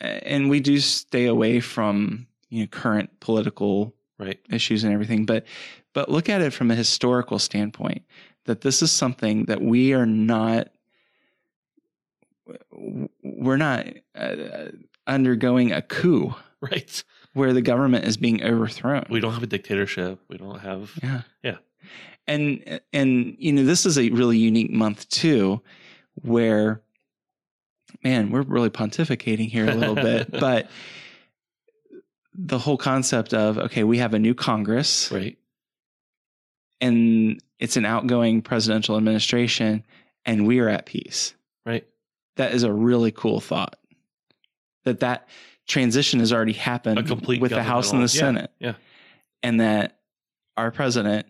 and 0.00 0.50
we 0.50 0.60
do 0.60 0.78
stay 0.80 1.26
away 1.26 1.60
from 1.60 2.26
you 2.50 2.60
know 2.62 2.66
current 2.66 3.20
political 3.20 3.94
right. 4.18 4.40
issues 4.50 4.84
and 4.84 4.92
everything 4.92 5.24
but 5.24 5.46
but 5.94 6.08
look 6.08 6.28
at 6.28 6.40
it 6.40 6.52
from 6.52 6.70
a 6.70 6.74
historical 6.74 7.38
standpoint 7.38 8.02
that 8.44 8.62
this 8.62 8.82
is 8.82 8.90
something 8.90 9.44
that 9.44 9.60
we 9.62 9.92
are 9.92 10.06
not 10.06 10.68
we're 13.22 13.56
not 13.56 13.86
uh, 14.14 14.66
undergoing 15.06 15.72
a 15.72 15.82
coup 15.82 16.34
Right. 16.60 17.02
where 17.32 17.52
the 17.52 17.60
government 17.62 18.04
is 18.04 18.16
being 18.16 18.42
overthrown 18.44 19.04
We 19.10 19.18
don't 19.18 19.32
have 19.34 19.42
a 19.42 19.48
dictatorship. 19.48 20.20
We 20.28 20.36
don't 20.38 20.60
have. 20.60 20.92
yeah. 21.02 21.22
Yeah. 21.42 21.56
And 22.26 22.80
and 22.92 23.36
you 23.38 23.52
know, 23.52 23.64
this 23.64 23.84
is 23.86 23.98
a 23.98 24.10
really 24.10 24.38
unique 24.38 24.70
month 24.70 25.08
too, 25.08 25.60
where 26.22 26.80
man, 28.04 28.30
we're 28.30 28.42
really 28.42 28.70
pontificating 28.70 29.48
here 29.48 29.68
a 29.68 29.74
little 29.74 29.94
bit, 29.94 30.30
but 30.40 30.70
the 32.34 32.58
whole 32.58 32.76
concept 32.78 33.34
of 33.34 33.58
okay, 33.58 33.84
we 33.84 33.98
have 33.98 34.14
a 34.14 34.18
new 34.18 34.34
Congress 34.34 35.10
Right. 35.12 35.36
and 36.80 37.42
it's 37.58 37.76
an 37.76 37.84
outgoing 37.84 38.42
presidential 38.42 38.96
administration 38.96 39.84
and 40.24 40.46
we 40.46 40.60
are 40.60 40.68
at 40.68 40.86
peace. 40.86 41.34
Right. 41.66 41.86
That 42.36 42.54
is 42.54 42.62
a 42.62 42.72
really 42.72 43.12
cool 43.12 43.40
thought. 43.40 43.76
That 44.84 45.00
that 45.00 45.28
transition 45.68 46.20
has 46.20 46.32
already 46.32 46.54
happened 46.54 47.08
with 47.08 47.50
the 47.50 47.62
House 47.62 47.92
and 47.92 48.02
the 48.02 48.06
governmental- 48.06 48.08
Senate 48.08 48.50
Yeah. 48.58 48.74
and 49.42 49.60
that 49.60 49.98
our 50.56 50.70
president 50.70 51.26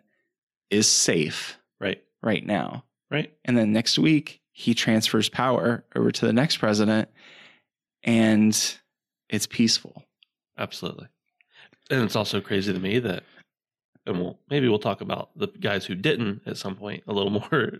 is 0.72 0.88
safe 0.90 1.58
Right. 1.80 2.02
right 2.22 2.44
now. 2.44 2.84
Right. 3.10 3.32
And 3.44 3.56
then 3.56 3.72
next 3.72 3.98
week, 3.98 4.40
he 4.52 4.74
transfers 4.74 5.28
power 5.28 5.84
over 5.94 6.10
to 6.10 6.26
the 6.26 6.32
next 6.32 6.56
president 6.58 7.08
and 8.02 8.78
it's 9.28 9.46
peaceful. 9.46 10.02
Absolutely. 10.58 11.06
And 11.90 12.02
it's 12.02 12.16
also 12.16 12.40
crazy 12.40 12.72
to 12.72 12.78
me 12.78 12.98
that, 13.00 13.24
and 14.06 14.18
we'll 14.18 14.38
maybe 14.50 14.68
we'll 14.68 14.78
talk 14.78 15.00
about 15.00 15.30
the 15.36 15.46
guys 15.46 15.84
who 15.86 15.94
didn't 15.94 16.42
at 16.46 16.56
some 16.56 16.74
point 16.74 17.04
a 17.06 17.12
little 17.12 17.30
more 17.52 17.72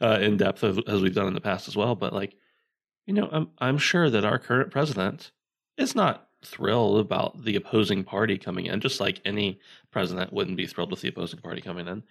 uh, 0.00 0.18
in 0.20 0.36
depth 0.36 0.62
as, 0.64 0.78
as 0.86 1.00
we've 1.00 1.14
done 1.14 1.26
in 1.28 1.34
the 1.34 1.40
past 1.40 1.66
as 1.68 1.76
well. 1.76 1.94
But 1.94 2.12
like, 2.12 2.34
you 3.06 3.14
know, 3.14 3.28
I'm 3.32 3.48
I'm 3.58 3.78
sure 3.78 4.10
that 4.10 4.24
our 4.24 4.38
current 4.38 4.70
president 4.70 5.32
is 5.76 5.94
not 5.94 6.28
thrilled 6.44 7.00
about 7.00 7.42
the 7.44 7.56
opposing 7.56 8.04
party 8.04 8.38
coming 8.38 8.66
in, 8.66 8.80
just 8.80 9.00
like 9.00 9.20
any 9.24 9.58
president 9.90 10.32
wouldn't 10.32 10.56
be 10.56 10.66
thrilled 10.66 10.90
with 10.90 11.00
the 11.00 11.08
opposing 11.08 11.40
party 11.40 11.60
coming 11.60 11.88
in. 11.88 12.02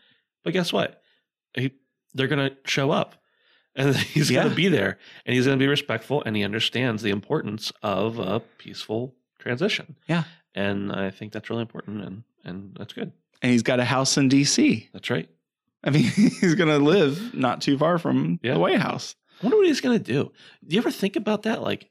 But 0.43 0.53
guess 0.53 0.71
what? 0.73 1.01
He, 1.55 1.71
they're 2.13 2.27
going 2.27 2.49
to 2.49 2.55
show 2.65 2.91
up. 2.91 3.15
And 3.75 3.95
he's 4.13 4.29
going 4.29 4.49
to 4.49 4.55
be 4.55 4.67
there 4.67 4.99
and 5.25 5.35
he's 5.35 5.45
going 5.45 5.57
to 5.57 5.63
be 5.63 5.67
respectful 5.67 6.21
and 6.25 6.35
he 6.35 6.43
understands 6.43 7.01
the 7.01 7.09
importance 7.09 7.71
of 7.81 8.19
a 8.19 8.39
peaceful 8.59 9.15
transition. 9.39 9.95
Yeah. 10.07 10.25
And 10.53 10.91
I 10.91 11.09
think 11.09 11.33
that's 11.33 11.49
really 11.49 11.63
important 11.63 12.03
and 12.05 12.23
and 12.45 12.75
that's 12.77 12.93
good. 12.93 13.11
And 13.41 13.51
he's 13.51 13.63
got 13.63 13.79
a 13.79 13.85
house 13.85 14.15
in 14.17 14.29
DC. 14.29 14.89
That's 14.93 15.09
right. 15.09 15.27
I 15.83 15.89
mean, 15.89 16.03
he's 16.15 16.53
going 16.55 16.69
to 16.69 16.77
live 16.77 17.33
not 17.33 17.61
too 17.61 17.77
far 17.77 17.97
from 17.97 18.39
Yeah. 18.43 18.53
the 18.53 18.59
White 18.59 18.79
House. 18.79 19.15
I 19.41 19.45
wonder 19.47 19.57
what 19.57 19.65
he's 19.65 19.81
going 19.81 19.97
to 19.97 20.03
do. 20.03 20.31
Do 20.67 20.75
you 20.75 20.79
ever 20.81 20.91
think 20.91 21.15
about 21.15 21.43
that? 21.43 21.61
Like 21.63 21.89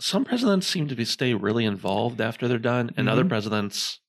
some 0.00 0.24
presidents 0.24 0.66
seem 0.66 0.88
to 0.88 0.94
be 0.96 1.04
stay 1.04 1.34
really 1.34 1.64
involved 1.66 2.20
after 2.22 2.48
they're 2.48 2.58
done 2.58 2.90
and 2.96 3.08
other 3.08 3.24
Mhm. 3.24 3.28
presidents 3.28 4.00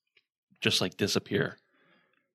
just 0.61 0.79
like 0.79 0.95
disappear 0.95 1.57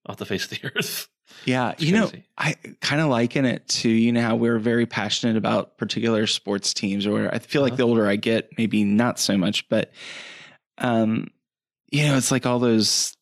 off 0.07 0.19
the 0.19 0.27
face 0.27 0.45
of 0.45 0.51
the 0.51 0.71
earth. 0.77 1.09
Yeah. 1.45 1.71
It's 1.73 1.83
you 1.83 1.93
know. 1.93 2.11
I 2.39 2.55
kind 2.81 3.01
of 3.01 3.09
liken 3.09 3.45
it 3.45 3.67
to, 3.69 3.89
you 3.89 4.13
know, 4.13 4.21
how 4.23 4.37
we're 4.37 4.59
very 4.59 4.87
passionate 4.87 5.37
about 5.37 5.77
particular 5.79 6.27
sports 6.27 6.73
teams 6.75 7.07
or. 7.07 7.33
I 7.35 7.39
feel 7.39 7.63
like 7.63 7.73
Uh-huh. 7.73 7.77
the 7.79 7.83
older 7.85 8.07
I 8.07 8.17
get, 8.17 8.51
maybe 8.59 8.85
not 8.85 9.19
so 9.19 9.37
much, 9.37 9.69
but, 9.69 9.93
um, 10.79 11.29
you 11.91 12.05
know, 12.05 12.17
it's 12.17 12.31
like 12.31 12.47
all 12.47 12.59
those 12.59 13.17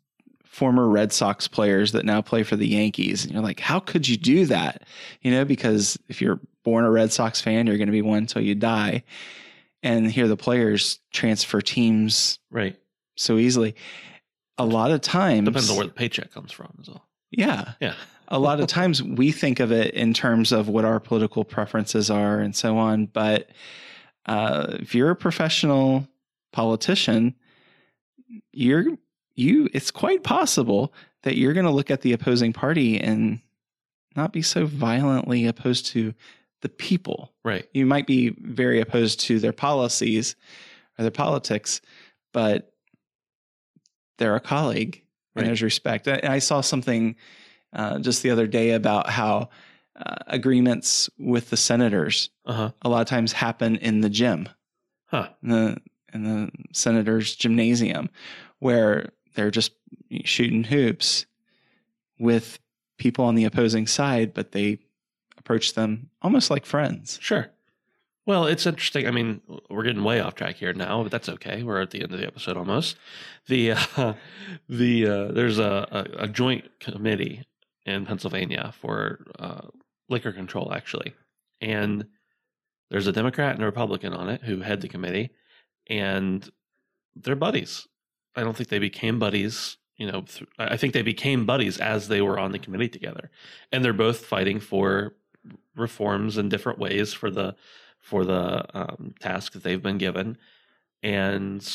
former 0.44 0.88
Red 0.88 1.12
Sox 1.12 1.48
players 1.48 1.92
that 1.92 2.04
now 2.04 2.20
play 2.20 2.42
for 2.42 2.56
the 2.56 2.66
Yankees. 2.68 3.24
And 3.24 3.32
you're 3.32 3.42
like, 3.42 3.60
how 3.60 3.80
could 3.80 4.06
you 4.08 4.16
do 4.16 4.46
that? 4.46 4.82
You 5.22 5.30
know, 5.30 5.44
because 5.44 5.98
if 6.08 6.20
you're 6.20 6.40
born 6.64 6.84
a 6.84 6.90
Red 6.90 7.12
Sox 7.12 7.40
fan, 7.40 7.66
you're 7.66 7.78
going 7.78 7.88
to 7.88 7.92
be 7.92 8.02
one 8.02 8.18
until 8.18 8.42
you 8.42 8.54
die. 8.54 9.02
And 9.82 10.10
here 10.10 10.28
the 10.28 10.36
players 10.36 10.98
transfer 11.12 11.60
teams 11.62 12.38
Right. 12.50 12.76
so 13.16 13.38
easily. 13.38 13.74
A 14.58 14.64
lot 14.66 14.90
of 14.90 15.00
times, 15.00 15.46
Depends 15.46 15.70
on 15.70 15.76
where 15.78 15.86
the 15.86 15.92
paycheck 15.92 16.30
comes 16.32 16.52
from 16.52 16.70
as 16.82 16.88
well. 16.88 17.06
Yeah, 17.30 17.72
Yeah. 17.80 17.94
a 18.28 18.38
lot 18.38 18.60
of 18.60 18.66
times 18.66 19.02
we 19.02 19.32
think 19.32 19.60
of 19.60 19.72
it 19.72 19.94
in 19.94 20.14
terms 20.14 20.52
of 20.52 20.68
what 20.68 20.84
our 20.84 21.00
political 21.00 21.44
preferences 21.44 22.10
are 22.10 22.40
and 22.40 22.54
so 22.54 22.78
on. 22.78 23.06
But 23.06 23.50
uh, 24.26 24.76
if 24.80 24.94
you're 24.94 25.10
a 25.10 25.16
professional 25.16 26.06
politician, 26.52 27.34
you're 28.52 28.84
you. 29.34 29.68
It's 29.72 29.90
quite 29.90 30.22
possible 30.22 30.92
that 31.22 31.36
you're 31.36 31.52
going 31.54 31.66
to 31.66 31.72
look 31.72 31.90
at 31.90 32.02
the 32.02 32.12
opposing 32.12 32.52
party 32.52 33.00
and 33.00 33.40
not 34.16 34.32
be 34.32 34.42
so 34.42 34.66
violently 34.66 35.46
opposed 35.46 35.86
to 35.86 36.12
the 36.62 36.68
people. 36.68 37.32
Right. 37.44 37.66
You 37.72 37.86
might 37.86 38.06
be 38.06 38.30
very 38.40 38.80
opposed 38.80 39.20
to 39.20 39.38
their 39.38 39.52
policies 39.52 40.36
or 40.98 41.02
their 41.02 41.10
politics, 41.10 41.80
but 42.32 42.72
they're 44.18 44.36
a 44.36 44.40
colleague 44.40 45.02
Right. 45.34 45.42
and 45.42 45.48
there's 45.48 45.62
respect. 45.62 46.08
I, 46.08 46.20
I 46.24 46.38
saw 46.40 46.60
something 46.60 47.16
uh, 47.72 47.98
just 48.00 48.22
the 48.22 48.30
other 48.30 48.46
day 48.46 48.72
about 48.72 49.08
how 49.08 49.48
uh, 49.96 50.16
agreements 50.26 51.08
with 51.18 51.50
the 51.50 51.56
senators 51.56 52.30
Uh-huh. 52.46 52.70
a 52.82 52.88
lot 52.88 53.00
of 53.02 53.06
times 53.06 53.32
happen 53.32 53.76
in 53.76 54.00
the 54.00 54.10
gym, 54.10 54.48
Huh. 55.06 55.28
in 55.42 55.48
the 55.50 55.76
in 56.12 56.24
the 56.24 56.50
senators' 56.72 57.36
gymnasium, 57.36 58.10
where 58.58 59.10
they're 59.34 59.50
just 59.52 59.72
shooting 60.24 60.64
hoops 60.64 61.26
with 62.18 62.58
people 62.98 63.24
on 63.24 63.34
the 63.36 63.44
opposing 63.44 63.86
side, 63.86 64.34
but 64.34 64.50
they 64.52 64.78
approach 65.38 65.74
them 65.74 66.10
almost 66.22 66.50
like 66.50 66.66
friends. 66.66 67.18
Sure. 67.20 67.48
Well, 68.30 68.46
it's 68.46 68.64
interesting. 68.64 69.08
I 69.08 69.10
mean, 69.10 69.40
we're 69.68 69.82
getting 69.82 70.04
way 70.04 70.20
off 70.20 70.36
track 70.36 70.54
here 70.54 70.72
now, 70.72 71.02
but 71.02 71.10
that's 71.10 71.28
okay. 71.28 71.64
We're 71.64 71.80
at 71.80 71.90
the 71.90 72.00
end 72.00 72.12
of 72.12 72.20
the 72.20 72.28
episode 72.28 72.56
almost. 72.56 72.96
The 73.48 73.72
uh, 73.96 74.14
the 74.68 75.04
uh, 75.04 75.32
there's 75.32 75.58
a, 75.58 75.88
a, 75.90 76.22
a 76.22 76.28
joint 76.28 76.78
committee 76.78 77.42
in 77.86 78.06
Pennsylvania 78.06 78.72
for 78.80 79.26
uh, 79.36 79.62
liquor 80.08 80.30
control, 80.30 80.72
actually, 80.72 81.12
and 81.60 82.06
there's 82.88 83.08
a 83.08 83.12
Democrat 83.12 83.56
and 83.56 83.64
a 83.64 83.66
Republican 83.66 84.14
on 84.14 84.28
it 84.28 84.42
who 84.44 84.60
head 84.60 84.80
the 84.80 84.88
committee, 84.88 85.30
and 85.88 86.48
they're 87.16 87.34
buddies. 87.34 87.88
I 88.36 88.44
don't 88.44 88.56
think 88.56 88.68
they 88.68 88.78
became 88.78 89.18
buddies. 89.18 89.76
You 89.96 90.06
know, 90.06 90.20
th- 90.20 90.48
I 90.56 90.76
think 90.76 90.92
they 90.94 91.02
became 91.02 91.46
buddies 91.46 91.78
as 91.78 92.06
they 92.06 92.20
were 92.20 92.38
on 92.38 92.52
the 92.52 92.60
committee 92.60 92.90
together, 92.90 93.32
and 93.72 93.84
they're 93.84 93.92
both 93.92 94.24
fighting 94.24 94.60
for 94.60 95.16
reforms 95.74 96.38
in 96.38 96.48
different 96.48 96.78
ways 96.78 97.12
for 97.12 97.28
the 97.28 97.56
for 98.00 98.24
the 98.24 98.64
um, 98.76 99.14
task 99.20 99.52
that 99.52 99.62
they've 99.62 99.82
been 99.82 99.98
given, 99.98 100.38
and 101.02 101.66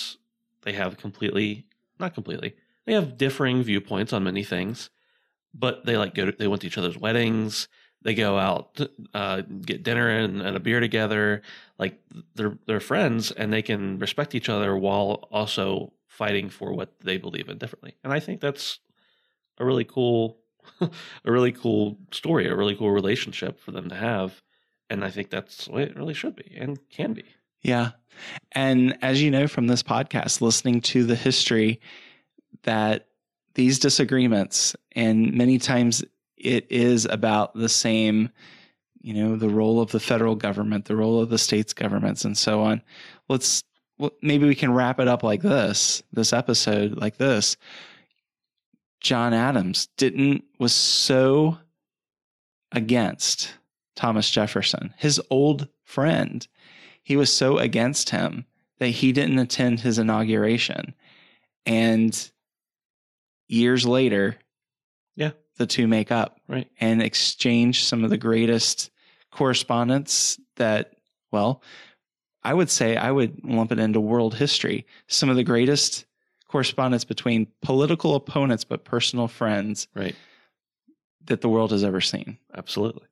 they 0.64 0.74
have 0.74 0.98
completely 0.98 1.66
not 2.00 2.14
completely 2.14 2.56
they 2.86 2.94
have 2.94 3.18
differing 3.18 3.64
viewpoints 3.64 4.14
on 4.14 4.24
many 4.24 4.44
things, 4.44 4.90
but 5.54 5.86
they 5.86 5.98
like 5.98 6.14
go 6.14 6.26
to, 6.26 6.32
they 6.32 6.48
went 6.48 6.62
to 6.62 6.68
each 6.68 6.78
other's 6.78 6.98
weddings. 6.98 7.68
They 8.04 8.14
go 8.14 8.38
out, 8.38 8.80
uh, 9.16 9.42
get 9.42 9.82
dinner 9.82 10.10
and, 10.10 10.40
and 10.40 10.56
a 10.56 10.60
beer 10.60 10.80
together. 10.80 11.42
Like 11.80 12.00
they're 12.36 12.58
they're 12.68 12.80
friends, 12.80 13.32
and 13.32 13.52
they 13.52 13.64
can 13.64 13.98
respect 13.98 14.36
each 14.36 14.48
other 14.48 14.78
while 14.78 15.28
also 15.32 15.94
fighting 16.08 16.50
for 16.50 16.72
what 16.72 16.94
they 17.02 17.18
believe 17.18 17.50
in 17.50 17.58
differently. 17.58 17.96
And 18.04 18.14
I 18.14 18.20
think 18.20 18.42
that's 18.42 18.80
a 19.58 19.66
really 19.66 19.84
cool, 19.84 20.38
a 20.82 21.32
really 21.32 21.52
cool 21.52 21.98
story, 22.12 22.48
a 22.48 22.56
really 22.56 22.76
cool 22.76 22.92
relationship 22.92 23.60
for 23.60 23.72
them 23.72 23.90
to 23.90 23.96
have. 23.96 24.44
And 24.90 25.04
I 25.04 25.10
think 25.10 25.30
that's 25.30 25.68
way 25.68 25.84
it 25.84 25.96
really 25.96 26.14
should 26.14 26.36
be 26.36 26.56
and 26.58 26.78
can 26.90 27.14
be. 27.14 27.26
Yeah. 27.62 27.92
And 28.52 28.98
as 29.02 29.22
you 29.22 29.32
know 29.32 29.48
from 29.48 29.68
this 29.68 29.84
podcast, 29.84 30.42
listening 30.42 30.82
to 30.82 31.04
the 31.04 31.16
history, 31.16 31.82
that 32.64 33.08
these 33.56 33.80
disagreements, 33.80 34.76
and 34.92 35.34
many 35.34 35.58
times 35.58 36.04
it 36.38 36.68
is 36.70 37.06
about 37.06 37.56
the 37.56 37.70
same, 37.70 38.30
you 39.02 39.14
know, 39.14 39.36
the 39.36 39.50
role 39.50 39.82
of 39.82 39.92
the 39.92 40.00
federal 40.00 40.36
government, 40.36 40.86
the 40.86 40.96
role 40.96 41.20
of 41.22 41.30
the 41.30 41.38
states' 41.38 41.74
governments, 41.74 42.26
and 42.26 42.38
so 42.38 42.62
on. 42.62 42.82
Let's 43.30 43.64
well, 43.98 44.12
maybe 44.22 44.46
we 44.46 44.56
can 44.56 44.74
wrap 44.74 45.00
it 45.00 45.08
up 45.08 45.24
like 45.24 45.42
this, 45.42 46.04
this 46.12 46.34
episode 46.34 46.98
like 46.98 47.18
this. 47.18 47.56
John 49.00 49.34
Adams 49.34 49.88
didn't 49.98 50.44
was 50.60 50.74
so 50.74 51.58
against 52.72 53.54
Thomas 53.96 54.30
Jefferson, 54.30 54.94
his 54.98 55.22
old 55.30 55.68
friend. 55.84 56.48
He 57.04 57.16
was 57.16 57.32
so 57.32 57.58
against 57.58 58.10
him 58.10 58.46
that 58.80 58.88
he 58.90 59.12
didn't 59.12 59.40
attend 59.40 59.80
his 59.80 59.98
inauguration. 60.00 60.94
And 61.66 62.32
years 63.48 63.86
later, 63.86 64.38
Yeah. 65.16 65.32
the 65.58 65.66
two 65.68 65.88
make 65.88 66.12
up 66.12 66.42
Right. 66.48 66.70
and 66.80 67.02
exchange 67.02 67.84
some 67.84 68.04
of 68.04 68.10
the 68.10 68.18
greatest 68.18 68.92
correspondence 69.32 70.40
that, 70.56 70.96
well, 71.32 71.62
I 72.44 72.54
would 72.54 72.70
say 72.70 72.96
I 72.98 73.12
would 73.12 73.44
lump 73.44 73.72
it 73.72 73.80
into 73.80 74.00
world 74.00 74.36
history. 74.36 74.86
Some 75.08 75.30
of 75.30 75.36
the 75.36 75.44
greatest 75.44 76.06
correspondence 76.48 77.04
between 77.04 77.48
political 77.62 78.16
opponents 78.16 78.64
but 78.64 78.84
personal 78.86 79.28
friends 79.28 79.88
Right. 79.96 80.16
that 81.26 81.42
the 81.42 81.50
world 81.50 81.72
has 81.72 81.84
ever 81.84 82.02
seen. 82.02 82.38
Absolutely. 82.54 83.08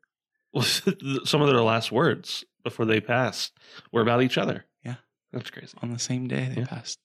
Well, 0.54 0.64
some 1.26 1.42
of 1.42 1.48
their 1.48 1.62
last 1.62 1.92
words 1.92 2.44
before 2.64 2.86
they 2.86 3.02
passed 3.02 3.54
were 3.92 4.02
about 4.02 4.22
each 4.22 4.38
other. 4.38 4.66
Yeah. 4.84 4.96
That's 5.32 5.50
crazy. 5.50 5.74
on 5.82 5.92
the 5.92 6.00
same 6.00 6.28
day 6.28 6.52
they 6.54 6.62
Yeah. 6.62 6.68
passed. 6.68 7.00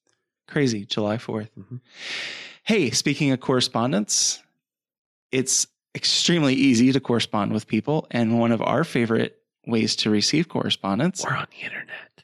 Crazy, 0.47 0.85
July 0.87 1.17
4th. 1.19 1.51
Mhm. 1.59 1.81
Hey, 2.65 2.91
speaking 2.91 3.31
of 3.33 3.41
correspondence, 3.41 4.43
it's 5.33 5.67
extremely 5.95 6.55
easy 6.55 6.93
to 6.93 7.01
correspond 7.01 7.53
with 7.53 7.67
people. 7.67 8.07
And 8.11 8.39
one 8.39 8.53
of 8.53 8.63
our 8.63 8.85
favorite 8.85 9.43
ways 9.67 9.97
to 9.97 10.11
receive 10.11 10.49
correspondence. 10.49 11.25
We're 11.25 11.37
on 11.37 11.47
the 11.51 11.65
internet. 11.65 12.23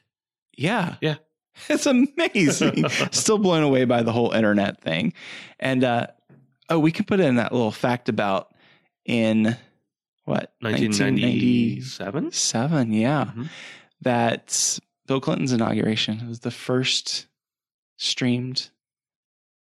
Yeah. 0.57 0.95
Yeah. 1.01 1.15
It's 1.69 1.85
amazing. 1.85 2.89
Still 3.11 3.37
blown 3.37 3.63
away 3.63 3.85
by 3.85 4.03
the 4.03 4.11
whole 4.11 4.31
internet 4.31 4.81
thing. 4.81 5.13
And 5.59 5.83
uh, 5.85 6.07
oh, 6.69 6.79
we 6.79 6.91
can 6.91 7.05
put 7.05 7.19
in 7.21 7.35
that 7.35 7.53
little 7.53 7.71
fact 7.71 8.09
about 8.09 8.53
in 9.05 9.55
what? 10.25 10.53
1997? 10.59 12.25
1997, 12.25 12.93
yeah. 12.93 13.25
Mhm. 13.35 13.49
That 14.01 14.79
Bill 15.07 15.21
Clinton's 15.21 15.51
inauguration 15.53 16.27
was 16.27 16.41
the 16.41 16.51
first 16.51 17.27
streamed 17.97 18.69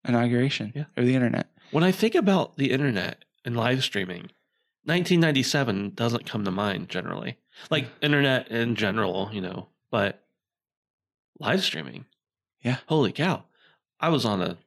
inauguration 0.05 0.71
Yeah. 0.75 0.85
over 0.97 1.05
the 1.05 1.15
internet. 1.15 1.49
When 1.71 1.83
I 1.83 1.91
think 1.91 2.15
about 2.15 2.57
the 2.57 2.71
internet 2.71 3.23
and 3.45 3.55
live 3.55 3.83
streaming, 3.83 4.31
1997 4.85 5.91
doesn't 5.95 6.25
come 6.25 6.43
to 6.45 6.51
mind 6.51 6.89
generally. 6.89 7.37
Like 7.69 7.87
internet 8.01 8.49
in 8.49 8.75
general, 8.75 9.29
you 9.31 9.41
know, 9.41 9.69
but 9.91 10.25
live 11.39 11.63
streaming. 11.63 12.05
Yeah. 12.61 12.77
Holy 12.87 13.11
cow. 13.11 13.43
I 13.99 14.09
was 14.09 14.25
on 14.25 14.41
a 14.41 14.57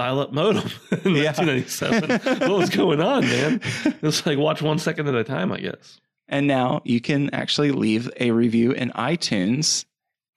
dial 0.00 0.20
up 0.20 0.32
modem 0.32 0.56
in 1.04 1.14
Yeah. 1.14 1.32
1997. 1.32 2.10
what 2.48 2.58
was 2.58 2.70
going 2.70 3.00
on, 3.00 3.22
man? 3.24 3.60
It's 4.02 4.24
like 4.24 4.38
watch 4.38 4.62
one 4.62 4.78
second 4.78 5.08
at 5.08 5.14
a 5.14 5.24
time, 5.24 5.52
I 5.52 5.60
guess. 5.60 6.00
And 6.28 6.46
now 6.46 6.80
you 6.84 7.00
can 7.00 7.28
actually 7.34 7.70
leave 7.72 8.10
a 8.18 8.30
review 8.30 8.72
in 8.72 8.90
iTunes 8.92 9.84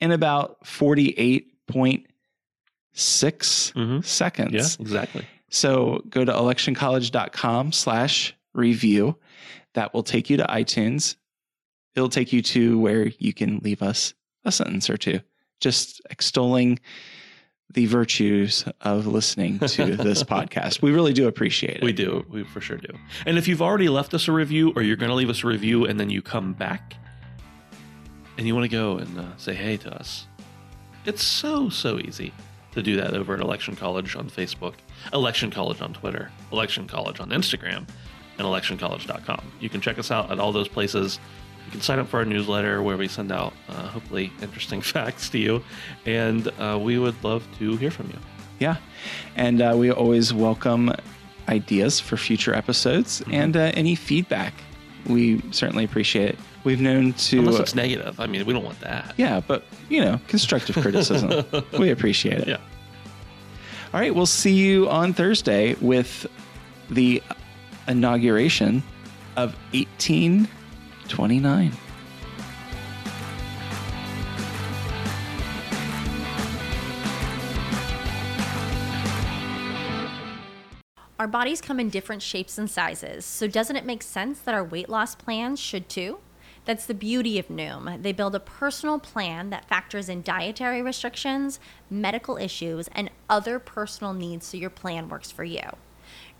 in 0.01 0.11
about 0.11 0.63
48.6 0.65 2.05
Mm-hmm. 2.95 4.01
seconds. 4.01 4.53
Yeah, 4.53 4.83
exactly. 4.83 5.25
So 5.49 6.01
go 6.09 6.25
to 6.25 6.31
electioncollege.com 6.31 7.71
slash 7.71 8.35
review. 8.53 9.17
That 9.75 9.93
will 9.93 10.03
take 10.03 10.29
you 10.29 10.37
to 10.37 10.45
iTunes. 10.45 11.15
It'll 11.95 12.09
take 12.09 12.33
you 12.33 12.41
to 12.41 12.79
where 12.79 13.07
you 13.19 13.33
can 13.33 13.59
leave 13.59 13.81
us 13.81 14.13
a 14.45 14.51
sentence 14.51 14.89
or 14.89 14.97
two, 14.97 15.19
just 15.59 16.01
extolling 16.09 16.79
the 17.71 17.85
virtues 17.87 18.65
of 18.81 19.07
listening 19.07 19.59
to 19.59 19.95
this 19.95 20.23
podcast. 20.23 20.81
We 20.81 20.91
really 20.91 21.13
do 21.13 21.27
appreciate 21.27 21.77
it. 21.77 21.83
We 21.83 21.93
do. 21.93 22.25
We 22.29 22.43
for 22.43 22.61
sure 22.61 22.77
do. 22.77 22.93
And 23.25 23.37
if 23.37 23.47
you've 23.47 23.61
already 23.61 23.89
left 23.89 24.13
us 24.13 24.27
a 24.27 24.31
review 24.31 24.73
or 24.75 24.83
you're 24.83 24.95
going 24.95 25.09
to 25.09 25.15
leave 25.15 25.29
us 25.29 25.43
a 25.43 25.47
review 25.47 25.85
and 25.85 25.99
then 25.99 26.09
you 26.09 26.21
come 26.21 26.53
back 26.53 26.95
and 28.37 28.45
you 28.45 28.53
want 28.53 28.65
to 28.65 28.75
go 28.75 28.97
and 28.97 29.19
uh, 29.19 29.37
say 29.37 29.53
hey 29.53 29.77
to 29.77 29.93
us, 29.95 30.27
it's 31.05 31.23
so, 31.23 31.69
so 31.69 31.99
easy 31.99 32.31
to 32.73 32.81
do 32.81 32.95
that 32.95 33.13
over 33.13 33.33
at 33.35 33.39
Election 33.39 33.75
College 33.75 34.15
on 34.15 34.29
Facebook, 34.29 34.75
Election 35.11 35.51
College 35.51 35.81
on 35.81 35.93
Twitter, 35.93 36.31
Election 36.51 36.87
College 36.87 37.19
on 37.19 37.29
Instagram, 37.29 37.87
and 38.37 38.47
electioncollege.com. 38.47 39.51
You 39.59 39.69
can 39.69 39.81
check 39.81 39.99
us 39.99 40.11
out 40.11 40.31
at 40.31 40.39
all 40.39 40.51
those 40.51 40.67
places. 40.67 41.19
You 41.65 41.71
can 41.71 41.81
sign 41.81 41.99
up 41.99 42.07
for 42.07 42.17
our 42.17 42.25
newsletter 42.25 42.81
where 42.83 42.97
we 42.97 43.07
send 43.07 43.31
out 43.31 43.53
uh, 43.69 43.87
hopefully 43.87 44.31
interesting 44.41 44.81
facts 44.93 45.29
to 45.29 45.37
you. 45.39 45.63
And 46.05 46.47
uh, 46.59 46.79
we 46.81 46.97
would 46.99 47.21
love 47.23 47.45
to 47.59 47.75
hear 47.77 47.91
from 47.91 48.07
you. 48.07 48.17
Yeah. 48.59 48.77
And 49.35 49.61
uh, 49.61 49.73
we 49.77 49.91
always 49.91 50.33
welcome 50.33 50.91
ideas 51.49 51.99
for 51.99 52.15
future 52.17 52.53
episodes 52.53 53.21
Mm-hmm. 53.21 53.33
and 53.33 53.57
uh, 53.57 53.71
any 53.73 53.95
feedback. 53.95 54.53
We 55.07 55.41
certainly 55.51 55.83
appreciate 55.83 56.29
it. 56.29 56.39
We've 56.63 56.79
known 56.79 57.11
to. 57.13 57.39
Unless 57.39 57.59
it's 57.59 57.75
negative. 57.75 58.19
I 58.21 58.27
mean, 58.27 58.45
we 58.45 58.53
don't 58.53 58.63
want 58.63 58.79
that. 58.81 59.13
yeah, 59.17 59.41
but, 59.45 59.65
you 59.89 59.99
know, 59.99 60.17
constructive 60.29 60.77
criticism. 60.77 61.43
we 61.77 61.89
appreciate 61.89 62.39
it. 62.39 62.47
Yeah. 62.47 62.57
All 63.93 63.99
right. 63.99 64.15
We'll 64.15 64.25
see 64.25 64.53
you 64.53 64.89
on 64.89 65.11
Thursday 65.13 65.75
with 65.81 66.25
the 66.89 67.21
inauguration 67.89 68.81
of 69.35 69.55
1829. 71.09 71.71
Our 81.19 81.27
bodies 81.27 81.61
come 81.61 81.79
in 81.79 81.89
different 81.89 82.21
shapes 82.21 82.57
and 82.57 82.69
sizes, 82.69 83.23
so 83.23 83.47
doesn't 83.47 83.75
it 83.75 83.85
make 83.85 84.03
sense 84.03 84.39
that 84.39 84.53
our 84.53 84.63
weight 84.63 84.89
loss 84.89 85.15
plans 85.15 85.59
should 85.59 85.87
too? 85.87 86.19
That's 86.65 86.85
the 86.85 86.93
beauty 86.93 87.39
of 87.39 87.47
Noom. 87.49 88.01
They 88.01 88.13
build 88.13 88.35
a 88.35 88.39
personal 88.39 88.99
plan 88.99 89.49
that 89.49 89.67
factors 89.67 90.09
in 90.09 90.21
dietary 90.21 90.81
restrictions, 90.81 91.59
medical 91.89 92.37
issues, 92.37 92.89
and 92.93 93.09
other 93.29 93.59
personal 93.59 94.13
needs 94.13 94.47
so 94.47 94.57
your 94.57 94.69
plan 94.69 95.07
works 95.07 95.29
for 95.31 95.43
you. 95.43 95.61